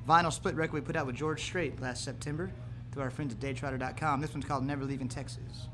vinyl 0.08 0.32
split 0.32 0.56
record 0.56 0.74
we 0.74 0.80
put 0.80 0.96
out 0.96 1.06
with 1.06 1.14
George 1.14 1.40
Strait 1.40 1.80
last 1.80 2.02
September 2.02 2.50
through 2.92 3.02
our 3.02 3.10
friends 3.10 3.32
at 3.32 3.40
DayTrotter.com. 3.40 4.20
This 4.20 4.34
one's 4.34 4.44
called 4.44 4.64
Never 4.64 4.84
Leaving 4.84 5.08
Texas. 5.08 5.68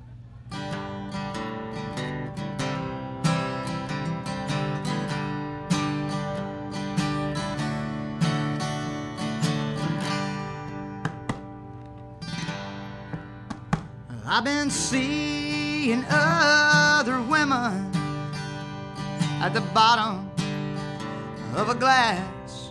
I've 14.30 14.44
been 14.44 14.70
seeing 14.70 16.04
other 16.08 17.20
women 17.22 17.90
at 19.40 19.52
the 19.54 19.62
bottom 19.74 20.30
of 21.56 21.70
a 21.70 21.74
glass. 21.74 22.70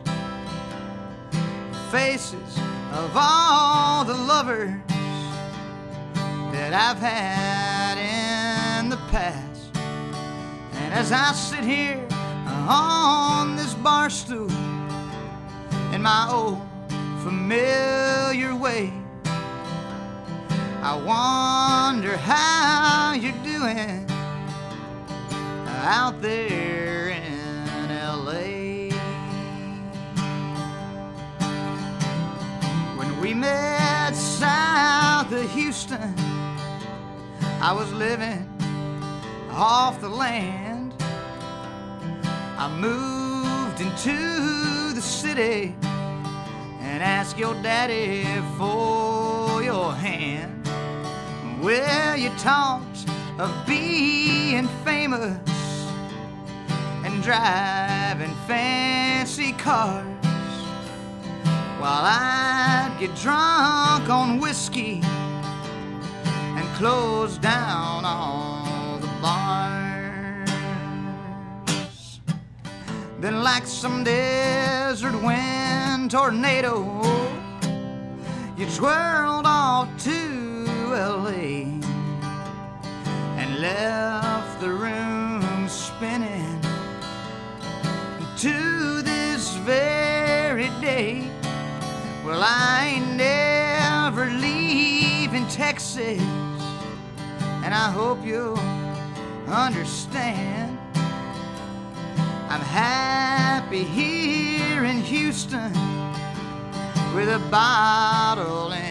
Faces 1.92 2.60
of 2.94 3.12
all 3.16 4.04
the 4.06 4.14
lovers 4.14 4.74
that 6.52 6.74
I've 6.74 7.00
had 7.00 7.98
in 7.98 8.90
the 8.90 8.98
past. 9.12 9.76
And 9.76 10.94
as 10.94 11.12
I 11.12 11.32
sit 11.34 11.64
here 11.64 12.06
on 12.68 13.56
this 13.56 13.74
bar 13.74 14.10
stool 14.10 14.52
in 15.94 16.02
my 16.02 16.28
old 16.32 16.62
familiar 17.24 18.56
way. 18.56 18.94
I 20.82 20.96
wonder 20.96 22.16
how 22.16 23.14
you're 23.14 23.44
doing 23.44 24.10
out 25.84 26.22
there 26.22 26.87
met 33.40 34.16
south 34.16 35.32
of 35.32 35.52
Houston, 35.52 36.14
I 37.62 37.72
was 37.74 37.92
living 37.94 38.48
off 39.52 40.02
the 40.02 40.10
land. 40.10 40.94
I 42.58 42.68
moved 42.80 43.82
into 43.82 44.94
the 44.94 45.02
city 45.02 45.76
and 46.82 47.04
asked 47.04 47.38
your 47.38 47.54
daddy 47.62 48.26
for 48.58 49.62
your 49.64 49.94
hand. 49.94 50.68
Well, 51.62 52.18
you 52.18 52.30
talked 52.38 53.08
of 53.38 53.52
being 53.68 54.68
famous 54.84 55.38
and 57.04 57.22
driving 57.22 58.34
fancy 58.48 59.52
cars 59.54 60.17
while 61.80 62.06
I'd 62.06 62.96
get 63.00 63.16
drunk 63.16 64.10
on 64.10 64.40
whiskey 64.40 65.02
and 66.58 66.68
close 66.76 67.38
down 67.38 68.04
all 68.04 68.98
the 68.98 69.08
bars. 69.22 70.50
Then, 73.20 73.44
like 73.44 73.68
some 73.68 74.04
desert 74.04 75.22
wind 75.22 76.10
tornado, 76.12 76.84
you 78.58 78.66
twirled 78.76 79.46
off 79.46 79.88
to 80.06 80.66
LA 80.90 81.78
and 83.38 83.60
left 83.60 84.07
Well, 92.28 92.44
I 92.44 92.96
ain't 92.96 93.16
never 93.16 94.26
leaving 94.26 95.48
Texas, 95.48 96.20
and 97.64 97.74
I 97.74 97.90
hope 97.90 98.20
you'll 98.26 98.60
understand. 99.48 100.78
I'm 102.50 102.60
happy 102.60 103.82
here 103.82 104.84
in 104.84 105.00
Houston 105.04 105.72
with 107.16 107.30
a 107.30 107.40
bottle 107.50 108.74
in 108.74 108.87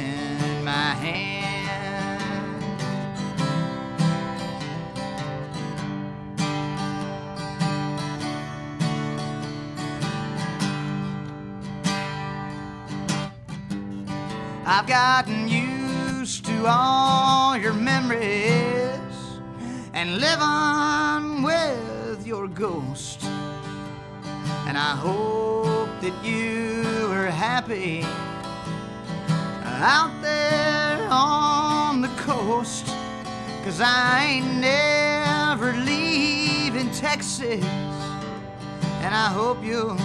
I've 14.68 14.88
gotten 14.88 15.46
used 15.46 16.44
to 16.46 16.64
all 16.66 17.56
your 17.56 17.72
memories 17.72 18.98
and 19.94 20.18
living 20.18 21.44
with 21.44 22.26
your 22.26 22.48
ghost. 22.48 23.22
And 24.66 24.76
I 24.76 24.96
hope 24.96 25.88
that 26.00 26.24
you 26.24 26.82
are 27.12 27.26
happy 27.26 28.02
out 29.62 30.10
there 30.20 31.06
on 31.12 32.00
the 32.00 32.10
coast. 32.16 32.86
Cause 33.62 33.80
I 33.80 34.24
ain't 34.24 34.56
never 34.56 35.74
leaving 35.74 36.90
Texas. 36.90 37.64
And 39.04 39.14
I 39.14 39.28
hope 39.28 39.62
you'll 39.62 39.96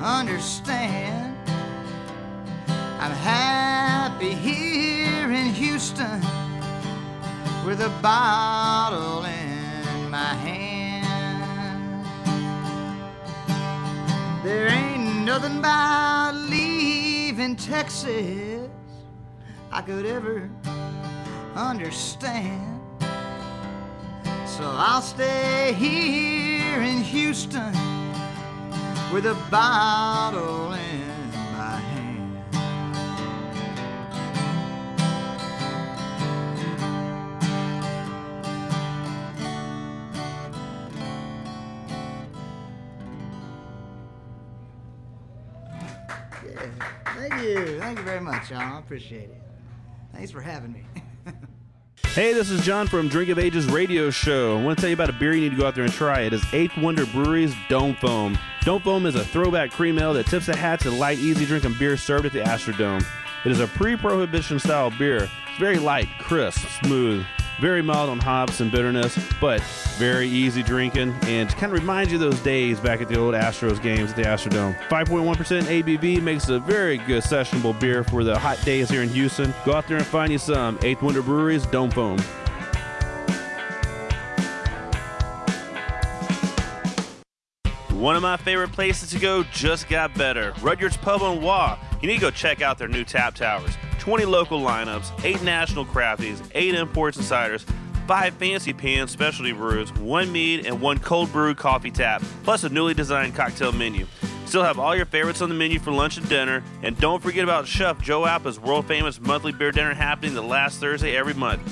understand. 0.00 1.27
I'm 3.00 3.12
happy 3.12 4.34
here 4.34 5.30
in 5.30 5.54
Houston 5.54 6.20
with 7.64 7.80
a 7.80 7.90
bottle 8.02 9.24
in 9.24 10.10
my 10.10 10.34
hand. 10.34 11.06
There 14.44 14.66
ain't 14.66 15.24
nothing 15.24 15.58
about 15.58 16.34
leaving 16.50 17.54
Texas 17.54 18.68
I 19.70 19.80
could 19.82 20.04
ever 20.04 20.50
understand. 21.54 22.80
So 24.44 24.64
I'll 24.64 25.02
stay 25.02 25.72
here 25.74 26.82
in 26.82 27.02
Houston 27.02 27.72
with 29.12 29.26
a 29.26 29.36
bottle 29.52 30.72
in 30.72 31.07
thank 47.38 47.68
you. 47.68 47.78
Thank 47.78 47.98
you 47.98 48.04
very 48.04 48.20
much, 48.20 48.50
y'all. 48.50 48.60
I 48.60 48.78
appreciate 48.78 49.30
it. 49.30 49.42
Thanks 50.12 50.30
for 50.30 50.40
having 50.40 50.72
me. 50.72 50.84
Hey, 52.14 52.32
this 52.32 52.50
is 52.50 52.64
John 52.64 52.88
from 52.88 53.06
Drink 53.08 53.28
of 53.28 53.38
Ages 53.38 53.66
radio 53.66 54.10
show. 54.10 54.58
I 54.58 54.62
want 54.64 54.78
to 54.78 54.80
tell 54.80 54.88
you 54.88 54.94
about 54.94 55.10
a 55.10 55.12
beer 55.12 55.34
you 55.34 55.42
need 55.42 55.50
to 55.50 55.56
go 55.56 55.66
out 55.66 55.76
there 55.76 55.84
and 55.84 55.92
try. 55.92 56.22
It 56.22 56.32
is 56.32 56.42
Eighth 56.52 56.76
Wonder 56.76 57.06
Brewery's 57.06 57.54
Dome 57.68 57.94
Foam. 57.96 58.36
Dome 58.62 58.82
Foam 58.82 59.06
is 59.06 59.14
a 59.14 59.24
throwback 59.24 59.70
cream 59.70 59.98
ale 60.00 60.14
that 60.14 60.26
tips 60.26 60.46
the 60.46 60.56
hat 60.56 60.80
to 60.80 60.90
light, 60.90 61.18
easy 61.18 61.44
drinking 61.44 61.74
beer 61.78 61.96
served 61.96 62.26
at 62.26 62.32
the 62.32 62.40
Astrodome. 62.40 63.04
It 63.44 63.52
is 63.52 63.60
a 63.60 63.68
pre-prohibition 63.68 64.58
style 64.58 64.90
beer. 64.98 65.24
It's 65.24 65.58
very 65.60 65.78
light, 65.78 66.08
crisp, 66.18 66.66
smooth, 66.82 67.24
very 67.60 67.82
mild 67.82 68.08
on 68.08 68.18
hops 68.18 68.60
and 68.60 68.70
bitterness, 68.70 69.18
but 69.40 69.60
very 69.96 70.28
easy 70.28 70.62
drinking 70.62 71.14
and 71.22 71.48
kind 71.50 71.72
of 71.72 71.78
reminds 71.78 72.12
you 72.12 72.16
of 72.16 72.30
those 72.30 72.40
days 72.40 72.78
back 72.78 73.00
at 73.00 73.08
the 73.08 73.18
old 73.18 73.34
Astros 73.34 73.82
games 73.82 74.10
at 74.10 74.16
the 74.16 74.22
Astrodome. 74.22 74.78
5.1% 74.88 75.62
ABV 75.62 76.22
makes 76.22 76.48
a 76.48 76.60
very 76.60 76.98
good 76.98 77.22
sessionable 77.22 77.78
beer 77.78 78.04
for 78.04 78.22
the 78.22 78.38
hot 78.38 78.62
days 78.64 78.88
here 78.88 79.02
in 79.02 79.08
Houston. 79.08 79.52
Go 79.64 79.72
out 79.72 79.88
there 79.88 79.96
and 79.96 80.06
find 80.06 80.30
you 80.30 80.38
some. 80.38 80.78
Eighth 80.82 81.02
Wonder 81.02 81.22
Brewery's 81.22 81.66
Dome 81.66 81.90
Foam. 81.90 82.18
One 87.98 88.14
of 88.14 88.22
my 88.22 88.36
favorite 88.36 88.70
places 88.70 89.10
to 89.10 89.18
go 89.18 89.42
just 89.42 89.88
got 89.88 90.14
better. 90.14 90.52
Rudyard's 90.60 90.96
Pub 90.96 91.20
on 91.20 91.42
Waugh. 91.42 91.76
You 92.00 92.06
need 92.06 92.14
to 92.14 92.20
go 92.20 92.30
check 92.30 92.62
out 92.62 92.78
their 92.78 92.86
new 92.86 93.02
tap 93.02 93.34
towers. 93.34 93.76
20 94.08 94.24
local 94.24 94.62
lineups, 94.62 95.12
8 95.22 95.42
national 95.42 95.84
crafties, 95.84 96.40
8 96.54 96.74
imports 96.74 97.18
and 97.18 97.26
ciders, 97.26 97.66
5 98.06 98.34
fancy 98.36 98.72
pan 98.72 99.06
specialty 99.06 99.52
brews, 99.52 99.92
1 99.96 100.32
mead, 100.32 100.64
and 100.64 100.80
1 100.80 100.98
cold 101.00 101.30
brew 101.30 101.54
coffee 101.54 101.90
tap, 101.90 102.22
plus 102.42 102.64
a 102.64 102.70
newly 102.70 102.94
designed 102.94 103.34
cocktail 103.34 103.70
menu. 103.70 104.06
Still 104.46 104.64
have 104.64 104.78
all 104.78 104.96
your 104.96 105.04
favorites 105.04 105.42
on 105.42 105.50
the 105.50 105.54
menu 105.54 105.78
for 105.78 105.90
lunch 105.90 106.16
and 106.16 106.26
dinner, 106.26 106.64
and 106.82 106.98
don't 106.98 107.22
forget 107.22 107.44
about 107.44 107.66
Chef 107.68 108.00
Joe 108.00 108.24
Appa's 108.24 108.58
world 108.58 108.86
famous 108.86 109.20
monthly 109.20 109.52
beer 109.52 109.72
dinner 109.72 109.92
happening 109.92 110.32
the 110.32 110.40
last 110.40 110.80
Thursday 110.80 111.14
every 111.14 111.34
month. 111.34 111.62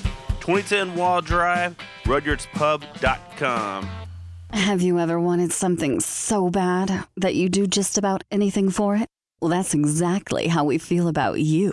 2010 0.41 0.95
Waugh 0.95 1.23
Drive, 1.23 1.75
rudyardspub.com. 2.05 3.89
Have 4.51 4.83
you 4.83 4.99
ever 4.99 5.19
wanted 5.19 5.53
something 5.55 6.01
so 6.01 6.51
bad 6.51 7.07
that 7.17 7.35
you 7.35 7.49
do 7.49 7.67
just 7.67 7.97
about 7.97 8.25
anything 8.31 8.69
for 8.69 8.95
it? 8.95 9.09
Well, 9.41 9.49
that's 9.49 9.73
exactly 9.73 10.49
how 10.49 10.65
we 10.65 10.77
feel 10.77 11.09
about 11.09 11.41
you. 11.41 11.73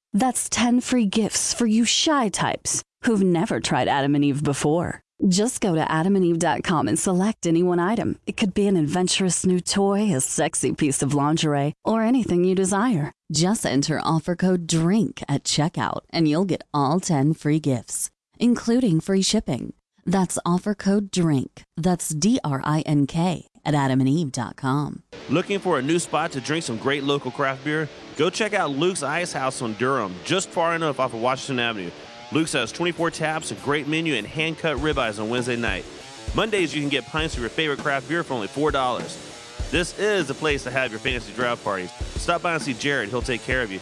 That's 0.13 0.49
10 0.49 0.81
free 0.81 1.05
gifts 1.05 1.53
for 1.53 1.65
you 1.65 1.85
shy 1.85 2.29
types 2.29 2.83
who've 3.03 3.23
never 3.23 3.59
tried 3.59 3.87
Adam 3.87 4.13
and 4.15 4.25
Eve 4.25 4.43
before. 4.43 5.01
Just 5.27 5.61
go 5.61 5.75
to 5.75 5.85
adamandeve.com 5.85 6.87
and 6.87 6.99
select 6.99 7.45
any 7.45 7.63
one 7.63 7.79
item. 7.79 8.17
It 8.25 8.37
could 8.37 8.53
be 8.53 8.67
an 8.67 8.75
adventurous 8.75 9.45
new 9.45 9.59
toy, 9.59 10.13
a 10.13 10.19
sexy 10.19 10.73
piece 10.73 11.01
of 11.01 11.13
lingerie, 11.13 11.73
or 11.85 12.01
anything 12.01 12.43
you 12.43 12.55
desire. 12.55 13.11
Just 13.31 13.65
enter 13.65 14.01
offer 14.03 14.35
code 14.35 14.67
DRINK 14.67 15.23
at 15.29 15.43
checkout 15.43 16.01
and 16.09 16.27
you'll 16.27 16.45
get 16.45 16.63
all 16.73 16.99
10 16.99 17.33
free 17.35 17.59
gifts, 17.59 18.09
including 18.39 18.99
free 18.99 19.21
shipping. 19.21 19.73
That's 20.05 20.39
offer 20.45 20.73
code 20.73 21.11
DRINK. 21.11 21.63
That's 21.77 22.09
D 22.09 22.39
R 22.43 22.61
I 22.65 22.81
N 22.81 23.05
K 23.05 23.50
at 23.65 23.73
adamandeve.com. 23.73 25.03
Looking 25.29 25.59
for 25.59 25.79
a 25.79 25.81
new 25.81 25.99
spot 25.99 26.31
to 26.33 26.41
drink 26.41 26.63
some 26.63 26.77
great 26.77 27.03
local 27.03 27.31
craft 27.31 27.63
beer? 27.63 27.89
Go 28.17 28.29
check 28.29 28.53
out 28.53 28.71
Luke's 28.71 29.03
Ice 29.03 29.33
House 29.33 29.61
on 29.61 29.73
Durham, 29.73 30.15
just 30.23 30.49
far 30.49 30.75
enough 30.75 30.99
off 30.99 31.13
of 31.13 31.21
Washington 31.21 31.59
Avenue. 31.59 31.91
Luke's 32.31 32.53
has 32.53 32.71
24 32.71 33.11
taps, 33.11 33.51
a 33.51 33.55
great 33.55 33.87
menu, 33.87 34.15
and 34.15 34.25
hand 34.25 34.57
cut 34.57 34.77
ribeyes 34.77 35.21
on 35.21 35.29
Wednesday 35.29 35.55
night. 35.55 35.85
Mondays, 36.33 36.73
you 36.73 36.81
can 36.81 36.89
get 36.89 37.05
pints 37.05 37.35
of 37.35 37.41
your 37.41 37.49
favorite 37.49 37.79
craft 37.79 38.07
beer 38.07 38.23
for 38.23 38.35
only 38.35 38.47
$4. 38.47 39.71
This 39.71 39.97
is 39.99 40.27
the 40.27 40.33
place 40.33 40.63
to 40.63 40.71
have 40.71 40.91
your 40.91 40.99
fantasy 40.99 41.33
draft 41.33 41.63
parties. 41.63 41.91
Stop 42.15 42.41
by 42.41 42.53
and 42.53 42.61
see 42.61 42.73
Jared, 42.73 43.09
he'll 43.09 43.21
take 43.21 43.43
care 43.43 43.61
of 43.61 43.71
you. 43.71 43.79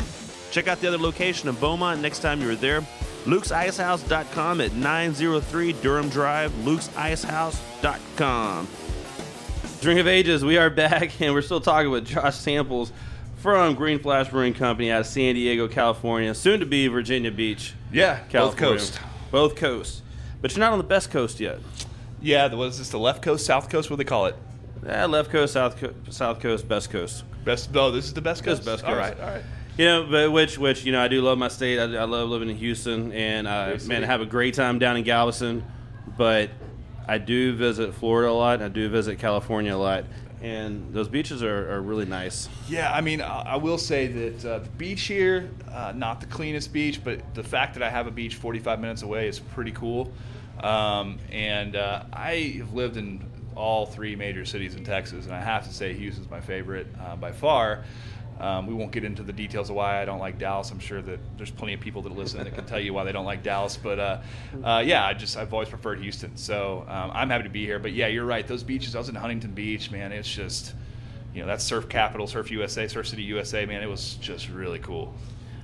Check 0.51 0.67
out 0.67 0.81
the 0.81 0.87
other 0.87 0.97
location 0.97 1.47
in 1.49 1.55
Beaumont 1.55 2.01
next 2.01 2.19
time 2.19 2.41
you're 2.41 2.55
there. 2.55 2.81
Luke'sIcehouse.com 3.25 4.61
at 4.61 4.73
903 4.73 5.73
Durham 5.73 6.09
Drive, 6.09 6.51
Luke'sIcehouse.com. 6.63 8.67
Drink 9.81 9.99
of 9.99 10.07
Ages, 10.07 10.43
we 10.43 10.57
are 10.57 10.69
back 10.69 11.21
and 11.21 11.33
we're 11.33 11.41
still 11.41 11.61
talking 11.61 11.89
with 11.89 12.05
Josh 12.05 12.35
Samples 12.35 12.91
from 13.37 13.75
Green 13.75 13.99
Flash 13.99 14.27
Brewing 14.29 14.53
Company 14.53 14.91
out 14.91 15.01
of 15.01 15.07
San 15.07 15.35
Diego, 15.35 15.67
California, 15.69 16.33
soon 16.35 16.59
to 16.59 16.65
be 16.65 16.87
Virginia 16.87 17.31
Beach, 17.31 17.73
Yeah, 17.91 18.19
both 18.19 18.29
California. 18.57 18.77
coast. 18.79 18.99
Both 19.31 19.55
coasts. 19.55 20.01
But 20.41 20.51
you're 20.51 20.59
not 20.59 20.73
on 20.73 20.79
the 20.79 20.83
best 20.83 21.11
coast 21.11 21.39
yet. 21.39 21.59
Yeah, 22.21 22.49
the- 22.49 22.57
what 22.57 22.67
is 22.67 22.77
this? 22.79 22.89
The 22.89 22.99
left 22.99 23.21
coast, 23.21 23.45
south 23.45 23.69
coast? 23.69 23.89
What 23.89 23.95
do 23.97 24.03
they 24.03 24.07
call 24.09 24.25
it? 24.25 24.35
Eh, 24.85 25.05
left 25.05 25.29
coast, 25.31 25.53
south, 25.53 25.79
co- 25.79 25.93
south 26.09 26.41
coast, 26.41 26.67
best 26.67 26.89
coast. 26.89 27.23
Best. 27.45 27.69
Oh, 27.73 27.91
this 27.91 28.05
is 28.05 28.13
the 28.13 28.21
best 28.21 28.43
coast. 28.43 28.65
best 28.65 28.83
All 28.83 28.93
coast. 28.95 28.99
right, 29.17 29.19
all 29.21 29.33
right. 29.33 29.43
You 29.77 29.85
know, 29.85 30.07
but 30.11 30.31
which 30.31 30.57
which 30.57 30.83
you 30.83 30.91
know, 30.91 31.01
I 31.01 31.07
do 31.07 31.21
love 31.21 31.37
my 31.37 31.47
state. 31.47 31.79
I, 31.79 31.83
I 31.83 32.03
love 32.03 32.27
living 32.29 32.49
in 32.49 32.57
Houston, 32.57 33.13
and 33.13 33.47
I 33.47 33.69
Great 33.71 33.87
man. 33.87 34.03
I 34.03 34.07
have 34.07 34.19
a 34.21 34.25
great 34.25 34.53
time 34.55 34.77
down 34.79 34.97
in 34.97 35.03
Galveston. 35.03 35.63
But 36.17 36.49
I 37.09 37.17
do 37.17 37.55
visit 37.55 37.95
Florida 37.95 38.29
a 38.29 38.31
lot. 38.31 38.61
I 38.61 38.67
do 38.67 38.87
visit 38.87 39.17
California 39.17 39.75
a 39.75 39.77
lot, 39.77 40.03
and 40.43 40.93
those 40.93 41.07
beaches 41.07 41.41
are, 41.41 41.73
are 41.73 41.81
really 41.81 42.05
nice. 42.05 42.47
Yeah, 42.67 42.93
I 42.93 43.01
mean, 43.01 43.19
I 43.19 43.55
will 43.55 43.79
say 43.79 44.05
that 44.05 44.45
uh, 44.45 44.59
the 44.59 44.69
beach 44.69 45.01
here, 45.05 45.49
uh, 45.71 45.91
not 45.95 46.21
the 46.21 46.27
cleanest 46.27 46.71
beach, 46.71 47.03
but 47.03 47.33
the 47.33 47.43
fact 47.43 47.73
that 47.73 47.81
I 47.81 47.89
have 47.89 48.05
a 48.05 48.11
beach 48.11 48.35
45 48.35 48.79
minutes 48.79 49.01
away 49.01 49.27
is 49.27 49.39
pretty 49.39 49.71
cool. 49.71 50.13
Um, 50.59 51.17
and 51.31 51.75
uh, 51.75 52.03
I 52.13 52.53
have 52.59 52.73
lived 52.73 52.95
in 52.95 53.25
all 53.55 53.87
three 53.87 54.15
major 54.15 54.45
cities 54.45 54.75
in 54.75 54.83
Texas, 54.83 55.25
and 55.25 55.33
I 55.33 55.41
have 55.41 55.67
to 55.67 55.73
say 55.73 55.93
Houston's 55.95 56.29
my 56.29 56.41
favorite 56.41 56.85
uh, 57.01 57.15
by 57.15 57.31
far. 57.31 57.85
Um, 58.39 58.67
we 58.67 58.73
won't 58.73 58.91
get 58.91 59.03
into 59.03 59.21
the 59.21 59.33
details 59.33 59.69
of 59.69 59.75
why 59.75 60.01
I 60.01 60.05
don't 60.05 60.19
like 60.19 60.37
Dallas. 60.37 60.71
I'm 60.71 60.79
sure 60.79 61.01
that 61.01 61.19
there's 61.37 61.51
plenty 61.51 61.73
of 61.73 61.79
people 61.79 62.01
that 62.03 62.15
listen 62.15 62.43
that 62.43 62.55
can 62.55 62.65
tell 62.65 62.79
you 62.79 62.93
why 62.93 63.03
they 63.03 63.11
don't 63.11 63.25
like 63.25 63.43
Dallas. 63.43 63.77
But 63.77 63.99
uh, 63.99 64.21
uh, 64.63 64.83
yeah, 64.85 65.05
I 65.05 65.13
just 65.13 65.35
I've 65.37 65.53
always 65.53 65.69
preferred 65.69 65.99
Houston, 65.99 66.37
so 66.37 66.85
um, 66.87 67.11
I'm 67.13 67.29
happy 67.29 67.43
to 67.43 67.49
be 67.49 67.65
here. 67.65 67.79
But 67.79 67.93
yeah, 67.93 68.07
you're 68.07 68.25
right. 68.25 68.47
Those 68.47 68.63
beaches. 68.63 68.95
I 68.95 68.99
was 68.99 69.09
in 69.09 69.15
Huntington 69.15 69.51
Beach, 69.51 69.91
man. 69.91 70.11
It's 70.11 70.33
just 70.33 70.73
you 71.33 71.41
know 71.41 71.47
that's 71.47 71.63
Surf 71.63 71.89
Capital, 71.89 72.27
Surf 72.27 72.49
USA, 72.51 72.87
Surf 72.87 73.07
City 73.07 73.23
USA. 73.23 73.65
Man, 73.65 73.83
it 73.83 73.89
was 73.89 74.15
just 74.15 74.49
really 74.49 74.79
cool. 74.79 75.13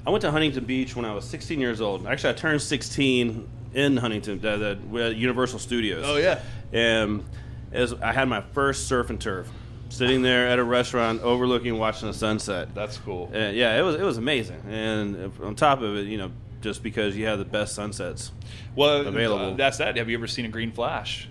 I 0.06 0.12
went 0.12 0.22
to 0.22 0.32
Huntington 0.32 0.66
Beach 0.66 0.96
when 0.96 1.06
I 1.06 1.14
was 1.14 1.26
16 1.26 1.60
years 1.60 1.82
old. 1.82 2.06
Actually, 2.06 2.32
I 2.32 2.34
turned 2.34 2.62
16 2.62 3.50
in 3.74 3.98
Huntington, 3.98 4.40
the, 4.40 4.78
the 4.92 5.04
at 5.04 5.16
Universal 5.16 5.60
Studios. 5.60 6.04
Oh, 6.08 6.18
yeah. 6.18 6.42
And 6.72 7.24
as 7.72 7.94
I 7.94 8.14
had 8.14 8.30
my 8.30 8.42
first 8.42 8.88
surf 8.88 9.10
and 9.10 9.20
turf, 9.20 9.50
sitting 9.96 10.22
there 10.22 10.48
at 10.48 10.60
a 10.60 10.64
restaurant 10.64 11.22
overlooking, 11.22 11.78
watching 11.78 12.08
the 12.08 12.14
sunset. 12.14 12.76
That's 12.76 12.98
cool. 12.98 13.32
Uh, 13.34 13.38
yeah, 13.50 13.78
it 13.78 13.82
was 13.82 13.96
it 13.96 14.04
was 14.04 14.18
amazing, 14.18 14.62
and 14.70 15.32
on 15.42 15.56
top 15.56 15.82
of 15.82 15.96
it, 15.98 16.08
you 16.08 16.18
know, 16.18 16.32
just 16.62 16.84
because 16.84 17.16
you 17.16 17.26
have 17.28 17.40
the 17.40 17.46
best 17.46 17.76
sunsets. 17.76 18.32
Well, 18.76 19.08
available. 19.08 19.54
uh, 19.54 19.56
that's 19.56 19.78
that. 19.78 19.98
Have 19.98 20.10
you 20.10 20.18
ever 20.18 20.28
seen 20.28 20.46
a 20.46 20.50
green 20.50 20.72
flash? 20.72 21.28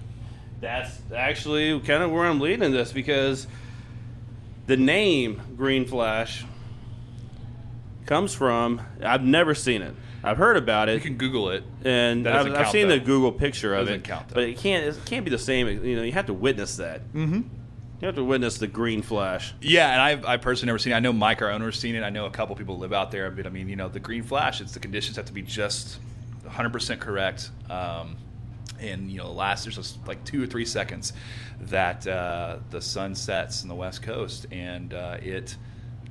That's 0.60 0.98
actually 1.14 1.78
kind 1.80 2.02
of 2.02 2.10
where 2.10 2.24
I'm 2.24 2.40
leading 2.40 2.72
this 2.72 2.90
because 2.92 3.46
the 4.66 4.76
name 4.76 5.42
Green 5.56 5.84
Flash 5.84 6.44
comes 8.06 8.32
from. 8.34 8.80
I've 9.02 9.22
never 9.22 9.54
seen 9.54 9.82
it. 9.82 9.94
I've 10.22 10.38
heard 10.38 10.56
about 10.56 10.88
it. 10.88 10.94
You 10.94 11.00
can 11.00 11.18
Google 11.18 11.50
it. 11.50 11.64
and 11.84 12.26
I've, 12.26 12.54
I've 12.54 12.70
seen 12.70 12.88
though. 12.88 12.94
the 12.98 13.04
Google 13.04 13.30
picture 13.30 13.74
of 13.74 13.90
it. 13.90 14.04
count, 14.04 14.28
but 14.32 14.44
it 14.44 14.56
can't. 14.56 14.86
It 14.86 15.04
can't 15.04 15.24
be 15.24 15.30
the 15.30 15.38
same. 15.38 15.84
You 15.84 15.96
know, 15.96 16.02
you 16.02 16.12
have 16.12 16.26
to 16.26 16.32
witness 16.34 16.78
that. 16.78 17.00
Mm-hmm. 17.12 17.42
You 18.04 18.08
have 18.08 18.16
to 18.16 18.24
witness 18.24 18.58
the 18.58 18.66
Green 18.66 19.00
Flash. 19.00 19.54
Yeah, 19.62 19.90
and 19.90 19.98
I've 19.98 20.26
I 20.26 20.36
personally 20.36 20.66
never 20.66 20.78
seen 20.78 20.92
it. 20.92 20.96
I 20.96 21.00
know 21.00 21.14
Mike, 21.14 21.40
our 21.40 21.50
owner, 21.50 21.64
has 21.64 21.76
seen 21.76 21.94
it. 21.94 22.02
I 22.02 22.10
know 22.10 22.26
a 22.26 22.30
couple 22.30 22.54
people 22.54 22.76
live 22.76 22.92
out 22.92 23.10
there. 23.10 23.30
But 23.30 23.46
I 23.46 23.48
mean, 23.48 23.66
you 23.66 23.76
know, 23.76 23.88
the 23.88 23.98
green 23.98 24.22
flash. 24.22 24.60
It's 24.60 24.72
the 24.72 24.78
conditions 24.78 25.16
have 25.16 25.24
to 25.24 25.32
be 25.32 25.40
just 25.40 25.98
100 26.42 26.70
percent 26.70 27.00
correct. 27.00 27.50
Um, 27.70 28.18
and 28.78 29.10
you 29.10 29.16
know, 29.16 29.32
last 29.32 29.64
there's 29.64 29.76
just 29.76 30.06
like 30.06 30.22
two 30.22 30.42
or 30.42 30.46
three 30.46 30.66
seconds 30.66 31.14
that 31.62 32.06
uh, 32.06 32.58
the 32.68 32.82
sun 32.82 33.14
sets 33.14 33.62
in 33.62 33.70
the 33.70 33.74
west 33.74 34.02
coast, 34.02 34.48
and 34.52 34.92
uh, 34.92 35.16
it 35.22 35.56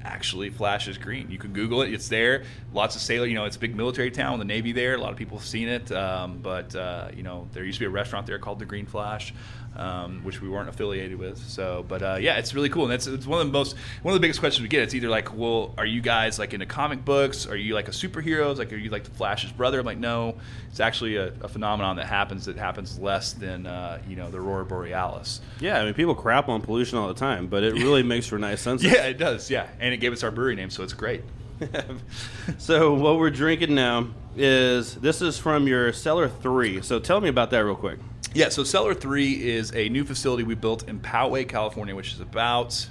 actually 0.03 0.49
flashes 0.49 0.97
green. 0.97 1.29
You 1.29 1.37
can 1.37 1.53
Google 1.53 1.83
it; 1.83 1.93
it's 1.93 2.07
there. 2.07 2.45
Lots 2.73 2.95
of 2.95 3.03
sailor, 3.03 3.27
you 3.27 3.35
know, 3.35 3.45
it's 3.45 3.57
a 3.57 3.59
big 3.59 3.75
military 3.75 4.09
town 4.09 4.31
with 4.31 4.39
the 4.39 4.45
Navy 4.45 4.71
there. 4.71 4.95
A 4.95 4.97
lot 4.97 5.11
of 5.11 5.17
people 5.17 5.37
have 5.37 5.45
seen 5.45 5.67
it, 5.67 5.91
um, 5.91 6.39
but 6.39 6.75
uh, 6.75 7.09
you 7.15 7.21
know, 7.21 7.47
there 7.53 7.63
used 7.63 7.77
to 7.77 7.81
be 7.81 7.85
a 7.85 7.91
restaurant 7.91 8.25
there 8.25 8.39
called 8.39 8.57
the 8.57 8.65
Green 8.65 8.87
Flash. 8.87 9.31
Um, 9.75 10.23
which 10.23 10.39
we 10.39 10.49
weren't 10.49 10.69
affiliated 10.69 11.17
with. 11.17 11.39
So, 11.39 11.83
but 11.87 12.03
uh, 12.03 12.17
yeah, 12.19 12.37
it's 12.37 12.53
really 12.53 12.69
cool, 12.69 12.83
and 12.83 12.91
that's 12.91 13.07
it's 13.07 13.25
one 13.25 13.41
of 13.41 13.47
the 13.47 13.51
most 13.51 13.75
one 14.03 14.13
of 14.13 14.15
the 14.15 14.23
biggest 14.23 14.39
questions 14.39 14.61
we 14.61 14.67
get. 14.67 14.83
It's 14.83 14.93
either 14.93 15.09
like, 15.09 15.35
well, 15.35 15.73
are 15.79 15.85
you 15.85 15.99
guys 15.99 16.37
like 16.37 16.53
into 16.53 16.67
comic 16.67 17.03
books? 17.03 17.47
Are 17.47 17.55
you 17.55 17.73
like 17.73 17.87
a 17.87 17.91
superheroes? 17.91 18.57
Like, 18.57 18.71
are 18.71 18.77
you 18.77 18.91
like 18.91 19.03
the 19.03 19.09
Flash's 19.09 19.51
brother? 19.51 19.79
I'm 19.79 19.85
like, 19.85 19.97
no, 19.97 20.35
it's 20.69 20.79
actually 20.79 21.15
a, 21.15 21.33
a 21.41 21.47
phenomenon 21.47 21.95
that 21.95 22.05
happens 22.05 22.45
that 22.45 22.55
happens 22.55 22.99
less 22.99 23.33
than 23.33 23.65
uh, 23.65 23.99
you 24.07 24.15
know 24.15 24.29
the 24.29 24.37
aurora 24.37 24.65
borealis. 24.65 25.41
Yeah, 25.59 25.81
I 25.81 25.85
mean, 25.85 25.95
people 25.95 26.13
crap 26.13 26.49
on 26.49 26.61
pollution 26.61 26.99
all 26.99 27.07
the 27.07 27.13
time, 27.15 27.47
but 27.47 27.63
it 27.63 27.73
really 27.73 28.03
makes 28.13 28.27
for 28.27 28.37
nice 28.37 28.61
sunsets. 28.61 28.93
Yeah, 28.93 29.07
it 29.07 29.17
does. 29.17 29.49
Yeah, 29.49 29.67
and 29.79 29.91
it 29.93 29.97
gave 29.97 30.13
us 30.13 30.23
our 30.23 30.31
brewery 30.31 30.55
name, 30.55 30.69
so 30.69 30.83
it's 30.83 30.93
great. 30.93 31.23
so 32.57 32.93
what 32.93 33.17
we're 33.17 33.29
drinking 33.29 33.73
now 33.73 34.07
is 34.35 34.95
this 34.95 35.21
is 35.21 35.37
from 35.37 35.67
your 35.67 35.93
Cellar 35.93 36.29
Three. 36.29 36.81
So 36.81 36.99
tell 36.99 37.21
me 37.21 37.29
about 37.29 37.49
that 37.51 37.59
real 37.59 37.75
quick. 37.75 37.99
Yeah, 38.33 38.49
so 38.49 38.63
Cellar 38.63 38.95
3 38.95 39.47
is 39.47 39.71
a 39.75 39.89
new 39.89 40.03
facility 40.03 40.41
we 40.41 40.55
built 40.55 40.87
in 40.89 40.99
Poway, 40.99 41.47
California, 41.47 41.95
which 41.95 42.13
is 42.13 42.19
about 42.19 42.89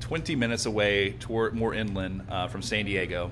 20 0.00 0.34
minutes 0.34 0.66
away 0.66 1.12
toward 1.20 1.54
more 1.54 1.72
inland 1.72 2.22
uh, 2.28 2.48
from 2.48 2.62
San 2.62 2.84
Diego. 2.84 3.30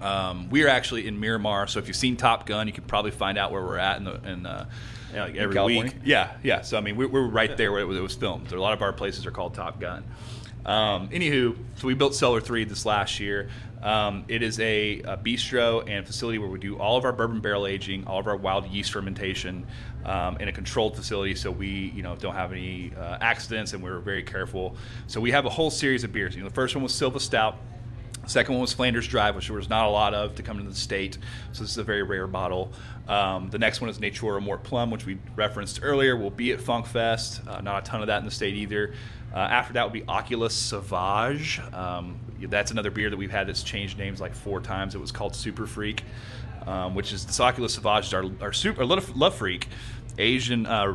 Um, 0.00 0.48
we 0.48 0.64
are 0.64 0.68
actually 0.68 1.06
in 1.06 1.20
Miramar, 1.20 1.66
so 1.66 1.78
if 1.78 1.88
you've 1.88 1.96
seen 1.96 2.16
Top 2.16 2.46
Gun, 2.46 2.66
you 2.66 2.72
can 2.72 2.84
probably 2.84 3.10
find 3.10 3.36
out 3.36 3.52
where 3.52 3.60
we're 3.60 3.76
at 3.76 3.98
in, 3.98 4.04
the, 4.04 4.14
in, 4.28 4.46
uh, 4.46 4.66
Yeah, 5.12 5.24
like 5.24 5.36
every 5.36 5.62
week. 5.62 5.94
Yeah, 6.04 6.32
yeah. 6.42 6.62
So 6.62 6.78
I 6.78 6.80
mean, 6.80 6.96
we're, 6.96 7.08
we're 7.08 7.26
right 7.26 7.54
there 7.54 7.70
where 7.70 7.82
it 7.82 7.86
was, 7.86 7.98
it 7.98 8.02
was 8.02 8.14
filmed. 8.14 8.50
A 8.50 8.60
lot 8.60 8.72
of 8.72 8.80
our 8.80 8.94
places 8.94 9.26
are 9.26 9.30
called 9.30 9.52
Top 9.52 9.78
Gun. 9.78 10.04
Um, 10.64 11.08
anywho, 11.10 11.56
so 11.76 11.86
we 11.86 11.94
built 11.94 12.14
Cellar 12.14 12.40
Three 12.40 12.64
this 12.64 12.84
last 12.86 13.20
year. 13.20 13.48
Um, 13.82 14.24
it 14.26 14.42
is 14.42 14.58
a, 14.58 15.00
a 15.00 15.16
bistro 15.16 15.88
and 15.88 16.04
facility 16.04 16.38
where 16.38 16.48
we 16.48 16.58
do 16.58 16.76
all 16.76 16.96
of 16.96 17.04
our 17.04 17.12
bourbon 17.12 17.40
barrel 17.40 17.66
aging, 17.66 18.06
all 18.06 18.18
of 18.18 18.26
our 18.26 18.36
wild 18.36 18.66
yeast 18.66 18.92
fermentation, 18.92 19.66
um, 20.06 20.38
in 20.38 20.48
a 20.48 20.52
controlled 20.52 20.96
facility, 20.96 21.34
so 21.34 21.50
we 21.50 21.92
you 21.94 22.02
know 22.02 22.16
don't 22.16 22.34
have 22.34 22.52
any 22.52 22.92
uh, 22.96 23.18
accidents, 23.20 23.74
and 23.74 23.82
we're 23.82 23.98
very 23.98 24.22
careful. 24.22 24.76
So 25.06 25.20
we 25.20 25.32
have 25.32 25.44
a 25.44 25.50
whole 25.50 25.70
series 25.70 26.04
of 26.04 26.12
beers. 26.12 26.34
You 26.34 26.42
know, 26.42 26.48
the 26.48 26.54
first 26.54 26.74
one 26.74 26.82
was 26.82 26.94
Silva 26.94 27.20
Stout. 27.20 27.56
Second 28.26 28.54
one 28.54 28.60
was 28.62 28.72
Flanders 28.72 29.06
Drive, 29.06 29.36
which 29.36 29.46
there 29.46 29.56
was 29.56 29.68
not 29.68 29.86
a 29.86 29.90
lot 29.90 30.12
of 30.12 30.34
to 30.34 30.42
come 30.42 30.58
into 30.58 30.70
the 30.70 30.76
state. 30.76 31.16
So 31.52 31.62
this 31.62 31.70
is 31.70 31.78
a 31.78 31.84
very 31.84 32.02
rare 32.02 32.26
bottle. 32.26 32.72
Um, 33.06 33.50
the 33.50 33.58
next 33.58 33.80
one 33.80 33.88
is 33.88 34.00
Natura 34.00 34.40
Morta 34.40 34.64
Plum, 34.64 34.90
which 34.90 35.06
we 35.06 35.18
referenced 35.36 35.80
earlier. 35.82 36.16
Will 36.16 36.30
be 36.30 36.50
at 36.50 36.60
Funk 36.60 36.86
Fest. 36.86 37.40
Uh, 37.46 37.60
not 37.60 37.86
a 37.86 37.86
ton 37.88 38.00
of 38.00 38.08
that 38.08 38.18
in 38.18 38.24
the 38.24 38.32
state 38.32 38.54
either. 38.54 38.94
Uh, 39.32 39.38
after 39.38 39.74
that 39.74 39.84
would 39.84 39.92
be 39.92 40.02
Oculus 40.08 40.54
Sauvage. 40.54 41.60
Um, 41.72 42.18
that's 42.48 42.72
another 42.72 42.90
beer 42.90 43.10
that 43.10 43.16
we've 43.16 43.30
had 43.30 43.46
that's 43.46 43.62
changed 43.62 43.96
names 43.96 44.20
like 44.20 44.34
four 44.34 44.60
times. 44.60 44.94
It 44.94 45.00
was 45.00 45.12
called 45.12 45.36
Super 45.36 45.66
Freak, 45.66 46.02
um, 46.66 46.94
which 46.96 47.12
is 47.12 47.26
this 47.26 47.38
Oculus 47.38 47.74
Sauvage 47.74 48.06
is 48.06 48.14
our, 48.14 48.24
our 48.40 48.52
super 48.52 48.80
our 48.82 48.86
love 48.86 49.34
freak 49.36 49.68
Asian 50.18 50.66
uh, 50.66 50.94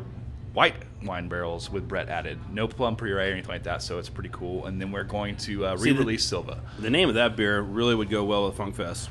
white 0.53 0.75
wine 1.03 1.27
barrels 1.27 1.69
with 1.69 1.87
Brett 1.87 2.09
added. 2.09 2.39
No 2.51 2.67
plum 2.67 2.95
puree 2.95 3.13
or 3.13 3.19
anything 3.19 3.49
like 3.49 3.63
that, 3.63 3.81
so 3.81 3.99
it's 3.99 4.09
pretty 4.09 4.29
cool. 4.31 4.65
And 4.65 4.79
then 4.79 4.91
we're 4.91 5.03
going 5.03 5.35
to 5.37 5.65
uh, 5.65 5.77
See, 5.77 5.91
re-release 5.91 6.23
Silva. 6.23 6.61
The 6.79 6.89
name 6.89 7.09
of 7.09 7.15
that 7.15 7.35
beer 7.35 7.61
really 7.61 7.95
would 7.95 8.09
go 8.09 8.23
well 8.23 8.45
with 8.45 8.55
Funk 8.55 8.75
Fest. 8.75 9.09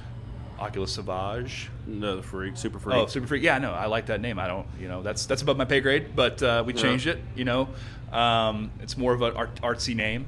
Oculus 0.59 0.93
Sauvage. 0.93 1.71
No, 1.87 2.17
the 2.17 2.23
freak, 2.23 2.57
super 2.57 2.79
freak. 2.79 2.97
Oh, 2.97 3.07
Super 3.07 3.27
Freak. 3.27 3.43
Yeah, 3.43 3.57
no, 3.59 3.73
I 3.73 3.87
like 3.87 4.07
that 4.07 4.21
name. 4.21 4.39
I 4.39 4.47
don't, 4.47 4.67
you 4.79 4.89
know, 4.89 5.03
that's 5.03 5.25
that's 5.25 5.41
above 5.41 5.57
my 5.57 5.65
pay 5.65 5.81
grade, 5.81 6.15
but 6.15 6.43
uh, 6.43 6.63
we 6.67 6.75
Yeah. 6.75 6.83
changed 6.83 7.07
it. 7.07 7.19
You 7.35 7.45
know, 7.47 7.69
um, 8.13 8.71
it's 8.81 8.99
more 8.99 9.15
of 9.15 9.23
an 9.23 9.35
art, 9.37 9.55
artsy 9.63 9.97
name. 9.97 10.27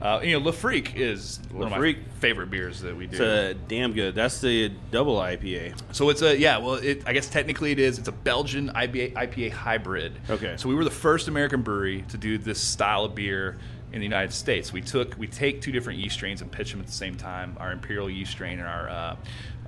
Uh, 0.00 0.20
you 0.22 0.32
know, 0.32 0.44
Le 0.44 0.52
Freak 0.52 0.96
is 0.96 1.40
one 1.52 1.70
of 1.70 1.78
my 1.78 1.96
favorite 2.20 2.50
beers 2.50 2.80
that 2.80 2.96
we 2.96 3.06
do. 3.06 3.16
It's 3.16 3.20
uh, 3.20 3.54
damn 3.68 3.92
good. 3.92 4.14
That's 4.14 4.40
the 4.40 4.70
double 4.90 5.16
IPA. 5.16 5.74
So 5.92 6.08
it's 6.08 6.22
a 6.22 6.38
yeah. 6.38 6.56
Well, 6.58 6.74
it, 6.74 7.02
I 7.06 7.12
guess 7.12 7.28
technically 7.28 7.72
it 7.72 7.78
is. 7.78 7.98
It's 7.98 8.08
a 8.08 8.12
Belgian 8.12 8.70
IPA, 8.70 9.12
IPA 9.12 9.52
hybrid. 9.52 10.18
Okay. 10.30 10.54
So 10.56 10.68
we 10.68 10.74
were 10.74 10.84
the 10.84 10.90
first 10.90 11.28
American 11.28 11.60
brewery 11.62 12.04
to 12.08 12.16
do 12.16 12.38
this 12.38 12.60
style 12.60 13.04
of 13.04 13.14
beer 13.14 13.58
in 13.92 13.98
the 13.98 14.06
United 14.06 14.32
States. 14.32 14.72
We 14.72 14.80
took 14.80 15.16
we 15.18 15.26
take 15.26 15.60
two 15.60 15.72
different 15.72 15.98
yeast 15.98 16.14
strains 16.14 16.40
and 16.40 16.50
pitch 16.50 16.70
them 16.70 16.80
at 16.80 16.86
the 16.86 16.92
same 16.92 17.16
time. 17.16 17.56
Our 17.60 17.72
imperial 17.72 18.08
yeast 18.08 18.30
strain 18.30 18.58
and 18.58 18.68
our 18.68 18.88
uh, 18.88 19.16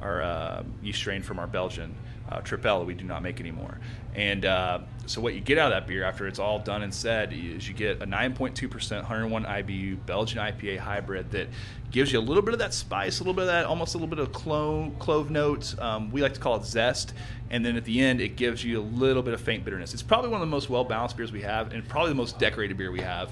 our 0.01 0.23
uh, 0.23 0.63
yeast 0.83 0.99
strain 0.99 1.23
from 1.23 1.39
our 1.39 1.47
Belgian 1.47 1.95
uh, 2.31 2.41
that 2.41 2.85
We 2.87 2.95
do 2.95 3.05
not 3.05 3.23
make 3.23 3.41
anymore. 3.41 3.79
And 4.15 4.45
uh, 4.45 4.81
so 5.07 5.21
what 5.21 5.35
you 5.35 5.41
get 5.41 5.59
out 5.59 5.73
of 5.73 5.77
that 5.77 5.87
beer 5.87 6.05
after 6.05 6.27
it's 6.27 6.39
all 6.39 6.59
done 6.59 6.83
and 6.83 6.95
said 6.95 7.33
is 7.33 7.69
you 7.69 7.75
get 7.75 8.03
a 8.03 8.07
9.2%, 8.07 8.93
101 8.97 9.45
IBU 9.45 10.07
Belgian 10.07 10.39
IPA 10.39 10.79
hybrid 10.79 11.31
that 11.33 11.49
gives 11.91 12.13
you 12.13 12.19
a 12.19 12.23
little 12.23 12.43
bit 12.43 12.55
of 12.55 12.61
that 12.61 12.73
spice, 12.73 13.21
a 13.21 13.23
little 13.23 13.35
bit 13.35 13.43
of 13.43 13.49
that, 13.49 13.67
almost 13.67 13.95
a 13.95 13.99
little 13.99 14.09
bit 14.09 14.19
of 14.19 14.33
clove, 14.33 14.99
clove 14.99 15.31
notes. 15.31 15.77
Um, 15.79 16.11
we 16.11 16.23
like 16.23 16.35
to 16.35 16.41
call 16.41 16.57
it 16.57 16.65
zest. 16.65 17.15
And 17.51 17.65
then 17.65 17.77
at 17.77 17.85
the 17.85 18.01
end, 18.01 18.21
it 18.21 18.37
gives 18.37 18.65
you 18.65 18.81
a 18.81 18.83
little 18.83 19.23
bit 19.23 19.35
of 19.35 19.41
faint 19.41 19.65
bitterness. 19.65 19.93
It's 19.93 20.03
probably 20.03 20.31
one 20.31 20.41
of 20.41 20.47
the 20.47 20.51
most 20.51 20.71
well 20.71 20.85
balanced 20.85 21.17
beers 21.17 21.33
we 21.33 21.43
have, 21.43 21.73
and 21.73 21.87
probably 21.87 22.11
the 22.11 22.17
most 22.17 22.39
decorated 22.39 22.77
beer 22.79 22.91
we 22.91 23.01
have. 23.01 23.31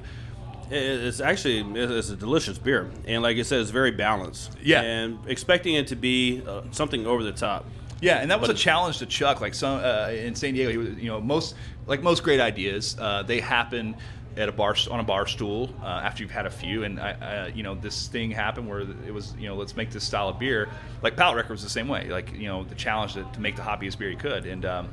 It's 0.70 1.20
actually 1.20 1.60
it's 1.80 2.10
a 2.10 2.16
delicious 2.16 2.56
beer, 2.56 2.92
and 3.04 3.24
like 3.24 3.36
I 3.38 3.42
said, 3.42 3.60
it's 3.60 3.70
very 3.70 3.90
balanced. 3.90 4.56
Yeah. 4.62 4.82
and 4.82 5.18
expecting 5.26 5.74
it 5.74 5.88
to 5.88 5.96
be 5.96 6.42
uh, 6.46 6.62
something 6.70 7.06
over 7.06 7.24
the 7.24 7.32
top. 7.32 7.64
Yeah, 8.01 8.18
and 8.18 8.30
that 8.30 8.40
was 8.40 8.48
But- 8.48 8.57
a 8.57 8.59
challenge 8.59 8.98
to 8.98 9.07
Chuck. 9.07 9.40
Like 9.40 9.55
some 9.55 9.82
uh, 9.82 10.09
in 10.11 10.34
San 10.34 10.55
Diego, 10.55 10.70
he 10.70 10.76
was, 10.76 10.88
you 10.96 11.09
know, 11.09 11.20
most 11.20 11.55
like 11.86 12.03
most 12.03 12.22
great 12.22 12.40
ideas, 12.40 12.96
uh, 12.98 13.22
they 13.22 13.40
happen 13.40 13.96
at 14.36 14.48
a 14.48 14.53
bar 14.53 14.76
on 14.90 15.01
a 15.01 15.03
bar 15.03 15.26
stool 15.26 15.74
uh, 15.82 15.86
after 15.86 16.22
you've 16.22 16.30
had 16.30 16.46
a 16.46 16.51
few. 16.51 16.84
And 16.84 17.01
I, 17.01 17.12
uh, 17.12 17.51
you 17.55 17.62
know, 17.62 17.74
this 17.74 18.07
thing 18.09 18.30
happened 18.30 18.68
where 18.68 18.80
it 18.80 19.12
was, 19.12 19.34
you 19.38 19.48
know, 19.48 19.57
let's 19.57 19.76
make 19.76 19.90
this 19.90 20.05
style 20.05 20.28
of 20.28 20.38
beer. 20.38 20.68
Like 21.03 21.16
Palate 21.16 21.36
Wrecker 21.36 21.53
was 21.53 21.62
the 21.62 21.68
same 21.68 21.88
way. 21.88 22.09
Like 22.09 22.32
you 22.34 22.46
know, 22.46 22.64
the 22.64 22.74
challenge 22.74 23.14
to, 23.14 23.24
to 23.24 23.40
make 23.40 23.57
the 23.57 23.62
hoppiest 23.62 23.98
beer 23.98 24.11
you 24.11 24.16
could, 24.16 24.46
and. 24.46 24.64
Um, 24.64 24.88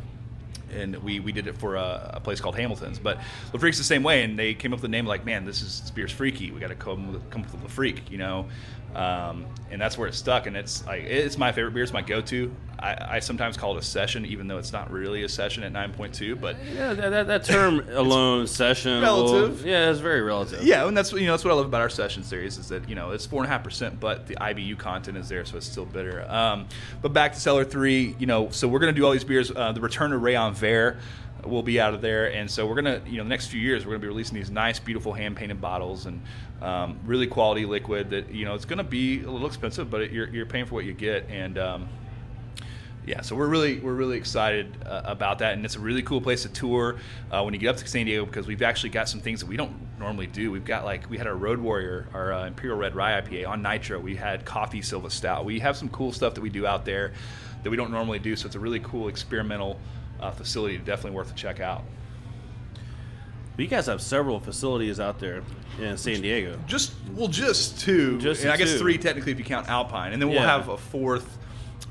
and 0.75 0.97
we, 0.97 1.21
we 1.21 1.31
did 1.31 1.47
it 1.47 1.57
for 1.57 1.77
a, 1.77 2.11
a 2.15 2.19
place 2.19 2.41
called 2.41 2.57
Hamilton's. 2.57 2.99
But 2.99 3.19
Le 3.53 3.59
Freak's 3.59 3.77
the 3.77 3.85
same 3.85 4.03
way, 4.03 4.23
and 4.23 4.37
they 4.37 4.53
came 4.53 4.73
up 4.73 4.77
with 4.77 4.81
the 4.81 4.89
name 4.89 5.05
like, 5.05 5.25
man, 5.25 5.45
this 5.45 5.61
is 5.61 5.79
this 5.79 5.91
beer's 5.91 6.11
freaky. 6.11 6.51
We 6.51 6.59
got 6.59 6.67
to 6.67 6.75
come 6.75 7.13
with, 7.13 7.29
come 7.29 7.43
up 7.43 7.53
with 7.53 7.63
Le 7.63 7.69
Freak, 7.69 8.11
you 8.11 8.17
know. 8.17 8.47
Um, 8.95 9.45
and 9.69 9.81
that's 9.81 9.97
where 9.97 10.07
it 10.07 10.15
stuck. 10.15 10.47
And 10.47 10.55
it's 10.55 10.85
like 10.85 11.03
it's 11.03 11.37
my 11.37 11.51
favorite 11.51 11.73
beer. 11.73 11.83
It's 11.83 11.93
my 11.93 12.01
go-to. 12.01 12.51
I, 12.79 13.15
I 13.15 13.19
sometimes 13.19 13.57
call 13.57 13.75
it 13.75 13.79
a 13.79 13.85
session, 13.85 14.25
even 14.25 14.47
though 14.47 14.59
it's 14.59 14.71
not 14.71 14.91
really 14.91 15.23
a 15.23 15.29
session 15.29 15.63
at 15.63 15.73
9.2. 15.73 16.39
But 16.39 16.55
Yeah, 16.73 16.93
that, 16.93 17.27
that, 17.27 17.43
term 17.43 17.83
alone 17.91 18.45
session 18.47 19.01
Relative. 19.01 19.59
well, 19.61 19.67
yeah, 19.67 19.89
it's 19.89 19.99
very 19.99 20.21
relative. 20.21 20.63
yeah, 20.63 20.87
and 20.87 20.95
that's 20.95 21.11
you 21.11 21.25
know 21.25 21.33
that's 21.33 21.43
what 21.43 21.51
I 21.51 21.55
love 21.55 21.65
about 21.65 21.81
our 21.81 21.89
session 21.89 22.23
series 22.23 22.57
is 22.57 22.69
that 22.69 22.87
you 22.87 22.95
know 22.95 23.11
it's 23.11 23.25
four 23.25 23.41
and 23.43 23.47
a 23.47 23.51
half 23.51 23.63
percent, 23.63 23.99
but 23.99 24.27
the 24.27 24.35
IBU 24.35 24.77
content 24.77 25.17
is 25.17 25.27
there, 25.27 25.43
so 25.43 25.57
it's 25.57 25.65
still 25.65 25.85
bitter. 25.85 26.23
Um, 26.29 26.67
but 27.01 27.13
back 27.13 27.33
to 27.33 27.39
Cellar 27.39 27.65
Three, 27.65 28.15
you 28.19 28.27
know, 28.27 28.49
so 28.51 28.67
we're 28.67 28.79
gonna 28.79 28.91
do 28.93 29.05
all 29.05 29.11
these 29.11 29.23
beers. 29.23 29.51
Uh, 29.51 29.71
the 29.71 29.81
return 29.81 30.13
of 30.13 30.21
Rayon 30.21 30.53
Vert 30.53 30.97
will 31.47 31.63
be 31.63 31.79
out 31.79 31.93
of 31.93 32.01
there, 32.01 32.31
and 32.33 32.49
so 32.49 32.65
we're 32.65 32.75
gonna 32.75 33.01
you 33.05 33.17
know 33.17 33.23
the 33.23 33.29
next 33.29 33.47
few 33.47 33.59
years 33.59 33.85
we're 33.85 33.93
gonna 33.93 34.01
be 34.01 34.07
releasing 34.07 34.35
these 34.35 34.51
nice, 34.51 34.79
beautiful 34.79 35.13
hand 35.13 35.35
painted 35.35 35.61
bottles 35.61 36.05
and 36.05 36.21
um, 36.61 36.99
really 37.05 37.27
quality 37.27 37.65
liquid 37.65 38.09
that 38.09 38.31
you 38.31 38.45
know 38.45 38.55
it's 38.55 38.65
gonna 38.65 38.83
be 38.83 39.23
a 39.23 39.29
little 39.29 39.47
expensive, 39.47 39.89
but 39.89 40.11
you're 40.11 40.29
you're 40.29 40.45
paying 40.45 40.65
for 40.65 40.75
what 40.75 40.85
you 40.85 40.93
get, 40.93 41.27
and 41.29 41.57
um, 41.57 41.87
yeah, 43.07 43.21
so 43.21 43.37
we're 43.37 43.47
really 43.47 43.79
we're 43.79 43.93
really 43.93 44.17
excited 44.17 44.75
uh, 44.85 45.01
about 45.05 45.39
that, 45.39 45.53
and 45.53 45.63
it's 45.63 45.77
a 45.77 45.79
really 45.79 46.03
cool 46.03 46.19
place 46.19 46.43
to 46.43 46.49
tour 46.49 46.97
uh, 47.31 47.41
when 47.41 47.53
you 47.53 47.59
get 47.59 47.69
up 47.69 47.77
to 47.77 47.87
San 47.87 48.05
Diego 48.05 48.25
because 48.25 48.45
we've 48.45 48.61
actually 48.61 48.89
got 48.89 49.07
some 49.07 49.21
things 49.21 49.39
that 49.39 49.45
we 49.45 49.55
don't 49.55 49.73
normally 49.97 50.27
do. 50.27 50.51
We've 50.51 50.65
got 50.65 50.83
like 50.83 51.09
we 51.09 51.17
had 51.17 51.25
our 51.25 51.35
Road 51.35 51.59
Warrior, 51.59 52.09
our 52.13 52.33
uh, 52.33 52.47
Imperial 52.47 52.77
Red 52.77 52.95
Rye 52.95 53.21
IPA 53.21 53.47
on 53.47 53.61
Nitro. 53.61 53.97
We 53.97 54.17
had 54.17 54.43
Coffee 54.43 54.81
Silva 54.81 55.09
Stout. 55.09 55.45
We 55.45 55.59
have 55.59 55.77
some 55.77 55.87
cool 55.87 56.11
stuff 56.11 56.33
that 56.33 56.41
we 56.41 56.49
do 56.49 56.67
out 56.67 56.83
there 56.83 57.13
that 57.63 57.69
we 57.69 57.77
don't 57.77 57.91
normally 57.91 58.19
do. 58.19 58.35
So 58.35 58.45
it's 58.45 58.55
a 58.55 58.59
really 58.59 58.81
cool 58.81 59.07
experimental 59.07 59.79
uh, 60.19 60.31
facility, 60.31 60.77
definitely 60.77 61.11
worth 61.11 61.31
a 61.31 61.35
check 61.35 61.59
out. 61.59 61.83
But 63.55 63.63
you 63.63 63.67
guys 63.67 63.87
have 63.87 64.01
several 64.01 64.39
facilities 64.39 64.99
out 64.99 65.19
there 65.19 65.41
in 65.81 65.97
San 65.97 66.21
Diego. 66.21 66.59
Just 66.67 66.93
well, 67.15 67.27
just 67.27 67.79
two, 67.79 68.19
Just 68.19 68.43
and 68.43 68.51
I 68.51 68.57
guess 68.57 68.73
two. 68.73 68.77
three 68.77 68.97
technically 68.97 69.31
if 69.31 69.39
you 69.39 69.45
count 69.45 69.67
Alpine, 69.67 70.13
and 70.13 70.21
then 70.21 70.29
we'll 70.29 70.39
Yeah. 70.39 70.57
have 70.57 70.69
a 70.69 70.77
fourth 70.77 71.37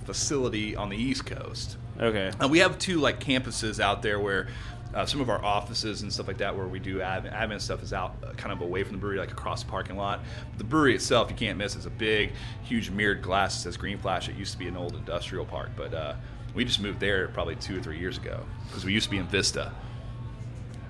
facility 0.04 0.76
on 0.76 0.88
the 0.88 0.96
East 0.96 1.26
Coast. 1.26 1.76
Okay. 1.98 2.30
Uh, 2.40 2.46
we 2.48 2.58
have 2.60 2.78
two 2.78 3.00
like 3.00 3.18
campuses 3.20 3.80
out 3.80 4.02
there 4.02 4.20
where 4.20 4.46
uh, 4.94 5.04
some 5.04 5.20
of 5.20 5.28
our 5.28 5.44
offices 5.44 6.02
and 6.02 6.12
stuff 6.12 6.28
like 6.28 6.38
that, 6.38 6.56
where 6.56 6.68
we 6.68 6.78
do 6.78 6.98
admin, 6.98 7.32
admin 7.34 7.60
stuff, 7.60 7.82
is 7.82 7.92
out 7.92 8.14
uh, 8.24 8.30
kind 8.34 8.52
of 8.52 8.60
away 8.62 8.82
from 8.84 8.92
the 8.92 8.98
brewery, 8.98 9.18
like 9.18 9.32
across 9.32 9.62
the 9.64 9.68
parking 9.68 9.96
lot. 9.96 10.20
The 10.58 10.64
brewery 10.64 10.94
itself, 10.94 11.28
you 11.30 11.36
can't 11.36 11.58
miss. 11.58 11.74
It's 11.74 11.86
a 11.86 11.90
big, 11.90 12.32
huge 12.62 12.90
mirrored 12.90 13.20
glass 13.22 13.56
that 13.56 13.62
says 13.62 13.76
Green 13.76 13.98
Flash. 13.98 14.28
It 14.28 14.36
used 14.36 14.52
to 14.52 14.58
be 14.58 14.68
an 14.68 14.76
old 14.76 14.94
industrial 14.94 15.44
park, 15.44 15.70
but 15.76 15.92
uh, 15.92 16.14
we 16.56 16.64
just 16.64 16.80
moved 16.80 16.98
there 16.98 17.28
probably 17.28 17.54
two 17.54 17.78
or 17.78 17.82
three 17.82 17.98
years 17.98 18.16
ago 18.16 18.40
because 18.66 18.84
we 18.84 18.92
used 18.92 19.04
to 19.04 19.10
be 19.10 19.18
in 19.18 19.26
Vista. 19.26 19.70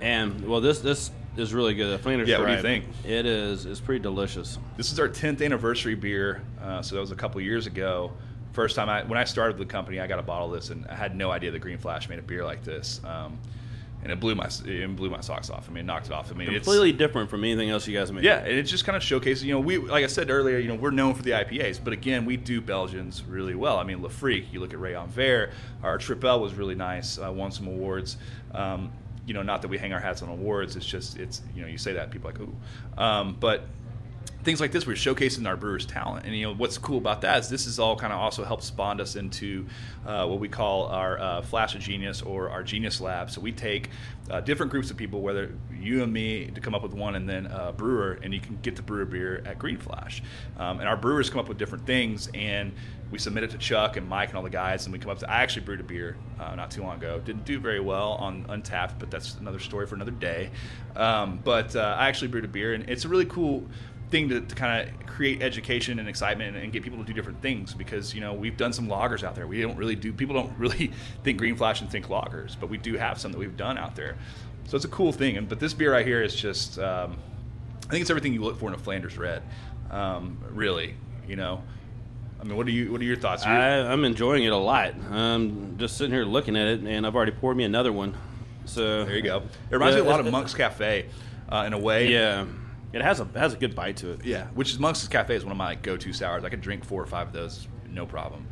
And 0.01 0.47
well, 0.47 0.61
this 0.61 0.79
this 0.79 1.11
is 1.35 1.53
really 1.53 1.75
good. 1.75 1.91
The 1.91 1.99
Flanders 1.99 2.29
Yeah, 2.29 2.39
what 2.39 2.47
do 2.47 2.53
you 2.53 2.61
think? 2.61 2.85
It 3.05 3.25
is. 3.25 3.65
It's 3.65 3.81
pretty 3.81 4.01
delicious. 4.01 4.57
This 4.77 4.91
is 4.91 4.99
our 4.99 5.09
10th 5.09 5.43
anniversary 5.43 5.93
beer, 5.93 6.41
uh, 6.61 6.81
so 6.81 6.95
that 6.95 7.01
was 7.01 7.11
a 7.11 7.15
couple 7.15 7.41
years 7.41 7.67
ago. 7.67 8.11
First 8.53 8.75
time 8.75 8.89
I, 8.89 9.03
when 9.03 9.19
I 9.19 9.23
started 9.25 9.57
the 9.57 9.65
company, 9.65 9.99
I 9.99 10.07
got 10.07 10.17
a 10.17 10.23
bottle 10.23 10.47
of 10.47 10.53
this, 10.53 10.71
and 10.71 10.87
I 10.87 10.95
had 10.95 11.15
no 11.15 11.29
idea 11.29 11.51
the 11.51 11.59
Green 11.59 11.77
Flash 11.77 12.09
made 12.09 12.17
a 12.17 12.23
beer 12.23 12.43
like 12.43 12.63
this. 12.63 13.01
Um, 13.03 13.37
and 14.07 14.13
it 14.13 14.21
blew 14.21 14.35
my 14.35 14.49
it 14.65 14.95
blew 14.95 15.09
my 15.09 15.19
socks 15.19 15.49
off. 15.49 15.67
I 15.69 15.73
mean, 15.73 15.83
it 15.83 15.85
knocked 15.85 16.05
it 16.05 16.13
off. 16.13 16.31
I 16.31 16.33
mean, 16.33 16.47
it's 16.47 16.63
Completely 16.63 16.93
different 16.93 17.29
from 17.29 17.43
anything 17.43 17.69
else 17.69 17.85
you 17.89 17.97
guys 17.97 18.09
make. 18.09 18.23
yeah, 18.23 18.37
and 18.37 18.53
it 18.53 18.63
just 18.63 18.85
kind 18.85 18.95
of 18.95 19.03
showcases. 19.03 19.43
You 19.43 19.53
know, 19.53 19.59
we 19.59 19.77
like 19.79 20.05
I 20.05 20.07
said 20.07 20.29
earlier, 20.29 20.59
you 20.59 20.69
know, 20.69 20.75
we're 20.75 20.91
known 20.91 21.13
for 21.13 21.23
the 21.23 21.31
IPAs, 21.31 21.81
but 21.83 21.91
again, 21.91 22.25
we 22.25 22.37
do 22.37 22.61
Belgians 22.61 23.21
really 23.25 23.53
well. 23.53 23.77
I 23.77 23.83
mean, 23.83 24.01
Le 24.01 24.07
Freak, 24.09 24.53
you 24.53 24.61
look 24.61 24.71
at 24.71 24.79
Rayon 24.79 25.09
Vert, 25.09 25.51
our 25.83 25.97
Triple 25.97 26.39
was 26.39 26.53
really 26.53 26.75
nice, 26.75 27.19
uh, 27.19 27.29
won 27.33 27.51
some 27.51 27.67
awards. 27.67 28.15
Um, 28.53 28.93
you 29.25 29.33
know, 29.33 29.43
not 29.43 29.61
that 29.61 29.67
we 29.67 29.77
hang 29.77 29.91
our 29.91 29.99
hats 29.99 30.21
on 30.21 30.29
awards. 30.29 30.77
It's 30.77 30.85
just 30.85 31.17
it's 31.19 31.41
you 31.53 31.61
know 31.61 31.67
you 31.67 31.77
say 31.77 31.91
that 31.93 32.09
people 32.09 32.29
are 32.29 32.31
like 32.31 32.41
ooh, 32.41 32.55
um, 32.97 33.35
but 33.37 33.65
things 34.47 34.61
like 34.61 34.71
this 34.71 34.87
we're 34.87 34.93
showcasing 34.93 35.45
our 35.45 35.57
brewers 35.57 35.85
talent 35.85 36.25
and 36.25 36.33
you 36.33 36.45
know 36.45 36.53
what's 36.53 36.77
cool 36.77 36.97
about 36.97 37.19
that 37.19 37.39
is 37.39 37.49
this 37.49 37.67
is 37.67 37.79
all 37.79 37.97
kind 37.97 38.13
of 38.13 38.19
also 38.19 38.45
helped 38.45 38.63
spawn 38.63 39.01
us 39.01 39.17
into 39.17 39.65
uh, 40.05 40.25
what 40.25 40.39
we 40.39 40.47
call 40.47 40.85
our 40.85 41.19
uh, 41.19 41.41
flash 41.41 41.75
of 41.75 41.81
genius 41.81 42.21
or 42.21 42.49
our 42.49 42.63
genius 42.63 43.01
lab 43.01 43.29
so 43.29 43.41
we 43.41 43.51
take 43.51 43.89
uh, 44.31 44.39
different 44.39 44.71
groups 44.71 44.89
of 44.89 44.95
people 44.95 45.19
whether 45.19 45.53
you 45.77 46.01
and 46.01 46.13
me 46.13 46.45
to 46.45 46.61
come 46.61 46.73
up 46.73 46.81
with 46.81 46.93
one 46.93 47.15
and 47.15 47.27
then 47.27 47.45
a 47.47 47.73
brewer 47.73 48.17
and 48.23 48.33
you 48.33 48.39
can 48.39 48.57
get 48.61 48.77
the 48.77 48.81
brewer 48.81 49.03
beer 49.03 49.43
at 49.45 49.59
green 49.59 49.77
flash 49.77 50.23
um, 50.57 50.79
and 50.79 50.87
our 50.87 50.95
brewers 50.95 51.29
come 51.29 51.41
up 51.41 51.49
with 51.49 51.57
different 51.57 51.85
things 51.85 52.29
and 52.33 52.71
we 53.11 53.19
submit 53.19 53.43
it 53.43 53.51
to 53.51 53.57
Chuck 53.57 53.97
and 53.97 54.07
Mike 54.07 54.29
and 54.29 54.37
all 54.37 54.43
the 54.43 54.49
guys, 54.49 54.85
and 54.85 54.91
we 54.91 54.99
come 54.99 55.09
up. 55.09 55.19
To, 55.19 55.31
I 55.31 55.41
actually 55.41 55.65
brewed 55.65 55.79
a 55.79 55.83
beer 55.83 56.17
uh, 56.39 56.55
not 56.55 56.71
too 56.71 56.81
long 56.83 56.97
ago. 56.97 57.21
Didn't 57.23 57.45
do 57.45 57.57
very 57.57 57.79
well 57.79 58.13
on 58.13 58.43
Untappd, 58.45 58.99
but 58.99 59.09
that's 59.09 59.35
another 59.35 59.59
story 59.59 59.87
for 59.87 59.95
another 59.95 60.11
day. 60.11 60.49
Um, 60.95 61.39
but 61.41 61.73
uh, 61.75 61.95
I 61.97 62.09
actually 62.09 62.27
brewed 62.29 62.43
a 62.43 62.49
beer, 62.49 62.73
and 62.73 62.89
it's 62.89 63.05
a 63.05 63.07
really 63.07 63.25
cool 63.25 63.65
thing 64.09 64.29
to, 64.29 64.41
to 64.41 64.55
kind 64.55 64.87
of 64.87 65.07
create 65.07 65.41
education 65.41 65.99
and 65.99 66.07
excitement 66.07 66.55
and, 66.55 66.63
and 66.63 66.73
get 66.73 66.83
people 66.83 66.99
to 66.99 67.05
do 67.05 67.13
different 67.13 67.41
things 67.41 67.73
because 67.73 68.13
you 68.13 68.21
know 68.21 68.33
we've 68.33 68.55
done 68.55 68.71
some 68.71 68.87
lagers 68.87 69.23
out 69.23 69.35
there 69.35 69.47
we 69.47 69.61
don't 69.61 69.77
really 69.77 69.95
do 69.95 70.13
people 70.13 70.35
don't 70.35 70.53
really 70.57 70.91
think 71.23 71.37
green 71.37 71.55
flash 71.55 71.81
and 71.81 71.89
think 71.89 72.07
lagers 72.07 72.55
but 72.59 72.69
we 72.69 72.77
do 72.77 72.95
have 72.95 73.19
some 73.19 73.31
that 73.31 73.37
we've 73.37 73.57
done 73.57 73.77
out 73.77 73.95
there 73.95 74.15
so 74.65 74.75
it's 74.75 74.85
a 74.85 74.89
cool 74.89 75.11
thing 75.11 75.37
and 75.37 75.49
but 75.49 75.59
this 75.59 75.73
beer 75.73 75.91
right 75.91 76.05
here 76.05 76.21
is 76.21 76.35
just 76.35 76.79
um, 76.79 77.17
i 77.87 77.89
think 77.89 78.01
it's 78.01 78.09
everything 78.09 78.33
you 78.33 78.43
look 78.43 78.57
for 78.57 78.69
in 78.69 78.75
a 78.75 78.77
flanders 78.77 79.17
red 79.17 79.41
um, 79.91 80.37
really 80.51 80.95
you 81.27 81.35
know 81.35 81.61
I 82.39 82.43
mean, 82.43 82.55
what 82.55 82.67
are 82.67 82.71
you? 82.71 82.91
What 82.91 83.01
are 83.01 83.03
your 83.03 83.17
thoughts? 83.17 83.43
I, 83.47 83.79
I'm 83.79 84.05
enjoying 84.05 84.43
it 84.43 84.51
a 84.51 84.57
lot. 84.57 84.93
I'm 85.09 85.75
just 85.79 85.97
sitting 85.97 86.13
here 86.13 86.23
looking 86.23 86.55
at 86.55 86.67
it, 86.67 86.81
and 86.81 87.07
I've 87.07 87.15
already 87.15 87.31
poured 87.31 87.57
me 87.57 87.63
another 87.63 87.91
one. 87.91 88.15
So 88.65 89.05
there 89.05 89.15
you 89.15 89.23
go. 89.23 89.37
It 89.37 89.73
reminds 89.73 89.95
me 89.95 90.01
a 90.01 90.05
lot 90.05 90.19
of 90.19 90.31
Monk's 90.31 90.53
Cafe, 90.53 91.07
uh, 91.49 91.63
in 91.65 91.73
a 91.73 91.79
way. 91.79 92.11
Yeah, 92.11 92.45
it 92.93 93.01
has 93.01 93.19
a 93.19 93.25
has 93.35 93.53
a 93.53 93.57
good 93.57 93.75
bite 93.75 93.97
to 93.97 94.11
it. 94.11 94.25
Yeah, 94.25 94.47
which 94.55 94.71
is 94.71 94.79
Monk's 94.79 95.07
Cafe 95.07 95.35
is 95.35 95.43
one 95.43 95.51
of 95.51 95.57
my 95.57 95.67
like, 95.67 95.81
go-to 95.81 96.13
sours. 96.13 96.43
I 96.43 96.49
could 96.49 96.61
drink 96.61 96.85
four 96.85 97.01
or 97.01 97.05
five 97.05 97.27
of 97.27 97.33
those, 97.33 97.67
no 97.89 98.05
problem. 98.05 98.47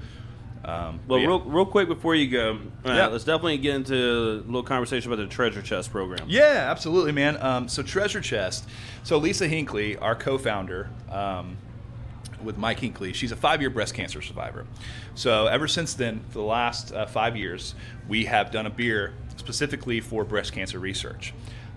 Um, 0.64 1.00
Well, 1.08 1.20
yeah. 1.20 1.28
real, 1.28 1.42
real 1.42 1.66
quick 1.68 1.88
before 1.88 2.16
you 2.16 2.28
go, 2.28 2.58
uh, 2.84 2.92
Yeah. 2.92 3.06
let's 3.08 3.24
definitely 3.24 3.60
get 3.60 3.76
into 3.76 3.96
a 3.96 4.42
little 4.48 4.64
conversation 4.64 5.12
about 5.14 5.22
the 5.22 5.30
treasure 5.30 5.62
chest 5.62 5.92
program. 5.92 6.26
Yeah, 6.28 6.68
absolutely, 6.72 7.12
man. 7.12 7.38
Um, 7.40 7.68
so 7.68 7.84
Treasure 7.84 8.20
Chest. 8.20 8.68
So 9.04 9.20
Lisa 9.20 9.48
Hinkley, 9.48 9.96
our 10.02 10.16
co-founder, 10.16 10.90
um, 11.12 11.58
with 12.44 12.58
Mike 12.58 12.80
Hinkley, 12.80 13.14
she's 13.14 13.32
a 13.32 13.36
five-year 13.36 13.70
breast 13.70 13.94
cancer 13.94 14.24
survivor. 14.24 14.66
So 15.14 15.46
ever 15.46 15.68
since 15.68 15.94
then, 15.94 16.22
for 16.30 16.40
the 16.40 16.46
last 16.46 16.92
uh, 16.92 17.06
five 17.06 17.38
years, 17.38 17.76
we 18.08 18.26
have 18.26 18.50
done 18.50 18.66
a 18.66 18.72
beer 18.72 19.14
specifically 19.38 20.00
for 20.00 20.24
breast 20.26 20.52
cancer 20.52 20.80
research. 20.80 21.32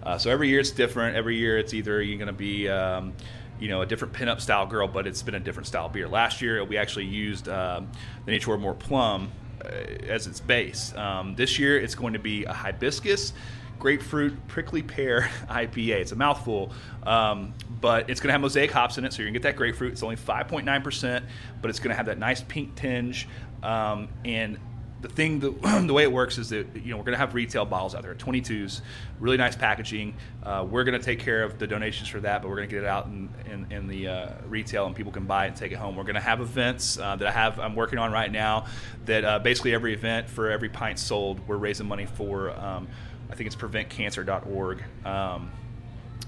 Uh, 0.09 0.17
so 0.17 0.31
every 0.31 0.49
year 0.49 0.59
it's 0.59 0.71
different. 0.71 1.17
Every 1.17 1.37
year 1.37 1.59
it's 1.59 1.75
either 1.75 2.01
you're 2.01 2.17
going 2.17 2.29
to 2.29 2.33
be 2.33 2.67
um, 2.67 3.13
you 3.61 3.69
know, 3.69 3.83
a 3.83 3.87
different 3.87 4.15
pinup 4.15 4.41
style 4.41 4.65
girl, 4.65 4.89
but 4.89 5.07
it's 5.07 5.21
been 5.21 5.35
a 5.35 5.41
different 5.41 5.67
style 5.67 5.91
beer. 5.91 6.09
Last 6.09 6.41
year 6.41 6.65
we 6.65 6.79
actually 6.79 7.05
used 7.05 7.47
um, 7.47 7.91
the 8.25 8.33
Natura 8.33 8.57
Morta 8.57 8.79
Plum 8.79 9.31
uh, 9.63 9.69
as 10.09 10.27
its 10.27 10.41
base. 10.41 10.95
Um, 10.97 11.35
this 11.35 11.59
year 11.59 11.79
it's 11.79 11.95
going 11.95 12.15
to 12.15 12.19
be 12.19 12.47
a 12.47 12.55
hibiscus, 12.55 13.35
grapefruit, 13.79 14.35
prickly 14.49 14.83
pear 14.83 15.29
IPA. 15.51 16.01
It's 16.01 16.13
a 16.13 16.17
mouthful, 16.17 16.73
um, 17.03 17.53
but 17.79 18.09
it's 18.09 18.19
going 18.19 18.29
to 18.29 18.33
have 18.33 18.41
mosaic 18.41 18.71
hops 18.71 18.97
in 18.97 19.05
it, 19.05 19.13
so 19.13 19.19
you're 19.19 19.27
going 19.27 19.35
to 19.35 19.41
get 19.41 19.49
that 19.51 19.57
grapefruit. 19.57 19.93
It's 19.93 20.03
only 20.03 20.17
5.9%, 20.17 21.23
but 21.61 21.69
it's 21.69 21.81
going 21.81 21.91
to 21.91 21.97
have 21.97 22.07
that 22.07 22.19
nice 22.19 22.41
pink 22.41 22.75
tinge. 22.77 23.29
Um, 23.63 24.09
and 24.25 24.59
the 25.01 25.09
thing, 25.09 25.39
the, 25.39 25.51
the 25.87 25.93
way 25.93 26.03
it 26.03 26.13
works 26.13 26.39
is 26.39 26.49
that 26.51 26.67
you 26.75 26.91
know 26.91 26.97
we're 26.97 27.05
going 27.05 27.15
to 27.15 27.19
have 27.19 27.35
retail 27.35 27.65
bottles 27.65 27.95
out 27.95 28.03
there, 28.03 28.15
22s, 28.15 28.81
really 29.21 29.37
nice 29.37 29.57
packaging. 29.57 30.15
Uh, 30.43 30.67
we're 30.69 30.85
going 30.85 30.99
to 30.99 31.05
take 31.05 31.21
care 31.21 31.43
of 31.43 31.59
the 31.59 31.67
donations 31.67 32.09
for 32.09 32.21
that, 32.21 32.43
but 32.43 32.49
we're 32.49 32.57
going 32.57 32.69
to 32.69 32.75
get 32.75 32.83
it 32.83 32.89
out 32.89 33.07
in, 33.07 33.29
in, 33.51 33.71
in 33.71 33.87
the 33.87 34.09
uh, 34.09 34.29
retail 34.47 34.87
and 34.87 34.97
people 34.97 35.13
can 35.13 35.25
buy 35.25 35.45
it 35.45 35.49
and 35.49 35.57
take 35.57 35.73
it 35.73 35.77
home. 35.77 35.97
We're 35.97 36.05
going 36.05 36.15
to 36.15 36.21
have 36.21 36.41
events 36.41 36.99
uh, 36.99 37.17
that 37.17 37.29
I 37.29 37.31
have, 37.31 37.59
I'm 37.61 37.75
working 37.75 37.99
on 37.99 38.13
right 38.13 38.31
now. 38.31 38.67
That 39.05 39.25
uh, 39.25 39.39
basically 39.39 39.75
every 39.75 39.95
event 39.95 40.29
for 40.29 40.51
every 40.51 40.69
pint 40.69 40.99
sold, 40.99 41.47
we're 41.47 41.57
raising 41.57 41.87
money 41.87 42.07
for. 42.07 42.51
Um, 42.51 42.89
I 43.31 43.35
think 43.35 43.47
it's 43.47 43.57
preventcancer.org. 43.57 44.83
Um, 45.05 45.51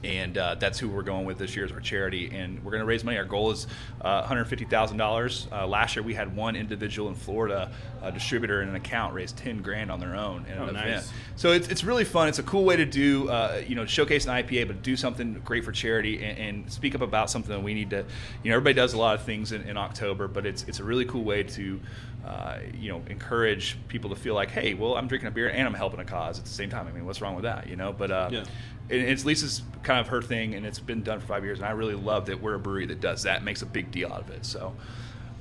and 0.03 0.39
uh, 0.39 0.55
that's 0.55 0.79
who 0.79 0.89
we're 0.89 1.03
going 1.03 1.27
with 1.27 1.37
this 1.39 1.55
year 1.55 1.65
as 1.67 1.73
our 1.73 1.81
charity. 1.81 2.31
And 2.33 2.65
we're 2.65 2.71
going 2.71 2.81
to 2.81 2.87
raise 2.87 3.05
money. 3.05 3.19
Our 3.19 3.25
goal 3.25 3.51
is 3.51 3.67
uh, 4.01 4.23
$150,000. 4.23 5.53
Uh, 5.53 5.67
last 5.67 5.97
year 5.97 6.03
we 6.03 6.15
had 6.15 6.35
one 6.35 6.57
individual 6.57 7.09
in 7.09 7.15
Florida, 7.15 7.71
a 8.03 8.11
distributor 8.11 8.63
in 8.63 8.69
an 8.69 8.77
account, 8.77 9.15
raise 9.15 9.33
10 9.33 9.63
grand 9.63 9.91
on 9.91 10.01
their 10.01 10.17
own 10.17 10.47
in 10.47 10.53
an 10.53 10.59
Oh, 10.63 10.67
event. 10.69 11.13
So 11.37 11.53
it's, 11.53 11.69
it's 11.69 11.85
really 11.85 12.05
fun. 12.05 12.29
It's 12.29 12.39
a 12.39 12.43
cool 12.43 12.65
way 12.65 12.77
to 12.77 12.87
do, 12.87 13.29
uh, 13.29 13.63
you 13.67 13.75
know, 13.75 13.85
showcase 13.85 14.27
an 14.27 14.33
IPA, 14.43 14.69
but 14.69 14.83
do 14.83 14.97
something 14.97 15.41
great 15.45 15.65
for 15.65 15.73
charity 15.73 16.23
and, 16.25 16.39
and 16.39 16.73
speak 16.73 16.95
up 16.95 17.03
about 17.03 17.31
something 17.31 17.51
that 17.51 17.63
we 17.63 17.75
need 17.75 17.91
to, 17.91 18.05
you 18.43 18.51
know, 18.51 18.57
everybody 18.57 18.75
does 18.75 18.95
a 18.95 18.99
lot 18.99 19.15
of 19.17 19.23
things 19.25 19.53
in, 19.53 19.63
in 19.63 19.77
October, 19.77 20.29
but 20.29 20.47
it's, 20.47 20.65
it's 20.65 20.81
a 20.81 20.85
really 20.85 21.05
cool 21.05 21.25
way 21.25 21.43
to, 21.43 21.81
uh, 22.25 22.59
you 22.79 22.91
know, 22.91 23.03
encourage 23.09 23.77
people 23.89 24.11
to 24.11 24.17
feel 24.17 24.35
like, 24.35 24.51
hey, 24.51 24.75
well, 24.75 24.97
I'm 24.97 25.09
drinking 25.09 25.29
a 25.29 25.31
beer 25.31 25.49
and 25.49 25.67
I'm 25.67 25.75
helping 25.75 26.01
a 26.01 26.05
cause 26.05 26.39
at 26.39 26.45
the 26.45 26.51
same 26.51 26.71
time. 26.71 26.87
I 26.87 26.93
mean, 26.93 27.05
what's 27.07 27.21
wrong 27.21 27.35
with 27.35 27.45
that, 27.45 27.69
you 27.69 27.77
know? 27.77 27.93
But 27.93 28.11
uh, 28.11 28.29
Yeah. 28.33 28.45
And 28.91 29.01
it's 29.01 29.25
Lisa's 29.25 29.63
kind 29.83 30.01
of 30.01 30.09
her 30.09 30.21
thing, 30.23 30.55
and 30.55 30.67
it's 30.67 30.79
been 30.81 31.03
done 31.03 31.21
for 31.21 31.27
five 31.27 31.45
years. 31.45 31.59
And 31.59 31.67
I 31.67 31.71
really 31.73 31.95
love 31.95 32.27
that 32.27 32.41
we're 32.41 32.55
a 32.55 32.59
brewery 32.59 32.87
that 32.87 33.01
does 33.01 33.23
that, 33.23 33.43
makes 33.45 33.63
a 33.63 33.67
big 33.67 33.91
deal 33.91 34.13
out 34.13 34.21
of 34.23 34.31
it. 34.31 34.45
So 34.45 34.75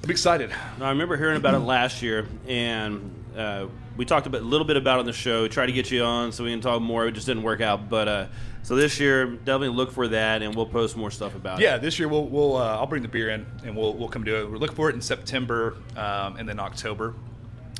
I'm 0.03 0.09
excited. 0.09 0.49
Now, 0.79 0.85
I 0.85 0.89
remember 0.89 1.17
hearing 1.17 1.37
about 1.37 1.53
it 1.55 1.59
last 1.59 2.01
year, 2.01 2.27
and 2.47 3.13
uh, 3.35 3.67
we 3.97 4.05
talked 4.05 4.27
a 4.27 4.29
bit- 4.29 4.43
little 4.43 4.65
bit 4.65 4.77
about 4.77 4.97
it 4.97 4.99
on 5.01 5.05
the 5.05 5.13
show. 5.13 5.43
We 5.43 5.49
tried 5.49 5.67
to 5.67 5.71
get 5.73 5.91
you 5.91 6.03
on 6.03 6.31
so 6.31 6.43
we 6.43 6.51
can 6.51 6.61
talk 6.61 6.81
more. 6.81 7.07
It 7.07 7.11
just 7.13 7.25
didn't 7.27 7.43
work 7.43 7.59
out. 7.61 7.89
But 7.89 8.07
uh, 8.07 8.27
so 8.63 8.75
this 8.75 8.99
year, 8.99 9.25
definitely 9.25 9.69
look 9.69 9.91
for 9.91 10.07
that, 10.09 10.41
and 10.41 10.55
we'll 10.55 10.65
post 10.65 10.95
more 10.95 11.11
stuff 11.11 11.35
about 11.35 11.59
Yeah, 11.59 11.69
it. 11.69 11.71
Yeah, 11.71 11.77
this 11.79 11.99
year 11.99 12.07
we'll, 12.07 12.25
we'll 12.27 12.55
uh, 12.55 12.77
I'll 12.77 12.87
bring 12.87 13.01
the 13.01 13.07
beer 13.09 13.29
in, 13.29 13.45
and 13.65 13.75
we'll 13.75 13.93
we'll 13.95 14.09
come 14.09 14.23
do 14.23 14.35
it. 14.37 14.49
We're 14.49 14.57
looking 14.57 14.75
for 14.75 14.89
it 14.89 14.95
in 14.95 15.01
September, 15.01 15.75
um, 15.97 16.37
and 16.37 16.47
then 16.47 16.59
October 16.59 17.13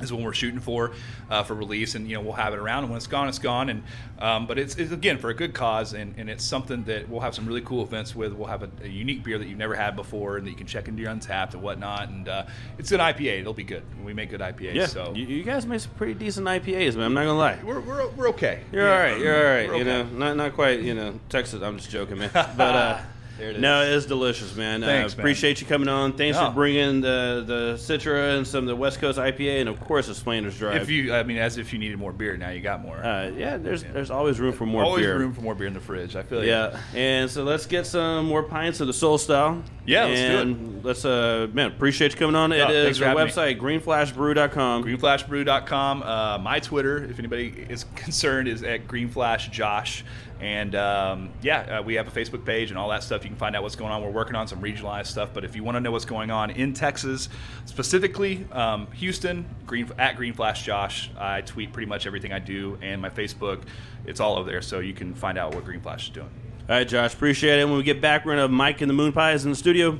is 0.01 0.11
when 0.13 0.23
we're 0.23 0.33
shooting 0.33 0.59
for 0.59 0.91
uh, 1.29 1.43
for 1.43 1.53
release, 1.53 1.95
and 1.95 2.09
you 2.09 2.15
know 2.15 2.21
we'll 2.21 2.33
have 2.33 2.53
it 2.53 2.59
around, 2.59 2.83
and 2.83 2.89
when 2.91 2.97
it's 2.97 3.07
gone, 3.07 3.27
it's 3.27 3.39
gone. 3.39 3.69
And 3.69 3.83
um, 4.19 4.47
but 4.47 4.57
it's, 4.59 4.75
it's 4.75 4.91
again 4.91 5.17
for 5.17 5.29
a 5.29 5.33
good 5.33 5.53
cause, 5.53 5.93
and, 5.93 6.13
and 6.17 6.29
it's 6.29 6.43
something 6.43 6.83
that 6.85 7.07
we'll 7.09 7.21
have 7.21 7.33
some 7.35 7.45
really 7.45 7.61
cool 7.61 7.83
events 7.83 8.15
with. 8.15 8.33
We'll 8.33 8.47
have 8.47 8.63
a, 8.63 8.69
a 8.83 8.87
unique 8.87 9.23
beer 9.23 9.37
that 9.37 9.47
you've 9.47 9.57
never 9.57 9.75
had 9.75 9.95
before, 9.95 10.37
and 10.37 10.45
that 10.45 10.51
you 10.51 10.55
can 10.57 10.67
check 10.67 10.87
into 10.87 11.01
your 11.01 11.11
Untappd 11.11 11.53
and 11.53 11.61
whatnot. 11.61 12.09
And 12.09 12.27
uh, 12.27 12.45
it's 12.77 12.91
an 12.91 12.99
IPA; 12.99 13.41
it'll 13.41 13.53
be 13.53 13.63
good. 13.63 13.83
We 14.03 14.13
make 14.13 14.29
good 14.29 14.41
IPAs, 14.41 14.73
Yeah, 14.75 14.85
so 14.87 15.13
you, 15.15 15.25
you 15.25 15.43
guys 15.43 15.65
make 15.65 15.79
some 15.81 15.91
pretty 15.93 16.13
decent 16.15 16.47
IPAs, 16.47 16.95
man. 16.95 17.05
I'm 17.05 17.13
not 17.13 17.21
gonna 17.25 17.37
lie. 17.37 17.59
we're, 17.63 17.79
we're, 17.79 18.07
we're 18.09 18.29
okay. 18.29 18.61
You're 18.71 18.85
Yeah. 18.87 18.93
all 18.93 18.99
right. 18.99 19.19
You're 19.19 19.37
all 19.37 19.53
right. 19.69 19.77
You 19.77 19.83
know, 19.83 20.03
not 20.03 20.35
not 20.37 20.53
quite. 20.53 20.81
You 20.81 20.93
know, 20.95 21.19
Texas. 21.29 21.61
I'm 21.61 21.77
just 21.77 21.89
joking, 21.89 22.17
man. 22.19 22.29
But 22.33 22.75
uh, 22.75 22.99
There 23.39 23.49
it 23.49 23.55
is. 23.55 23.61
no, 23.61 23.81
it's 23.81 24.05
delicious, 24.05 24.55
man. 24.55 24.81
Thanks, 24.81 25.13
uh, 25.13 25.17
man. 25.17 25.21
Appreciate 25.21 25.61
you 25.61 25.65
coming 25.67 25.87
on. 25.87 26.13
Thanks 26.13 26.37
No. 26.37 26.47
for 26.49 26.53
bringing 26.55 27.01
the 27.01 27.43
the 27.47 27.73
Citra 27.77 28.37
and 28.37 28.45
some 28.45 28.65
of 28.65 28.67
the 28.67 28.75
West 28.75 28.99
Coast 28.99 29.17
IPA, 29.17 29.61
and 29.61 29.69
of 29.69 29.79
course 29.79 30.07
the 30.07 30.13
Flanders 30.13 30.57
Drive. 30.57 30.81
If 30.81 30.89
you, 30.89 31.13
I 31.13 31.23
mean, 31.23 31.37
as 31.37 31.57
if 31.57 31.71
you 31.73 31.79
needed 31.79 31.97
more 31.97 32.11
beer, 32.13 32.37
now 32.37 32.49
you 32.49 32.61
got 32.61 32.81
more. 32.81 32.97
uh, 32.97 33.29
yeah, 33.29 33.57
there's 33.57 33.83
there's 33.83 34.11
always 34.11 34.39
room 34.39 34.53
for 34.53 34.65
more 34.65 34.83
Always 34.83 35.05
beer. 35.05 35.17
room 35.17 35.33
for 35.33 35.41
more 35.41 35.55
beer 35.55 35.67
in 35.67 35.73
the 35.73 35.79
fridge. 35.79 36.15
I 36.15 36.23
feel 36.23 36.43
you. 36.43 36.49
Yeah, 36.49 36.77
and 36.93 37.31
so 37.31 37.43
let's 37.43 37.65
get 37.65 37.85
some 37.87 38.25
more 38.25 38.43
pints 38.43 38.81
of 38.81 38.87
the 38.87 38.93
Soul 38.93 39.17
Style. 39.17 39.63
Yeah, 39.85 40.05
let's 40.05 40.21
do 40.21 40.51
it. 40.51 40.85
let's 40.85 41.05
uh, 41.05 41.47
man, 41.53 41.67
appreciate 41.67 42.11
you 42.11 42.17
coming 42.19 42.35
on. 42.35 42.51
Yeah, 42.51 42.69
it 42.69 42.83
thanks 42.83 42.91
is 42.91 42.97
for 42.99 43.05
our 43.05 43.17
having 43.17 43.25
me. 43.25 43.31
website, 43.31 43.59
greenflashbrew.com. 43.59 44.83
greenflashbrew.com. 44.83 46.03
Uh, 46.03 46.37
my 46.39 46.59
Twitter, 46.59 47.03
if 47.05 47.17
anybody 47.19 47.65
is 47.69 47.85
concerned, 47.95 48.47
is 48.47 48.63
at 48.63 48.87
greenflashjosh. 48.87 50.03
And 50.41 50.73
um, 50.75 51.31
yeah, 51.41 51.79
uh, 51.79 51.81
we 51.83 51.95
have 51.95 52.07
a 52.07 52.11
Facebook 52.11 52.45
page 52.45 52.69
and 52.69 52.77
all 52.77 52.89
that 52.89 53.03
stuff. 53.03 53.25
You 53.25 53.28
can 53.29 53.37
find 53.37 53.55
out 53.55 53.63
what's 53.63 53.77
going 53.77 53.91
on. 53.91 54.01
We're 54.01 54.09
working 54.09 54.35
on 54.35 54.47
some 54.47 54.61
regionalized 54.61 55.07
stuff. 55.07 55.29
But 55.33 55.45
if 55.45 55.55
you 55.55 55.63
want 55.63 55.75
to 55.77 55.79
know 55.79 55.91
what's 55.91 56.05
going 56.05 56.31
on 56.31 56.51
in 56.51 56.73
Texas, 56.73 57.29
specifically 57.65 58.45
um, 58.51 58.87
Houston, 58.91 59.45
green 59.65 59.89
at 59.97 60.17
Green 60.17 60.33
Flash 60.33 60.63
Josh, 60.63 61.09
I 61.17 61.41
tweet 61.41 61.71
pretty 61.71 61.87
much 61.87 62.05
everything 62.05 62.33
I 62.33 62.39
do, 62.39 62.77
and 62.81 63.01
my 63.01 63.09
Facebook, 63.09 63.61
it's 64.05 64.19
all 64.19 64.37
over 64.37 64.49
there. 64.49 64.61
So 64.61 64.79
you 64.79 64.93
can 64.93 65.13
find 65.13 65.37
out 65.37 65.55
what 65.55 65.63
Green 65.63 65.79
Flash 65.79 66.05
is 66.05 66.09
doing. 66.09 66.29
All 66.67 66.75
right, 66.75 66.87
Josh, 66.87 67.13
appreciate 67.13 67.59
it. 67.59 67.65
When 67.65 67.77
we 67.77 67.83
get 67.83 68.01
back, 68.01 68.25
we're 68.25 68.33
gonna 68.33 68.43
have 68.43 68.51
Mike 68.51 68.81
and 68.81 68.89
the 68.89 68.93
Moon 68.93 69.13
Pies 69.13 69.45
in 69.45 69.51
the 69.51 69.57
studio. 69.57 69.97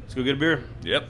Let's 0.00 0.14
go 0.14 0.22
get 0.22 0.36
a 0.36 0.38
beer. 0.38 0.64
Yep. 0.82 1.04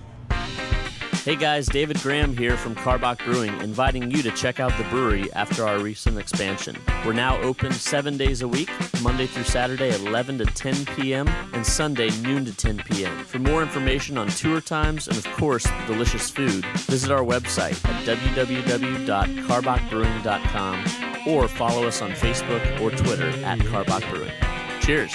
Hey 1.25 1.37
guys, 1.37 1.69
David 1.69 2.01
Graham 2.01 2.37
here 2.37 2.57
from 2.57 2.75
Karbach 2.75 3.25
Brewing, 3.25 3.57
inviting 3.61 4.11
you 4.11 4.25
to 4.25 4.33
check 4.33 4.59
out 4.59 4.77
the 4.77 4.83
brewery 4.91 5.33
after 5.35 5.65
our 5.65 5.79
recent 5.79 6.19
expansion. 6.19 6.77
We're 7.07 7.13
now 7.13 7.41
open 7.43 7.71
seven 7.71 8.17
days 8.17 8.43
a 8.43 8.49
week, 8.49 8.69
Monday 9.03 9.29
through 9.29 9.45
Saturday, 9.45 9.95
11 9.95 10.39
to 10.39 10.47
10 10.47 10.85
p.m., 10.97 11.29
and 11.53 11.65
Sunday, 11.65 12.11
noon 12.23 12.45
to 12.47 12.57
10 12.57 12.79
p.m. 12.91 13.25
For 13.25 13.39
more 13.39 13.63
information 13.63 14.19
on 14.19 14.27
tour 14.31 14.61
times 14.61 15.07
and, 15.07 15.17
of 15.17 15.25
course, 15.35 15.65
delicious 15.87 16.29
food, 16.29 16.67
visit 16.79 17.13
our 17.13 17.23
website 17.23 17.81
at 17.89 18.05
www.karbachbrewing.com 18.05 20.85
or 21.29 21.47
follow 21.47 21.87
us 21.87 22.03
on 22.03 22.11
Facebook 22.11 22.81
or 22.81 22.91
Twitter 22.91 23.29
at 23.45 23.61
Karbach 23.61 24.13
Brewing. 24.13 24.33
Cheers. 24.81 25.15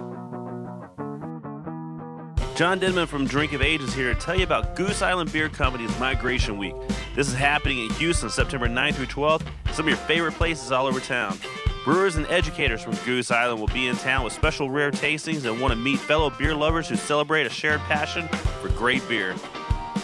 John 2.55 2.79
Denman 2.79 3.07
from 3.07 3.25
Drink 3.25 3.53
of 3.53 3.61
Ages 3.61 3.93
here 3.93 4.13
to 4.13 4.19
tell 4.19 4.35
you 4.35 4.43
about 4.43 4.75
Goose 4.75 5.01
Island 5.01 5.31
Beer 5.31 5.49
Company's 5.49 5.97
Migration 5.99 6.57
Week. 6.57 6.75
This 7.15 7.27
is 7.27 7.33
happening 7.33 7.79
in 7.79 7.89
Houston 7.91 8.29
September 8.29 8.67
9th 8.67 8.95
through 8.95 9.05
12th, 9.07 9.45
and 9.65 9.75
some 9.75 9.85
of 9.85 9.89
your 9.89 9.97
favorite 9.97 10.33
places 10.33 10.71
all 10.71 10.85
over 10.85 10.99
town. 10.99 11.39
Brewers 11.85 12.17
and 12.17 12.27
educators 12.27 12.83
from 12.83 12.93
Goose 13.05 13.31
Island 13.31 13.59
will 13.59 13.67
be 13.67 13.87
in 13.87 13.95
town 13.95 14.23
with 14.23 14.33
special 14.33 14.69
rare 14.69 14.91
tastings 14.91 15.45
and 15.45 15.59
want 15.59 15.71
to 15.71 15.79
meet 15.79 15.97
fellow 15.97 16.29
beer 16.29 16.53
lovers 16.53 16.89
who 16.89 16.95
celebrate 16.97 17.47
a 17.47 17.49
shared 17.49 17.79
passion 17.81 18.27
for 18.61 18.69
great 18.69 19.07
beer. 19.07 19.33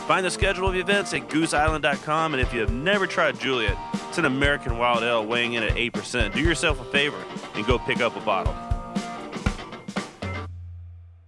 Find 0.08 0.26
the 0.26 0.32
schedule 0.32 0.70
of 0.70 0.76
events 0.76 1.14
at 1.14 1.28
gooseisland.com, 1.28 2.34
and 2.34 2.42
if 2.42 2.54
you 2.54 2.62
have 2.62 2.72
never 2.72 3.06
tried 3.06 3.40
Juliet, 3.40 3.78
it's 4.08 4.18
an 4.18 4.26
American 4.26 4.78
wild 4.78 5.04
ale 5.04 5.26
weighing 5.26 5.54
in 5.54 5.64
at 5.64 5.76
8%. 5.76 6.34
Do 6.34 6.42
yourself 6.42 6.80
a 6.80 6.86
favor 6.86 7.22
and 7.56 7.66
go 7.68 7.78
pick 7.78 8.00
up 8.00 8.16
a 8.16 8.22
bottle. 8.22 8.56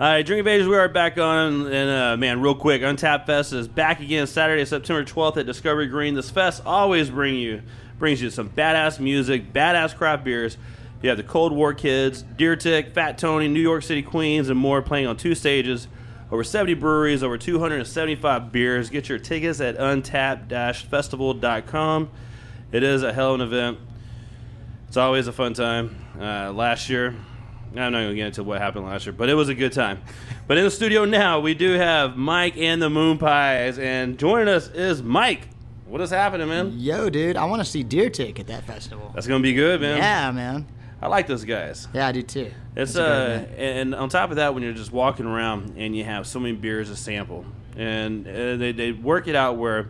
All 0.00 0.06
right, 0.06 0.24
Drink 0.24 0.40
of 0.40 0.46
Ages, 0.46 0.66
we 0.66 0.74
are 0.74 0.88
back 0.88 1.18
on, 1.18 1.70
and 1.70 1.90
uh, 1.90 2.16
man, 2.16 2.40
real 2.40 2.54
quick, 2.54 2.80
Untapped 2.80 3.26
Fest 3.26 3.52
is 3.52 3.68
back 3.68 4.00
again 4.00 4.26
Saturday, 4.26 4.64
September 4.64 5.04
12th 5.04 5.36
at 5.36 5.44
Discovery 5.44 5.86
Green. 5.86 6.14
This 6.14 6.30
fest 6.30 6.62
always 6.64 7.10
bring 7.10 7.34
you 7.34 7.60
brings 7.98 8.22
you 8.22 8.30
some 8.30 8.48
badass 8.48 8.98
music, 8.98 9.52
badass 9.52 9.94
craft 9.94 10.24
beers. 10.24 10.56
You 11.02 11.10
have 11.10 11.18
the 11.18 11.24
Cold 11.24 11.52
War 11.52 11.74
Kids, 11.74 12.22
Deer 12.22 12.56
Tick, 12.56 12.94
Fat 12.94 13.18
Tony, 13.18 13.48
New 13.48 13.60
York 13.60 13.82
City 13.82 14.00
Queens, 14.00 14.48
and 14.48 14.58
more 14.58 14.80
playing 14.80 15.08
on 15.08 15.18
two 15.18 15.34
stages. 15.34 15.88
Over 16.30 16.42
70 16.42 16.72
breweries, 16.72 17.22
over 17.22 17.36
275 17.36 18.50
beers. 18.50 18.88
Get 18.88 19.10
your 19.10 19.18
tickets 19.18 19.60
at 19.60 19.76
untapped-festival.com. 19.76 22.10
It 22.72 22.82
is 22.82 23.02
a 23.02 23.12
hell 23.12 23.34
of 23.34 23.42
an 23.42 23.46
event. 23.46 23.78
It's 24.88 24.96
always 24.96 25.26
a 25.26 25.32
fun 25.32 25.52
time. 25.52 26.02
Uh, 26.18 26.50
last 26.50 26.88
year, 26.88 27.14
I'm 27.74 27.92
not 27.92 28.00
going 28.00 28.10
to 28.10 28.14
get 28.14 28.26
into 28.26 28.42
what 28.44 28.60
happened 28.60 28.84
last 28.84 29.06
year, 29.06 29.14
but 29.14 29.30
it 29.30 29.34
was 29.34 29.48
a 29.48 29.54
good 29.54 29.72
time. 29.72 30.02
But 30.46 30.58
in 30.58 30.64
the 30.64 30.70
studio 30.70 31.06
now, 31.06 31.40
we 31.40 31.54
do 31.54 31.72
have 31.72 32.16
Mike 32.16 32.56
and 32.58 32.82
the 32.82 32.90
Moon 32.90 33.16
Pies, 33.16 33.78
and 33.78 34.18
joining 34.18 34.48
us 34.48 34.68
is 34.68 35.02
Mike. 35.02 35.48
What 35.86 36.00
is 36.02 36.10
happening, 36.10 36.48
man? 36.48 36.72
Yo, 36.76 37.08
dude, 37.08 37.36
I 37.36 37.46
want 37.46 37.60
to 37.60 37.64
see 37.64 37.82
Deer 37.82 38.10
Tick 38.10 38.38
at 38.38 38.46
that 38.48 38.64
festival. 38.64 39.10
That's 39.14 39.26
going 39.26 39.40
to 39.40 39.42
be 39.42 39.54
good, 39.54 39.80
man. 39.80 39.96
Yeah, 39.96 40.30
man. 40.32 40.66
I 41.00 41.08
like 41.08 41.26
those 41.26 41.44
guys. 41.44 41.88
Yeah, 41.94 42.06
I 42.06 42.12
do 42.12 42.22
too. 42.22 42.52
It's 42.76 42.96
uh, 42.96 43.46
and 43.56 43.94
on 43.94 44.08
top 44.08 44.30
of 44.30 44.36
that, 44.36 44.54
when 44.54 44.62
you're 44.62 44.72
just 44.72 44.92
walking 44.92 45.26
around 45.26 45.74
and 45.76 45.96
you 45.96 46.04
have 46.04 46.26
so 46.26 46.38
many 46.38 46.54
beers 46.54 46.90
to 46.90 46.96
sample, 46.96 47.44
and 47.76 48.26
uh, 48.28 48.56
they 48.56 48.72
they 48.72 48.92
work 48.92 49.28
it 49.28 49.34
out 49.34 49.56
where 49.56 49.88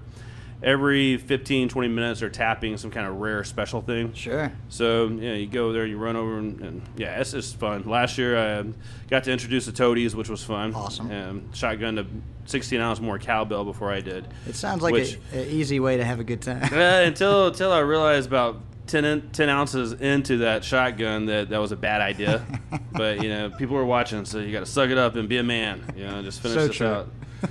every 0.63 1.17
15, 1.17 1.69
20 1.69 1.89
minutes 1.89 2.21
they're 2.21 2.31
tapping 2.31 2.77
some 2.77 2.91
kind 2.91 3.07
of 3.07 3.17
rare 3.17 3.45
special 3.45 3.83
thing. 3.83 4.13
Sure. 4.15 4.53
So 4.69 5.09
yeah, 5.09 5.35
you 5.35 5.47
go 5.47 5.73
there, 5.73 5.87
you 5.87 5.99
run 5.99 6.17
over, 6.17 6.39
and, 6.39 6.61
and 6.61 6.83
yeah, 6.97 7.21
it's 7.21 7.33
just 7.33 7.57
fun. 7.57 7.83
Last 7.85 8.19
year 8.19 8.39
I 8.39 8.59
um, 8.59 8.75
got 9.11 9.25
to 9.25 9.33
introduce 9.33 9.67
the 9.67 9.73
Toadies, 9.73 10.15
which 10.15 10.29
was 10.29 10.43
fun. 10.43 10.75
Awesome. 10.75 11.11
Um, 11.11 11.53
shotgun 11.53 11.97
to 11.97 12.07
16 12.47 12.81
ounce 12.81 13.01
more 13.01 13.19
cowbell 13.19 13.65
before 13.65 13.93
I 13.93 14.01
did. 14.01 14.29
It 14.47 14.55
sounds 14.55 14.83
like 14.83 14.95
an 14.95 15.49
easy 15.49 15.81
way 15.81 15.97
to 15.97 16.05
have 16.05 16.21
a 16.21 16.25
good 16.25 16.43
time. 16.43 16.63
uh, 16.73 17.03
until 17.07 17.49
until 17.49 17.73
I 17.73 17.81
realized 17.81 18.29
about 18.29 18.61
10, 18.87 19.05
in, 19.05 19.31
10 19.31 19.49
ounces 19.49 19.93
into 19.93 20.39
that 20.39 20.65
shotgun 20.65 21.27
that 21.27 21.51
that 21.51 21.59
was 21.61 21.73
a 21.73 21.77
bad 21.77 22.01
idea. 22.01 22.45
but 22.93 23.23
you 23.23 23.29
know, 23.29 23.51
people 23.51 23.77
were 23.77 23.85
watching, 23.85 24.25
so 24.25 24.39
you 24.39 24.53
got 24.53 24.61
to 24.61 24.67
suck 24.67 24.91
it 24.91 24.99
up 24.99 25.17
and 25.17 25.29
be 25.29 25.39
a 25.39 25.43
man. 25.43 25.83
You 25.97 26.05
know, 26.05 26.23
just 26.23 26.41
finish 26.41 26.57
So 26.57 26.67
this 26.69 26.77
true. 26.77 26.87
out. 26.87 27.09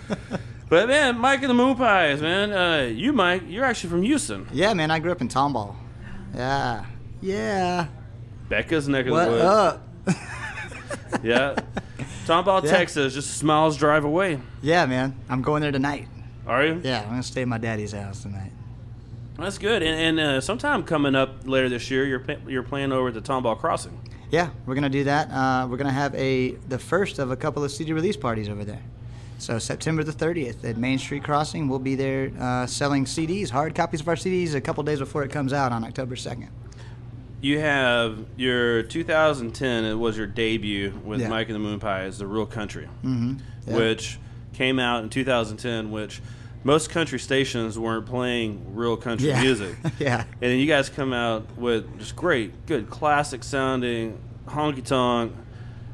but 0.72 0.88
man, 0.88 1.19
Mike 1.19 1.41
and 1.41 1.49
the 1.51 1.53
Moon 1.53 1.76
Pies, 1.76 2.19
man, 2.22 2.51
uh, 2.51 2.88
you 2.88 3.13
Mike, 3.13 3.43
you're 3.47 3.63
actually 3.65 3.91
from 3.91 4.01
Houston. 4.01 4.47
yeah, 4.51 4.74
man, 4.74 4.89
I 4.89 4.97
grew 4.99 5.11
up 5.11 5.22
in 5.22 5.28
Tomball. 5.28 5.76
Yeah. 6.34 6.86
Yeah. 7.22 7.88
Becca's 8.49 8.88
neck 8.88 9.05
of 9.05 9.11
What 9.11 9.26
the 9.26 9.32
woods. 9.32 9.43
up? 9.43 9.88
Yeah. 11.24 11.55
Tomball, 12.26 12.63
Yeah. 12.63 12.72
Texas, 12.72 13.13
just 13.13 13.41
a 13.41 13.45
miles 13.45 13.78
drive 13.78 14.03
away. 14.05 14.39
Yeah, 14.61 14.86
man. 14.86 15.15
I'm 15.30 15.41
going 15.41 15.61
there 15.61 15.72
tonight. 15.72 16.07
Are 16.47 16.65
you? 16.65 16.82
Yeah, 16.84 17.01
I'm 17.01 17.09
going 17.09 17.22
to 17.22 17.28
stay 17.28 17.41
at 17.43 17.47
my 17.47 17.57
daddy's 17.57 17.91
house 17.91 18.24
tonight. 18.24 18.51
That's 19.38 19.57
good. 19.57 19.84
And, 19.84 20.19
and 20.19 20.19
uh, 20.19 20.41
sometime 20.41 20.84
coming 20.84 21.15
up 21.15 21.45
later 21.45 21.67
this 21.69 21.91
year, 21.91 22.05
you're 22.05 22.24
you're 22.47 22.63
playing 22.63 22.91
over 22.91 23.09
at 23.09 23.13
the 23.13 23.22
Tomball 23.22 23.57
Crossing. 23.59 23.99
Yeah, 24.30 24.49
we're 24.65 24.76
gonna 24.76 24.89
do 24.89 25.03
that. 25.05 25.30
Uh, 25.32 25.67
we're 25.67 25.78
gonna 25.78 25.91
have 25.91 26.13
a 26.15 26.51
the 26.69 26.78
first 26.78 27.17
of 27.19 27.32
a 27.32 27.36
couple 27.36 27.63
of 27.63 27.72
CD 27.72 27.91
release 27.91 28.15
parties 28.15 28.47
over 28.49 28.63
there. 28.63 28.82
So 29.42 29.58
September 29.58 30.04
the 30.04 30.12
30th 30.12 30.64
at 30.70 30.78
Main 30.78 31.00
Street 31.00 31.24
Crossing, 31.24 31.68
we'll 31.68 31.80
be 31.80 31.96
there 31.96 32.32
uh, 32.39 32.68
selling 32.68 33.06
CDs, 33.06 33.50
hard 33.50 33.74
copies 33.74 34.00
of 34.02 34.08
our 34.08 34.14
CDs, 34.16 34.54
a 34.54 34.62
couple 34.62 34.84
days 34.84 35.00
before 35.00 35.24
it 35.24 35.32
comes 35.32 35.52
out 35.52 35.72
on 35.72 35.84
October 35.84 36.14
2nd. 36.16 36.50
You 37.42 37.58
have 37.58 38.24
your 38.38 38.84
2010. 38.84 39.86
It 39.86 39.96
was 39.96 40.16
your 40.16 40.28
debut 40.28 40.94
with 41.04 41.22
Yeah. 41.22 41.30
Mike 41.30 41.48
and 41.48 41.56
the 41.56 41.60
Moon 41.60 41.80
Pie 41.80 42.04
Pies, 42.04 42.20
the 42.20 42.28
Real 42.28 42.46
Country, 42.46 42.88
Mm-hmm. 43.04 43.38
Yeah. 43.66 43.78
which 43.78 44.20
came 44.54 44.78
out 44.78 45.02
in 45.04 45.10
2010. 45.10 45.89
Which 45.89 46.22
most 46.64 46.92
country 46.92 47.18
stations 47.18 47.80
weren't 47.80 48.06
playing 48.06 48.76
real 48.76 48.96
country 48.96 49.30
Yeah. 49.30 49.42
music. 49.42 49.76
yeah. 50.00 50.22
And 50.39 50.52
then 50.52 50.60
you 50.60 50.68
guys 50.68 50.88
come 50.88 51.14
out 51.14 51.58
with 51.58 51.98
just 51.98 52.16
great, 52.16 52.68
good, 52.68 52.92
classic 52.92 53.44
sounding 53.44 54.20
honky 54.46 54.86
tonk. 54.86 55.34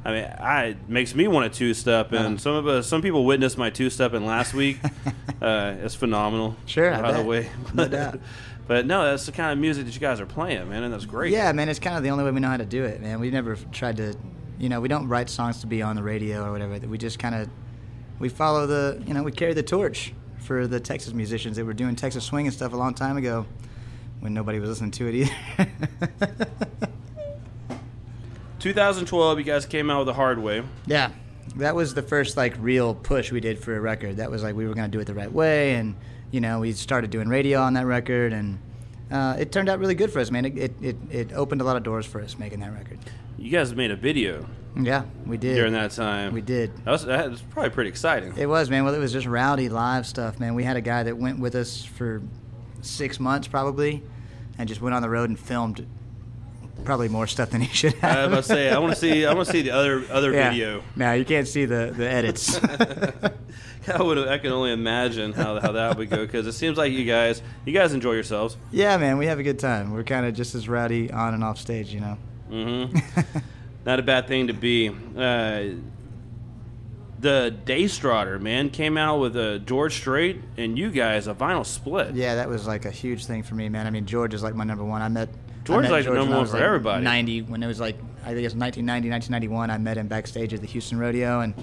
I 0.05 0.11
mean, 0.11 0.23
I 0.23 0.63
it 0.67 0.89
makes 0.89 1.13
me 1.15 1.27
want 1.27 1.51
to 1.51 1.57
two 1.57 1.73
step, 1.73 2.11
and 2.13 2.25
Uh-huh. 2.25 2.37
some 2.37 2.55
of 2.55 2.67
us, 2.67 2.87
some 2.87 3.01
people 3.01 3.25
witnessed 3.25 3.57
my 3.57 3.69
two 3.69 3.89
step 3.89 4.13
in 4.13 4.25
last 4.25 4.53
week. 4.53 4.79
uh, 5.41 5.75
it's 5.81 5.95
phenomenal. 5.95 6.55
Sure, 6.65 6.93
I 6.93 7.01
by 7.01 7.11
the 7.13 7.23
way. 7.23 7.49
No 7.73 7.87
doubt. 7.87 8.19
But 8.67 8.85
no, 8.85 9.03
that's 9.05 9.25
the 9.25 9.31
kind 9.31 9.51
of 9.53 9.57
music 9.59 9.85
that 9.85 9.93
you 9.93 9.99
guys 10.01 10.19
are 10.19 10.25
playing, 10.25 10.67
man, 10.69 10.83
and 10.83 10.93
that's 10.93 11.05
great. 11.05 11.31
Yeah, 11.31 11.51
man, 11.53 11.69
it's 11.69 11.79
kind 11.79 11.95
of 11.97 12.03
the 12.03 12.09
only 12.09 12.23
way 12.25 12.31
we 12.31 12.39
know 12.41 12.49
how 12.49 12.57
to 12.57 12.65
do 12.65 12.83
it, 12.83 13.01
man. 13.01 13.19
We 13.21 13.29
never 13.31 13.55
tried 13.71 13.95
to, 13.97 14.13
you 14.59 14.67
know, 14.69 14.81
we 14.81 14.87
don't 14.89 15.07
write 15.07 15.29
songs 15.29 15.61
to 15.61 15.67
be 15.67 15.81
on 15.81 15.95
the 15.95 16.03
radio 16.03 16.45
or 16.45 16.51
whatever. 16.51 16.77
We 16.87 16.97
just 16.97 17.17
kind 17.17 17.33
of, 17.33 17.49
we 18.19 18.27
follow 18.27 18.67
the, 18.67 19.01
you 19.07 19.13
know, 19.13 19.23
we 19.23 19.31
carry 19.31 19.53
the 19.53 19.63
torch 19.63 20.13
for 20.39 20.67
the 20.67 20.79
Texas 20.81 21.13
musicians 21.13 21.55
that 21.55 21.63
were 21.65 21.73
doing 21.73 21.95
Texas 21.95 22.25
swing 22.25 22.45
and 22.45 22.53
stuff 22.53 22.73
a 22.73 22.77
long 22.77 22.93
time 22.93 23.15
ago 23.15 23.45
when 24.19 24.33
nobody 24.33 24.59
was 24.59 24.69
listening 24.69 24.91
to 24.91 25.07
it 25.07 25.15
either. 25.15 25.71
2012, 28.73 29.37
you 29.39 29.43
guys 29.45 29.65
came 29.65 29.89
out 29.89 29.99
with 29.99 30.09
a 30.09 30.13
hard 30.13 30.39
way. 30.39 30.61
Yeah, 30.85 31.11
that 31.55 31.73
was 31.75 31.93
the 31.93 32.01
first 32.01 32.35
like 32.35 32.55
real 32.59 32.93
push 32.93 33.31
we 33.31 33.39
did 33.39 33.59
for 33.59 33.75
a 33.75 33.79
record. 33.79 34.17
That 34.17 34.29
was 34.29 34.43
like 34.43 34.55
we 34.55 34.67
were 34.67 34.73
gonna 34.73 34.89
do 34.89 34.99
it 34.99 35.05
the 35.05 35.13
right 35.13 35.31
way, 35.31 35.75
and 35.75 35.95
you 36.31 36.41
know 36.41 36.59
we 36.59 36.73
started 36.73 37.09
doing 37.09 37.29
radio 37.29 37.61
on 37.61 37.75
that 37.75 37.85
record, 37.85 38.33
and 38.33 38.59
uh, 39.09 39.37
it 39.39 39.51
turned 39.53 39.69
out 39.69 39.79
really 39.79 39.95
good 39.95 40.11
for 40.11 40.19
us, 40.19 40.31
man. 40.31 40.45
It, 40.45 40.57
it 40.57 40.73
it 40.81 40.95
it 41.09 41.33
opened 41.33 41.61
a 41.61 41.63
lot 41.63 41.77
of 41.77 41.83
doors 41.83 42.05
for 42.05 42.21
us 42.21 42.37
making 42.37 42.59
that 42.59 42.73
record. 42.73 42.99
You 43.37 43.51
guys 43.51 43.73
made 43.73 43.91
a 43.91 43.95
video 43.95 44.45
Yeah, 44.75 45.05
we 45.25 45.37
did. 45.37 45.55
during 45.55 45.73
that 45.73 45.91
time. 45.91 46.33
We 46.33 46.41
did. 46.41 46.75
That 46.83 46.91
was, 46.91 47.05
that 47.05 47.29
was 47.29 47.41
probably 47.41 47.69
pretty 47.69 47.89
exciting. 47.91 48.33
It 48.35 48.47
was, 48.47 48.69
man. 48.69 48.83
Well, 48.83 48.95
it 48.95 48.99
was 48.99 49.13
just 49.13 49.27
rowdy 49.27 49.69
live 49.69 50.05
stuff, 50.07 50.39
man. 50.41 50.55
We 50.55 50.63
had 50.63 50.75
a 50.75 50.81
guy 50.81 51.03
that 51.03 51.17
went 51.17 51.39
with 51.39 51.55
us 51.55 51.85
for 51.85 52.21
six 52.81 53.19
months 53.19 53.47
probably, 53.47 54.03
and 54.57 54.67
just 54.67 54.81
went 54.81 54.93
on 54.95 55.01
the 55.03 55.09
road 55.09 55.29
and 55.29 55.39
filmed 55.39 55.85
probably 56.83 57.09
more 57.09 57.27
stuff 57.27 57.49
than 57.49 57.61
he 57.61 57.73
should 57.73 57.95
I 58.01 58.07
have. 58.07 58.17
was 58.17 58.25
about 58.27 58.35
to 58.43 58.43
say, 58.61 58.69
I 58.71 58.79
want 58.79 58.93
to 58.93 58.99
see, 58.99 59.25
I 59.25 59.33
want 59.33 59.45
to 59.47 59.51
see 59.51 59.61
the 59.63 59.71
other 59.71 60.03
other 60.11 60.31
Yeah. 60.33 60.49
video. 60.51 60.83
No, 60.95 61.13
you 61.13 61.25
can't 61.25 61.47
see 61.47 61.65
the 61.65 61.93
the 61.95 62.09
edits. 62.09 62.59
I 63.89 64.01
would, 64.03 64.17
I 64.27 64.37
can 64.37 64.51
only 64.51 64.73
imagine 64.73 65.31
how, 65.31 65.61
how 65.61 65.71
that 65.71 65.97
would 65.97 66.09
go 66.09 66.17
because 66.25 66.45
it 66.45 66.51
seems 66.51 66.77
like 66.77 66.91
you 66.91 67.05
guys, 67.05 67.41
you 67.65 67.71
guys 67.71 67.93
enjoy 67.93 68.13
yourselves. 68.13 68.57
yeah, 68.69 68.97
man, 68.97 69.17
we 69.17 69.27
have 69.27 69.39
a 69.39 69.43
good 69.43 69.59
time. 69.59 69.93
We're 69.93 70.03
kind 70.03 70.25
of 70.25 70.33
just 70.35 70.55
as 70.55 70.67
rowdy 70.67 71.09
on 71.09 71.33
and 71.33 71.41
off 71.41 71.57
stage, 71.57 71.93
you 71.93 72.01
know. 72.01 72.17
Mm-hmm. 72.51 72.97
Not 73.85 73.99
a 73.99 74.03
bad 74.03 74.27
thing 74.27 74.47
to 74.47 74.53
be. 74.53 74.89
Uh, 74.89 75.75
the 77.19 77.55
Daytrotter 77.65 78.39
man 78.41 78.69
came 78.69 78.97
out 78.97 79.19
with 79.19 79.35
a 79.37 79.59
George 79.59 79.95
Strait 79.95 80.41
and 80.57 80.77
you 80.77 80.91
guys 80.91 81.27
a 81.27 81.33
vinyl 81.33 81.65
split. 81.65 82.13
Yeah, 82.13 82.35
that 82.35 82.49
was 82.49 82.67
like 82.67 82.83
a 82.85 82.91
huge 82.91 83.25
thing 83.25 83.41
for 83.41 83.55
me, 83.55 83.69
man. 83.69 83.87
I 83.87 83.89
mean, 83.89 84.05
George 84.05 84.33
is 84.33 84.43
like 84.43 84.53
my 84.53 84.63
number 84.65 84.83
one. 84.83 85.01
I 85.01 85.07
met 85.07 85.29
George 85.67 85.85
I 85.85 85.87
is 85.87 85.91
met 85.91 85.91
like 85.91 86.05
the 86.05 86.09
George 86.09 86.17
number 86.17 86.31
one 86.33 86.41
was, 86.41 86.51
for 86.51 86.57
like, 86.57 86.65
everybody. 86.65 87.03
90 87.03 87.41
when 87.43 87.63
it 87.63 87.67
was 87.67 87.79
like 87.79 87.97
I 88.23 88.31
think 88.31 88.39
it 88.39 88.51
was 88.51 88.55
1990, 88.55 89.09
1991. 89.09 89.71
I 89.71 89.77
met 89.77 89.97
him 89.97 90.07
backstage 90.07 90.53
at 90.53 90.59
the 90.59 90.67
Houston 90.67 90.99
Rodeo, 90.99 91.39
and 91.39 91.53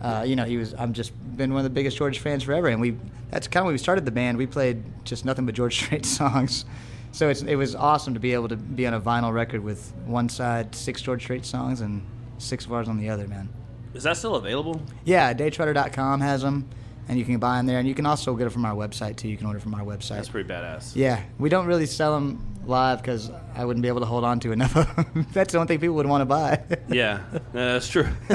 uh, 0.00 0.24
you 0.26 0.34
know 0.34 0.44
he 0.44 0.56
was. 0.56 0.74
I'm 0.74 0.92
just 0.94 1.12
been 1.36 1.52
one 1.52 1.60
of 1.60 1.64
the 1.64 1.70
biggest 1.70 1.98
George 1.98 2.20
fans 2.20 2.42
forever, 2.42 2.68
and 2.68 2.80
we 2.80 2.96
that's 3.30 3.48
kind 3.48 3.62
of 3.62 3.66
when 3.66 3.74
we 3.74 3.78
started 3.78 4.04
the 4.04 4.10
band. 4.10 4.38
We 4.38 4.46
played 4.46 4.82
just 5.04 5.24
nothing 5.24 5.44
but 5.44 5.54
George 5.54 5.76
Strait 5.84 6.06
songs. 6.06 6.64
So 7.12 7.28
it's, 7.28 7.42
it 7.42 7.56
was 7.56 7.74
awesome 7.74 8.14
to 8.14 8.20
be 8.20 8.34
able 8.34 8.48
to 8.48 8.56
be 8.56 8.86
on 8.86 8.94
a 8.94 9.00
vinyl 9.00 9.32
record 9.32 9.62
with 9.62 9.92
one 10.04 10.28
side 10.28 10.74
six 10.74 11.00
George 11.00 11.22
Strait 11.22 11.44
songs 11.44 11.80
and 11.80 12.02
six 12.38 12.66
of 12.66 12.72
ours 12.72 12.88
on 12.88 12.98
the 12.98 13.08
other, 13.08 13.26
man. 13.26 13.48
Is 13.94 14.02
that 14.02 14.16
still 14.16 14.34
available? 14.34 14.82
Yeah, 15.04 15.32
daytrotter.com 15.32 16.20
has 16.20 16.42
them, 16.42 16.68
and 17.08 17.18
you 17.18 17.24
can 17.24 17.38
buy 17.38 17.56
them 17.56 17.66
there. 17.66 17.78
And 17.78 17.88
you 17.88 17.94
can 17.94 18.04
also 18.04 18.34
get 18.34 18.46
it 18.46 18.50
from 18.50 18.66
our 18.66 18.74
website, 18.74 19.16
too. 19.16 19.28
You 19.28 19.38
can 19.38 19.46
order 19.46 19.60
from 19.60 19.74
our 19.74 19.82
website. 19.82 20.16
That's 20.16 20.28
pretty 20.28 20.48
badass. 20.48 20.92
Yeah, 20.94 21.22
we 21.38 21.48
don't 21.48 21.66
really 21.66 21.86
sell 21.86 22.14
them 22.14 22.55
live 22.68 23.00
because 23.00 23.30
I 23.54 23.64
wouldn't 23.64 23.82
be 23.82 23.88
able 23.88 24.00
to 24.00 24.06
hold 24.06 24.24
on 24.24 24.40
to 24.40 24.52
enough 24.52 24.76
of 24.76 24.96
them. 24.96 25.26
That's 25.32 25.52
the 25.52 25.58
only 25.58 25.68
thing 25.68 25.80
people 25.80 25.96
would 25.96 26.06
want 26.06 26.22
to 26.22 26.26
buy. 26.26 26.62
Yeah, 26.88 27.20
uh, 27.32 27.40
that's 27.52 27.88
true. 27.88 28.08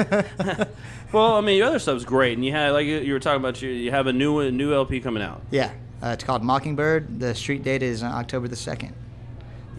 well, 1.11 1.35
I 1.35 1.41
mean, 1.41 1.57
your 1.57 1.67
other 1.67 1.79
stuff's 1.79 2.05
great, 2.05 2.37
and 2.37 2.45
you 2.45 2.51
had 2.51 2.71
like 2.71 2.85
you 2.85 3.13
were 3.13 3.19
talking 3.19 3.39
about, 3.39 3.61
you 3.61 3.69
you 3.69 3.91
have 3.91 4.07
a 4.07 4.13
new 4.13 4.39
a 4.39 4.51
new 4.51 4.73
LP 4.73 4.99
coming 4.99 5.23
out. 5.23 5.41
yeah, 5.51 5.71
uh, 6.03 6.07
it's 6.07 6.23
called 6.23 6.43
Mockingbird. 6.43 7.19
The 7.19 7.35
street 7.35 7.63
date 7.63 7.83
is 7.83 8.03
uh, 8.03 8.07
October 8.07 8.47
the 8.47 8.55
2nd. 8.55 8.93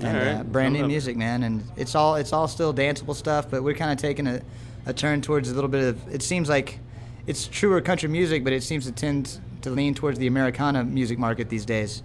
And 0.01 0.17
All 0.17 0.25
right, 0.25 0.41
uh, 0.41 0.43
brand 0.45 0.75
new 0.75 0.87
music, 0.87 1.17
man. 1.17 1.43
And 1.43 1.63
it's 1.77 1.95
all 1.95 2.17
it's 2.17 2.33
all 2.33 2.49
still 2.49 2.73
danceable 2.73 3.15
stuff, 3.15 3.51
but 3.51 3.63
we're 3.63 3.75
kind 3.75 3.93
of 3.93 3.99
taking 3.99 4.27
a, 4.27 4.43
a 4.87 4.93
turn 4.93 5.21
towards 5.21 5.51
a 5.51 5.55
little 5.55 5.71
bit 5.71 5.85
of. 5.85 6.15
It 6.15 6.23
seems 6.23 6.49
like 6.49 6.79
it's 7.27 7.47
truer 7.47 7.81
country 7.81 8.09
music, 8.09 8.45
but 8.45 8.53
it 8.53 8.63
seems 8.63 8.87
to 8.87 8.93
tend 8.93 9.39
to 9.63 9.71
lean 9.71 9.95
towards 9.95 10.19
the 10.19 10.27
Americana 10.27 10.85
music 10.85 11.19
market 11.19 11.49
these 11.49 11.65
days. 11.65 12.03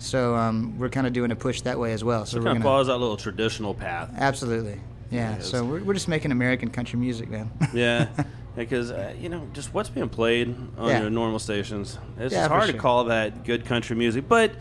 So 0.00 0.34
um, 0.34 0.78
we're 0.78 0.88
kind 0.88 1.06
of 1.06 1.12
doing 1.12 1.30
a 1.30 1.36
push 1.36 1.60
that 1.62 1.78
way 1.78 1.92
as 1.92 2.02
well. 2.02 2.24
So, 2.26 2.36
So 2.36 2.40
it 2.40 2.44
kind 2.44 2.56
of 2.56 2.62
follows 2.64 2.86
that 2.88 2.96
little 2.98 3.16
traditional 3.16 3.74
path. 3.74 4.10
absolutely, 4.16 4.80
yeah. 5.10 5.38
So 5.40 5.64
we're, 5.64 5.82
we're 5.84 5.94
just 5.94 6.08
making 6.08 6.32
American 6.32 6.70
country 6.70 6.98
music, 6.98 7.28
man. 7.28 7.50
Yeah, 7.74 8.08
because 8.56 8.90
uh, 8.90 9.14
you 9.20 9.28
know, 9.28 9.46
just 9.52 9.72
what's 9.72 9.88
being 9.90 10.08
played 10.08 10.48
on 10.78 10.88
Yeah. 10.88 11.00
your 11.02 11.10
normal 11.10 11.38
stations. 11.38 11.98
It's 12.18 12.34
Yeah, 12.34 12.48
hard 12.48 12.66
to 12.70 12.76
call 12.76 13.04
that 13.04 13.44
good 13.44 13.64
country 13.64 13.94
music, 13.96 14.28
but. 14.28 14.52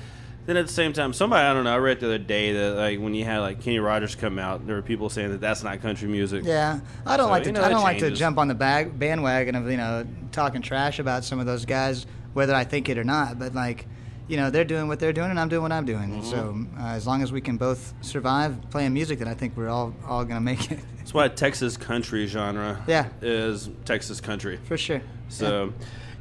Then 0.45 0.57
at 0.57 0.65
the 0.65 0.73
same 0.73 0.93
time, 0.93 1.13
somebody 1.13 1.45
I 1.45 1.53
don't 1.53 1.63
know. 1.63 1.73
I 1.75 1.77
read 1.77 1.99
the 1.99 2.07
other 2.07 2.17
day 2.17 2.53
that 2.53 2.75
like 2.75 2.99
when 2.99 3.13
you 3.13 3.23
had 3.23 3.37
like 3.39 3.61
Kenny 3.61 3.77
Rogers 3.77 4.15
come 4.15 4.39
out, 4.39 4.65
there 4.65 4.75
were 4.77 4.81
people 4.81 5.07
saying 5.07 5.29
that 5.29 5.39
that's 5.41 5.61
not 5.61 5.79
country 5.79 6.07
music. 6.07 6.43
Yeah, 6.43 6.79
I 7.05 7.17
don't 7.17 7.27
So, 7.27 7.29
like 7.29 7.43
to. 7.43 7.49
you 7.49 7.53
know, 7.53 7.61
I 7.63 7.69
don't 7.69 7.83
like 7.83 7.99
to 7.99 8.09
jump 8.09 8.39
on 8.39 8.47
the 8.47 8.55
bag, 8.55 8.97
bandwagon 8.97 9.53
of 9.53 9.69
you 9.69 9.77
know 9.77 10.07
talking 10.31 10.63
trash 10.63 10.97
about 10.97 11.23
some 11.23 11.39
of 11.39 11.45
those 11.45 11.65
guys, 11.65 12.07
whether 12.33 12.55
I 12.55 12.63
think 12.63 12.89
it 12.89 12.97
or 12.97 13.03
not. 13.03 13.37
But 13.37 13.53
like, 13.53 13.85
you 14.29 14.37
know, 14.37 14.49
they're 14.49 14.63
doing 14.63 14.87
what 14.87 14.99
they're 14.99 15.11
doing, 15.11 15.31
and 15.31 15.39
I'm 15.39 15.49
doing 15.49 15.63
what 15.63 15.71
I'm 15.73 15.85
doing. 15.85 16.13
And 16.13 16.23
So 16.23 16.37
Mm-hmm. 16.37 16.81
uh, 16.81 16.87
as 16.93 17.05
long 17.07 17.21
as 17.21 17.31
we 17.31 17.41
can 17.41 17.57
both 17.57 17.93
survive 18.01 18.55
playing 18.69 18.93
music, 18.93 19.19
then 19.19 19.27
I 19.27 19.33
think 19.33 19.57
we're 19.57 19.67
all 19.69 19.93
all 20.07 20.23
gonna 20.23 20.39
make 20.39 20.71
it 20.71 20.79
That's 20.97 21.13
why 21.13 21.27
Texas 21.27 21.75
country 21.75 22.25
genre 22.27 22.81
Yeah. 22.87 23.07
is 23.21 23.69
Texas 23.85 24.21
country. 24.21 24.59
for 24.65 24.77
sure. 24.77 25.01
So, 25.29 25.73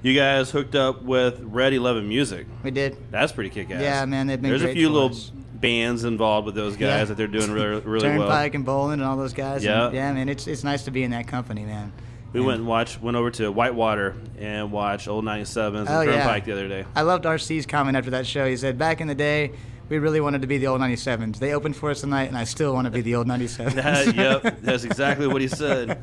you 0.02 0.14
guys 0.14 0.50
hooked 0.50 0.74
up 0.74 1.02
with 1.02 1.40
Red 1.42 1.72
Eleven 1.74 2.08
Music. 2.08 2.46
We 2.62 2.70
did. 2.70 2.96
That's 3.10 3.32
pretty 3.32 3.50
kick 3.50 3.70
ass. 3.70 3.80
Yeah, 3.82 4.04
man, 4.06 4.26
they've 4.26 4.40
been 4.40 4.50
There's 4.50 4.62
a 4.62 4.72
few 4.72 4.88
little 4.90 5.10
us. 5.10 5.30
bands 5.54 6.04
involved 6.04 6.46
with 6.46 6.54
those 6.54 6.74
guys 6.76 6.80
Yeah. 7.00 7.04
that 7.06 7.16
they're 7.16 7.26
doing 7.26 7.50
really, 7.52 7.80
really 7.84 8.08
well. 8.16 8.28
Turnpike 8.28 8.54
and 8.54 8.64
Boland 8.64 9.02
and 9.02 9.10
all 9.10 9.16
those 9.16 9.32
guys. 9.34 9.64
Yeah. 9.64 9.86
and 9.86 9.94
yeah, 9.94 10.12
man, 10.12 10.28
it's 10.28 10.46
it's 10.46 10.62
nice 10.64 10.84
to 10.84 10.90
be 10.90 11.02
in 11.02 11.10
that 11.10 11.26
company, 11.26 11.64
man. 11.64 11.92
We 12.32 12.40
went 12.40 12.58
and 12.58 12.68
watched, 12.68 13.00
went 13.00 13.16
over 13.16 13.30
to 13.32 13.50
Whitewater 13.50 14.14
and 14.38 14.70
watched 14.70 15.08
Old 15.08 15.24
97s 15.24 15.78
and 15.80 15.88
Oh, 15.88 16.00
yeah. 16.02 16.38
The 16.40 16.52
other 16.52 16.68
day. 16.68 16.84
I 16.94 17.02
loved 17.02 17.24
RC's 17.24 17.64
comment 17.66 17.96
after 17.96 18.10
that 18.10 18.26
show. 18.26 18.46
He 18.46 18.56
said, 18.56 18.76
"Back 18.78 19.00
in 19.00 19.08
the 19.08 19.14
day, 19.14 19.52
we 19.88 19.98
really 19.98 20.20
wanted 20.20 20.42
to 20.42 20.46
be 20.46 20.58
the 20.58 20.66
old 20.66 20.80
97s. 20.82 21.38
They 21.38 21.54
opened 21.54 21.76
for 21.76 21.90
us 21.90 22.02
tonight, 22.02 22.24
and 22.28 22.36
I 22.36 22.44
still 22.44 22.74
want 22.74 22.84
to 22.84 22.90
be 22.90 23.00
the 23.00 23.14
old 23.14 23.26
97s." 23.26 23.74
That- 23.74 24.14
yep, 24.14 24.58
that's 24.62 24.84
exactly 24.84 25.26
what 25.26 25.40
he 25.40 25.48
said. 25.48 26.02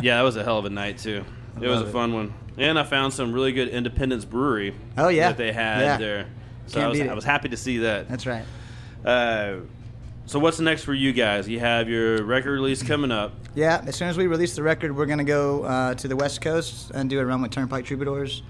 Yeah, 0.00 0.16
that 0.18 0.22
was 0.22 0.36
a 0.36 0.44
hell 0.44 0.58
of 0.58 0.66
a 0.66 0.70
night 0.70 0.98
too. 0.98 1.24
It 1.60 1.66
was 1.66 1.80
a 1.80 1.84
love 1.84 1.88
it. 1.88 1.92
fun 1.92 2.12
one, 2.14 2.34
and 2.56 2.78
I 2.78 2.84
found 2.84 3.12
some 3.12 3.32
really 3.32 3.52
good 3.52 3.68
Independence 3.68 4.24
Brewery. 4.24 4.74
Oh, 4.96 5.08
yeah. 5.08 5.28
that 5.28 5.36
they 5.36 5.52
had 5.52 5.80
Yeah. 5.80 5.96
there. 5.96 6.26
So 6.66 6.80
I 6.80 6.86
was. 6.88 7.00
I 7.00 7.12
was 7.14 7.24
happy 7.24 7.48
to 7.48 7.56
see 7.56 7.78
that. 7.78 8.08
That's 8.08 8.24
right. 8.26 8.44
Uh, 9.04 9.56
so 10.26 10.38
what's 10.38 10.60
next 10.60 10.84
for 10.84 10.94
you 10.94 11.12
guys? 11.12 11.48
You 11.48 11.60
have 11.60 11.88
your 11.88 12.22
record 12.24 12.52
release 12.52 12.82
coming 12.82 13.10
up. 13.10 13.32
Yeah, 13.54 13.82
as 13.86 13.96
soon 13.96 14.08
as 14.08 14.16
we 14.16 14.26
release 14.26 14.54
the 14.56 14.62
record, 14.62 14.96
we're 14.96 15.06
gonna 15.06 15.24
go 15.24 15.64
uh, 15.64 15.94
to 15.94 16.08
the 16.08 16.16
West 16.16 16.40
Coast 16.40 16.90
and 16.94 17.10
do 17.10 17.18
a 17.20 17.24
run 17.26 17.42
with 17.42 17.50
Turnpike 17.50 17.84
Troubadours, 17.84 18.42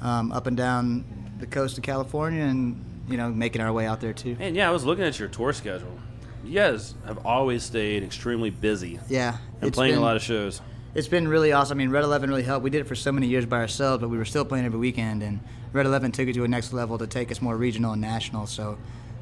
um, 0.00 0.32
up 0.32 0.46
and 0.46 0.56
down 0.56 1.04
the 1.38 1.46
coast 1.46 1.76
of 1.76 1.84
California, 1.84 2.42
and 2.42 2.84
you 3.08 3.16
know, 3.16 3.30
making 3.30 3.60
our 3.62 3.72
way 3.72 3.86
out 3.86 4.00
there 4.00 4.12
too. 4.12 4.36
And 4.38 4.54
yeah, 4.56 4.68
I 4.68 4.72
was 4.72 4.84
looking 4.84 5.04
at 5.04 5.18
your 5.18 5.28
tour 5.28 5.52
schedule. 5.52 5.98
You 6.44 6.54
guys 6.54 6.94
have 7.06 7.26
always 7.26 7.62
stayed 7.62 8.02
extremely 8.02 8.50
busy 8.50 8.98
Yeah, 9.08 9.36
and 9.60 9.72
playing 9.72 9.94
been- 9.94 10.02
a 10.02 10.04
lot 10.04 10.16
of 10.16 10.22
shows. 10.22 10.60
It's 10.94 11.08
been 11.08 11.28
really 11.28 11.52
awesome. 11.52 11.76
I 11.76 11.78
mean, 11.78 11.90
Red 11.90 12.04
Eleven 12.04 12.30
really 12.30 12.42
helped. 12.42 12.64
We 12.64 12.70
did 12.70 12.80
it 12.80 12.86
for 12.88 12.94
so 12.94 13.12
many 13.12 13.26
years 13.26 13.44
by 13.44 13.58
ourselves, 13.58 14.00
but 14.00 14.08
we 14.08 14.16
were 14.16 14.24
still 14.24 14.44
playing 14.44 14.64
every 14.64 14.78
weekend, 14.78 15.22
and 15.22 15.40
Red 15.74 15.84
Eleven 15.84 16.10
took 16.10 16.26
it 16.28 16.32
to 16.34 16.44
a 16.44 16.48
next 16.48 16.72
level 16.72 16.96
to 16.98 17.06
take 17.06 17.30
us 17.30 17.42
more 17.42 17.56
regional 17.56 17.92
and 17.92 18.00
national. 18.00 18.46
So, 18.46 18.78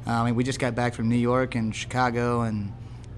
I 0.07 0.25
mean, 0.25 0.35
we 0.35 0.43
just 0.43 0.59
got 0.59 0.73
back 0.73 0.93
from 0.93 1.09
New 1.09 1.17
York 1.17 1.55
and 1.55 1.75
Chicago, 1.75 2.41
and 2.41 2.71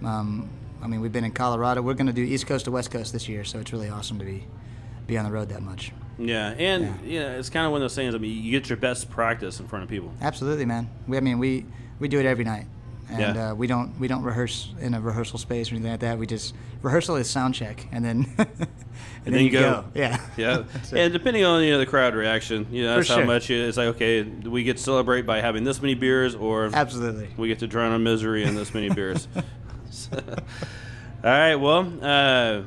um, 0.04 0.50
I 0.82 0.88
mean, 0.88 1.02
we've 1.02 1.12
been 1.12 1.24
in 1.24 1.32
Colorado. 1.32 1.82
We're 1.82 1.94
going 1.94 2.08
to 2.08 2.14
do 2.14 2.24
East 2.24 2.48
Coast 2.48 2.66
to 2.66 2.72
West 2.72 2.90
Coast 2.90 3.14
this 3.14 3.30
year, 3.30 3.44
so 3.44 3.60
it's 3.60 3.72
really 3.72 3.90
awesome 3.90 4.18
to 4.20 4.26
be 4.26 4.46
be 5.06 5.18
on 5.18 5.26
the 5.26 5.32
road 5.32 5.50
that 5.50 5.62
much. 5.62 5.92
Yeah, 6.18 6.50
and 6.50 7.00
yeah, 7.06 7.32
it's 7.38 7.50
kind 7.50 7.66
of 7.66 7.72
one 7.72 7.82
of 7.82 7.84
those 7.84 7.96
things. 7.96 8.14
I 8.14 8.18
mean, 8.18 8.44
you 8.44 8.52
get 8.52 8.70
your 8.70 8.78
best 8.78 9.10
practice 9.10 9.60
in 9.60 9.68
front 9.68 9.84
of 9.84 9.90
people. 9.90 10.12
Absolutely, 10.22 10.66
man. 10.66 10.90
We, 11.08 11.18
I 11.18 11.20
mean, 11.20 11.40
we 11.40 11.66
we 12.00 12.08
do 12.08 12.20
it 12.20 12.26
every 12.26 12.44
night, 12.44 12.66
and 13.10 13.36
Yeah. 13.36 13.52
uh, 13.52 13.56
we 13.56 13.68
don't 13.68 14.00
we 14.00 14.08
don't 14.08 14.24
rehearse 14.24 14.74
in 14.80 14.94
a 14.94 15.02
rehearsal 15.02 15.38
space 15.40 15.72
or 15.72 15.76
anything 15.76 15.92
like 15.92 16.00
that. 16.02 16.18
We 16.18 16.28
just 16.28 16.54
rehearsal 16.82 17.16
is 17.18 17.30
sound 17.30 17.56
check, 17.56 17.88
and 17.92 18.04
then 18.06 18.28
and, 18.38 19.36
then 19.36 19.44
you 19.46 19.50
go. 19.52 19.86
Yeah, 19.96 20.20
Yeah, 20.38 20.64
and 20.94 21.12
depending 21.14 21.44
on 21.46 21.64
you 21.64 21.72
know 21.72 21.78
the 21.80 21.86
crowd 21.86 22.16
reaction, 22.16 22.68
you 22.72 22.84
know 22.84 22.96
that's 22.96 23.10
how 23.10 23.24
much 23.24 23.50
it- 23.50 23.68
it's 23.68 23.78
like. 23.78 23.88
Okay, 23.96 24.24
we 24.24 24.64
get 24.64 24.78
to 24.78 24.84
celebrate 24.84 25.24
by 25.24 25.42
having 25.42 25.64
this 25.64 25.82
many 25.82 25.96
beers, 25.96 26.36
or 26.36 26.70
Absolutely. 26.74 27.30
we 27.38 27.48
get 27.48 27.60
to 27.60 27.68
drown 27.68 27.92
our 27.92 28.00
misery 28.00 28.44
in 28.44 28.56
this 28.56 28.74
many 28.74 28.90
beers. 28.94 29.28
All 30.14 30.20
right, 31.24 31.56
well, 31.56 31.92
uh, 32.02 32.62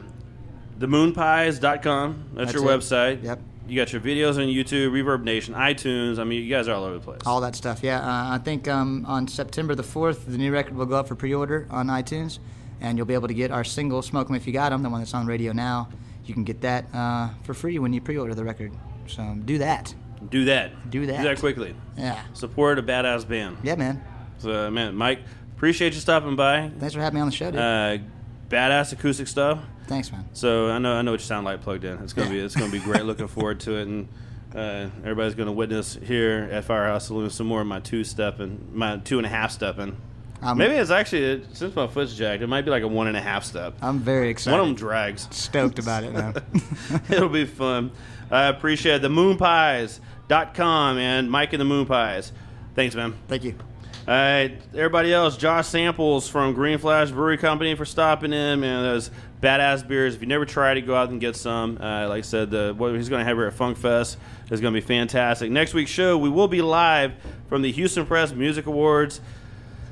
themoonpies.com. 0.78 2.24
That's, 2.34 2.52
That's 2.52 2.62
your 2.62 2.70
it. 2.70 2.78
website. 2.78 3.22
Yep. 3.24 3.40
You 3.72 3.78
got 3.80 3.90
your 3.90 4.02
videos 4.02 4.34
on 4.34 4.48
YouTube, 4.48 4.90
Reverb 4.90 5.22
Nation, 5.22 5.54
iTunes. 5.54 6.18
I 6.18 6.24
mean, 6.24 6.44
you 6.44 6.50
guys 6.50 6.68
are 6.68 6.74
all 6.74 6.84
over 6.84 6.98
the 6.98 7.00
place. 7.00 7.20
all 7.24 7.40
that 7.40 7.56
stuff. 7.56 7.82
Yeah, 7.82 8.00
uh, 8.00 8.34
I 8.34 8.36
think 8.36 8.68
um, 8.68 9.06
on 9.06 9.26
September 9.26 9.74
the 9.74 9.82
fourth, 9.82 10.26
the 10.26 10.36
new 10.36 10.52
record 10.52 10.76
will 10.76 10.84
go 10.84 10.96
up 10.96 11.08
for 11.08 11.14
pre-order 11.14 11.66
on 11.70 11.86
iTunes, 11.86 12.38
and 12.82 12.98
you'll 12.98 13.06
be 13.06 13.14
able 13.14 13.28
to 13.28 13.34
get 13.34 13.50
our 13.50 13.64
single 13.64 14.02
"Smoke 14.02 14.28
'Em 14.28 14.36
If 14.36 14.46
You 14.46 14.52
Got 14.52 14.74
'Em," 14.74 14.82
the 14.82 14.90
one 14.90 15.00
that's 15.00 15.14
on 15.14 15.24
radio 15.24 15.54
now. 15.54 15.88
You 16.26 16.34
can 16.34 16.44
get 16.44 16.60
that 16.60 16.84
uh, 16.94 17.30
for 17.44 17.54
free 17.54 17.78
when 17.78 17.94
you 17.94 18.02
pre-order 18.02 18.34
the 18.34 18.44
record. 18.44 18.72
So 19.06 19.38
do 19.42 19.56
that. 19.56 19.94
Do 20.28 20.44
that. 20.44 20.90
Do 20.90 21.06
that. 21.06 21.16
Do 21.16 21.28
that 21.28 21.38
quickly. 21.38 21.74
Yeah. 21.96 22.22
Support 22.34 22.78
a 22.78 22.82
badass 22.82 23.26
band. 23.26 23.56
Yeah, 23.62 23.76
man. 23.76 24.04
So, 24.36 24.70
man, 24.70 24.94
Mike, 24.94 25.20
appreciate 25.56 25.94
you 25.94 26.00
stopping 26.00 26.36
by. 26.36 26.70
Thanks 26.78 26.94
for 26.94 27.00
having 27.00 27.14
me 27.14 27.20
on 27.22 27.28
the 27.30 27.34
show, 27.34 27.50
dude. 27.50 27.58
Uh, 27.58 27.96
badass 28.52 28.92
acoustic 28.92 29.26
stuff. 29.26 29.58
Thanks, 29.86 30.12
man. 30.12 30.24
So 30.32 30.68
I 30.70 30.78
know 30.78 30.94
I 30.94 31.02
know 31.02 31.10
what 31.12 31.20
you 31.20 31.26
sound 31.26 31.44
like 31.44 31.62
plugged 31.62 31.84
in. 31.84 31.98
It's 31.98 32.12
gonna 32.12 32.30
be 32.30 32.38
it's 32.38 32.54
gonna 32.54 32.70
be 32.70 32.78
great. 32.78 33.04
Looking 33.04 33.26
forward 33.36 33.60
to 33.60 33.76
it, 33.76 33.88
and 33.88 34.08
uh, 34.54 34.88
everybody's 35.00 35.34
gonna 35.34 35.52
witness 35.52 35.98
here 36.02 36.48
at 36.52 36.64
Firehouse 36.64 37.06
Saloon 37.06 37.30
some 37.30 37.46
more 37.46 37.62
of 37.62 37.66
my 37.66 37.80
two 37.80 38.04
stepping, 38.04 38.68
my 38.72 38.98
two 38.98 39.18
and 39.18 39.26
a 39.26 39.30
half 39.30 39.50
stepping. 39.50 39.96
Maybe 40.56 40.74
it's 40.74 40.90
actually 40.90 41.44
since 41.52 41.74
my 41.76 41.86
foot's 41.86 42.14
jacked, 42.16 42.42
it 42.42 42.48
might 42.48 42.62
be 42.62 42.72
like 42.72 42.82
a 42.82 42.88
one 42.88 43.06
and 43.06 43.16
a 43.16 43.20
half 43.20 43.44
step. 43.44 43.74
I'm 43.80 44.00
very 44.00 44.28
excited. 44.28 44.50
One 44.52 44.60
of 44.60 44.66
them 44.66 44.74
drags. 44.74 45.28
Stoked 45.30 45.78
about 45.78 46.02
it 46.02 46.12
now. 46.12 46.32
It'll 47.10 47.28
be 47.28 47.44
fun. 47.44 47.92
I 48.28 48.46
appreciate 48.46 48.96
it. 48.96 49.02
The 49.02 49.08
moonpies.com 49.08 50.98
and 50.98 51.30
Mike 51.30 51.52
and 51.52 51.60
the 51.60 51.64
Moon 51.64 51.86
Pies. 51.86 52.32
Thanks, 52.74 52.96
man. 52.96 53.14
Thank 53.28 53.44
you. 53.44 53.54
All 54.04 54.12
right, 54.12 54.60
everybody 54.74 55.14
else, 55.14 55.36
Josh 55.36 55.68
Samples 55.68 56.28
from 56.28 56.54
Green 56.54 56.76
Flash 56.78 57.12
Brewery 57.12 57.38
Company 57.38 57.76
for 57.76 57.84
stopping 57.84 58.32
in, 58.32 58.58
man. 58.58 58.82
Those 58.82 59.12
badass 59.40 59.86
beers. 59.86 60.16
If 60.16 60.20
you 60.20 60.26
never 60.26 60.44
tried 60.44 60.76
it, 60.76 60.80
go 60.80 60.96
out 60.96 61.10
and 61.10 61.20
get 61.20 61.36
some. 61.36 61.78
Uh, 61.80 62.08
like 62.08 62.18
I 62.18 62.22
said, 62.22 62.50
the, 62.50 62.74
what 62.76 62.96
he's 62.96 63.08
going 63.08 63.20
to 63.20 63.24
have 63.24 63.36
here 63.36 63.46
at 63.46 63.52
Funk 63.52 63.78
Fest 63.78 64.18
is 64.50 64.60
going 64.60 64.74
to 64.74 64.80
be 64.80 64.84
fantastic. 64.84 65.52
Next 65.52 65.72
week's 65.72 65.92
show, 65.92 66.18
we 66.18 66.28
will 66.28 66.48
be 66.48 66.62
live 66.62 67.12
from 67.48 67.62
the 67.62 67.70
Houston 67.70 68.04
Press 68.04 68.32
Music 68.32 68.66
Awards. 68.66 69.20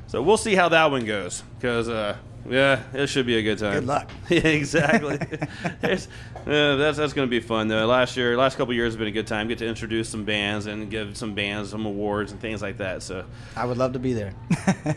So 0.09 0.21
we'll 0.21 0.37
see 0.37 0.57
how 0.57 0.69
that 0.71 0.91
one 0.91 1.05
goes 1.05 1.45
because, 1.61 1.89
uh, 1.89 2.17
yeah, 2.49 2.82
it 2.93 3.09
should 3.09 3.26
be 3.26 3.36
a 3.36 3.43
good 3.43 3.59
time. 3.59 3.74
Good 3.74 3.86
luck. 3.86 4.11
yeah, 4.28 4.41
exactly. 4.41 5.18
Uh, 6.41 6.76
that's 6.76 6.97
that's 6.97 7.12
going 7.12 7.28
to 7.28 7.30
be 7.30 7.38
fun 7.38 7.68
though. 7.68 7.86
Last 7.86 8.16
year, 8.16 8.34
last 8.34 8.57
couple 8.57 8.72
years 8.72 8.95
have 8.95 8.99
been 8.99 9.09
a 9.09 9.12
good 9.12 9.26
time. 9.26 9.47
Get 9.47 9.59
to 9.59 9.66
introduce 9.66 10.09
some 10.09 10.24
bands 10.24 10.64
and 10.64 10.91
give 10.91 11.14
some 11.18 11.34
bands 11.34 11.68
some 11.68 11.84
awards 11.84 12.32
and 12.32 12.41
things 12.41 12.62
like 12.62 12.78
that. 12.78 13.03
So 13.03 13.26
I 13.55 13.66
would 13.66 13.76
love 13.76 13.93
to 13.93 13.99
be 13.99 14.14
there. 14.14 14.32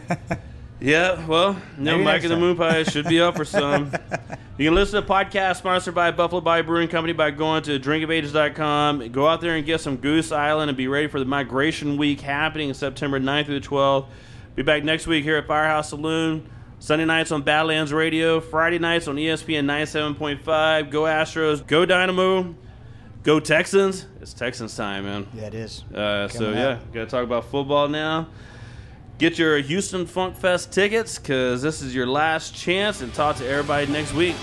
yeah, 0.79 1.25
well, 1.27 1.61
no, 1.77 1.91
Maybe 1.97 2.03
Mike 2.05 2.23
and 2.23 2.31
the. 2.31 2.37
Moon 2.37 2.55
Pies 2.55 2.87
should 2.87 3.09
be 3.09 3.19
up 3.19 3.35
for 3.35 3.43
some. 3.43 3.91
You 4.57 4.67
can 4.67 4.75
listen 4.75 5.01
to 5.01 5.05
the 5.05 5.13
podcast 5.13 5.57
sponsored 5.57 5.95
by 5.95 6.11
Buffalo 6.11 6.39
Bayou 6.39 6.63
Brewing 6.63 6.87
Company 6.87 7.11
by 7.11 7.31
going 7.31 7.63
to 7.63 7.77
drinkofages.com. 7.77 9.11
Go 9.11 9.27
out 9.27 9.41
there 9.41 9.55
and 9.55 9.65
get 9.65 9.81
some 9.81 9.97
Goose 9.97 10.31
Island 10.31 10.69
and 10.69 10.77
be 10.77 10.87
ready 10.87 11.07
for 11.07 11.19
the 11.19 11.25
Migration 11.25 11.97
Week 11.97 12.21
happening 12.21 12.73
September 12.73 13.19
9th 13.19 13.47
through 13.47 13.59
the 13.59 13.67
12th. 13.67 14.05
Be 14.55 14.61
back 14.61 14.83
next 14.83 15.07
week 15.07 15.23
here 15.23 15.37
at 15.37 15.47
Firehouse 15.47 15.89
Saloon. 15.89 16.47
Sunday 16.84 17.05
nights 17.05 17.31
on 17.31 17.43
Badlands 17.43 17.93
Radio. 17.93 18.41
Friday 18.41 18.77
nights 18.77 19.07
on 19.07 19.15
ESPN 19.15 19.63
97.5. 19.63 20.89
Go 20.89 21.03
Astros. 21.03 21.65
Go 21.65 21.86
Dynamo. 21.86 22.53
Go 23.23 23.39
Texans. 23.39 24.05
It's 24.19 24.34
Texans 24.34 24.75
time, 24.75 25.05
man. 25.05 25.25
yeah, 25.34 25.43
it 25.43 25.53
is. 25.53 25.86
Uh, 25.86 26.27
so 26.27 26.39
Coming 26.39 26.55
yeah, 26.55 26.79
got 26.91 27.05
to 27.05 27.05
talk 27.05 27.23
about 27.23 27.45
football 27.45 27.88
now. 27.88 28.27
Get 29.17 29.39
your 29.39 29.59
Houston 29.59 30.05
Funk 30.05 30.36
Fest 30.36 30.73
tickets 30.73 31.17
because 31.17 31.61
this 31.61 31.81
is 31.81 31.95
your 31.95 32.05
last 32.05 32.53
chance, 32.53 32.99
and 32.99 33.13
talk 33.13 33.38
to 33.38 33.47
everybody 33.47 33.89
next 33.89 34.13
week. 34.13 34.36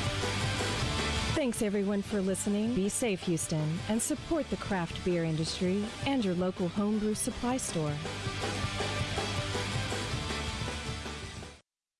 Thanks 1.35 1.61
everyone 1.61 2.01
for 2.01 2.23
listening. 2.23 2.75
Be 2.75 2.89
safe, 2.89 3.21
Houston, 3.25 3.79
and 3.91 4.01
support 4.01 4.49
the 4.49 4.57
craft 4.57 5.05
beer 5.05 5.25
industry 5.25 5.85
and 6.07 6.25
your 6.25 6.35
local 6.37 6.69
homebrew 6.69 7.13
supply 7.13 7.59
store. 7.59 7.93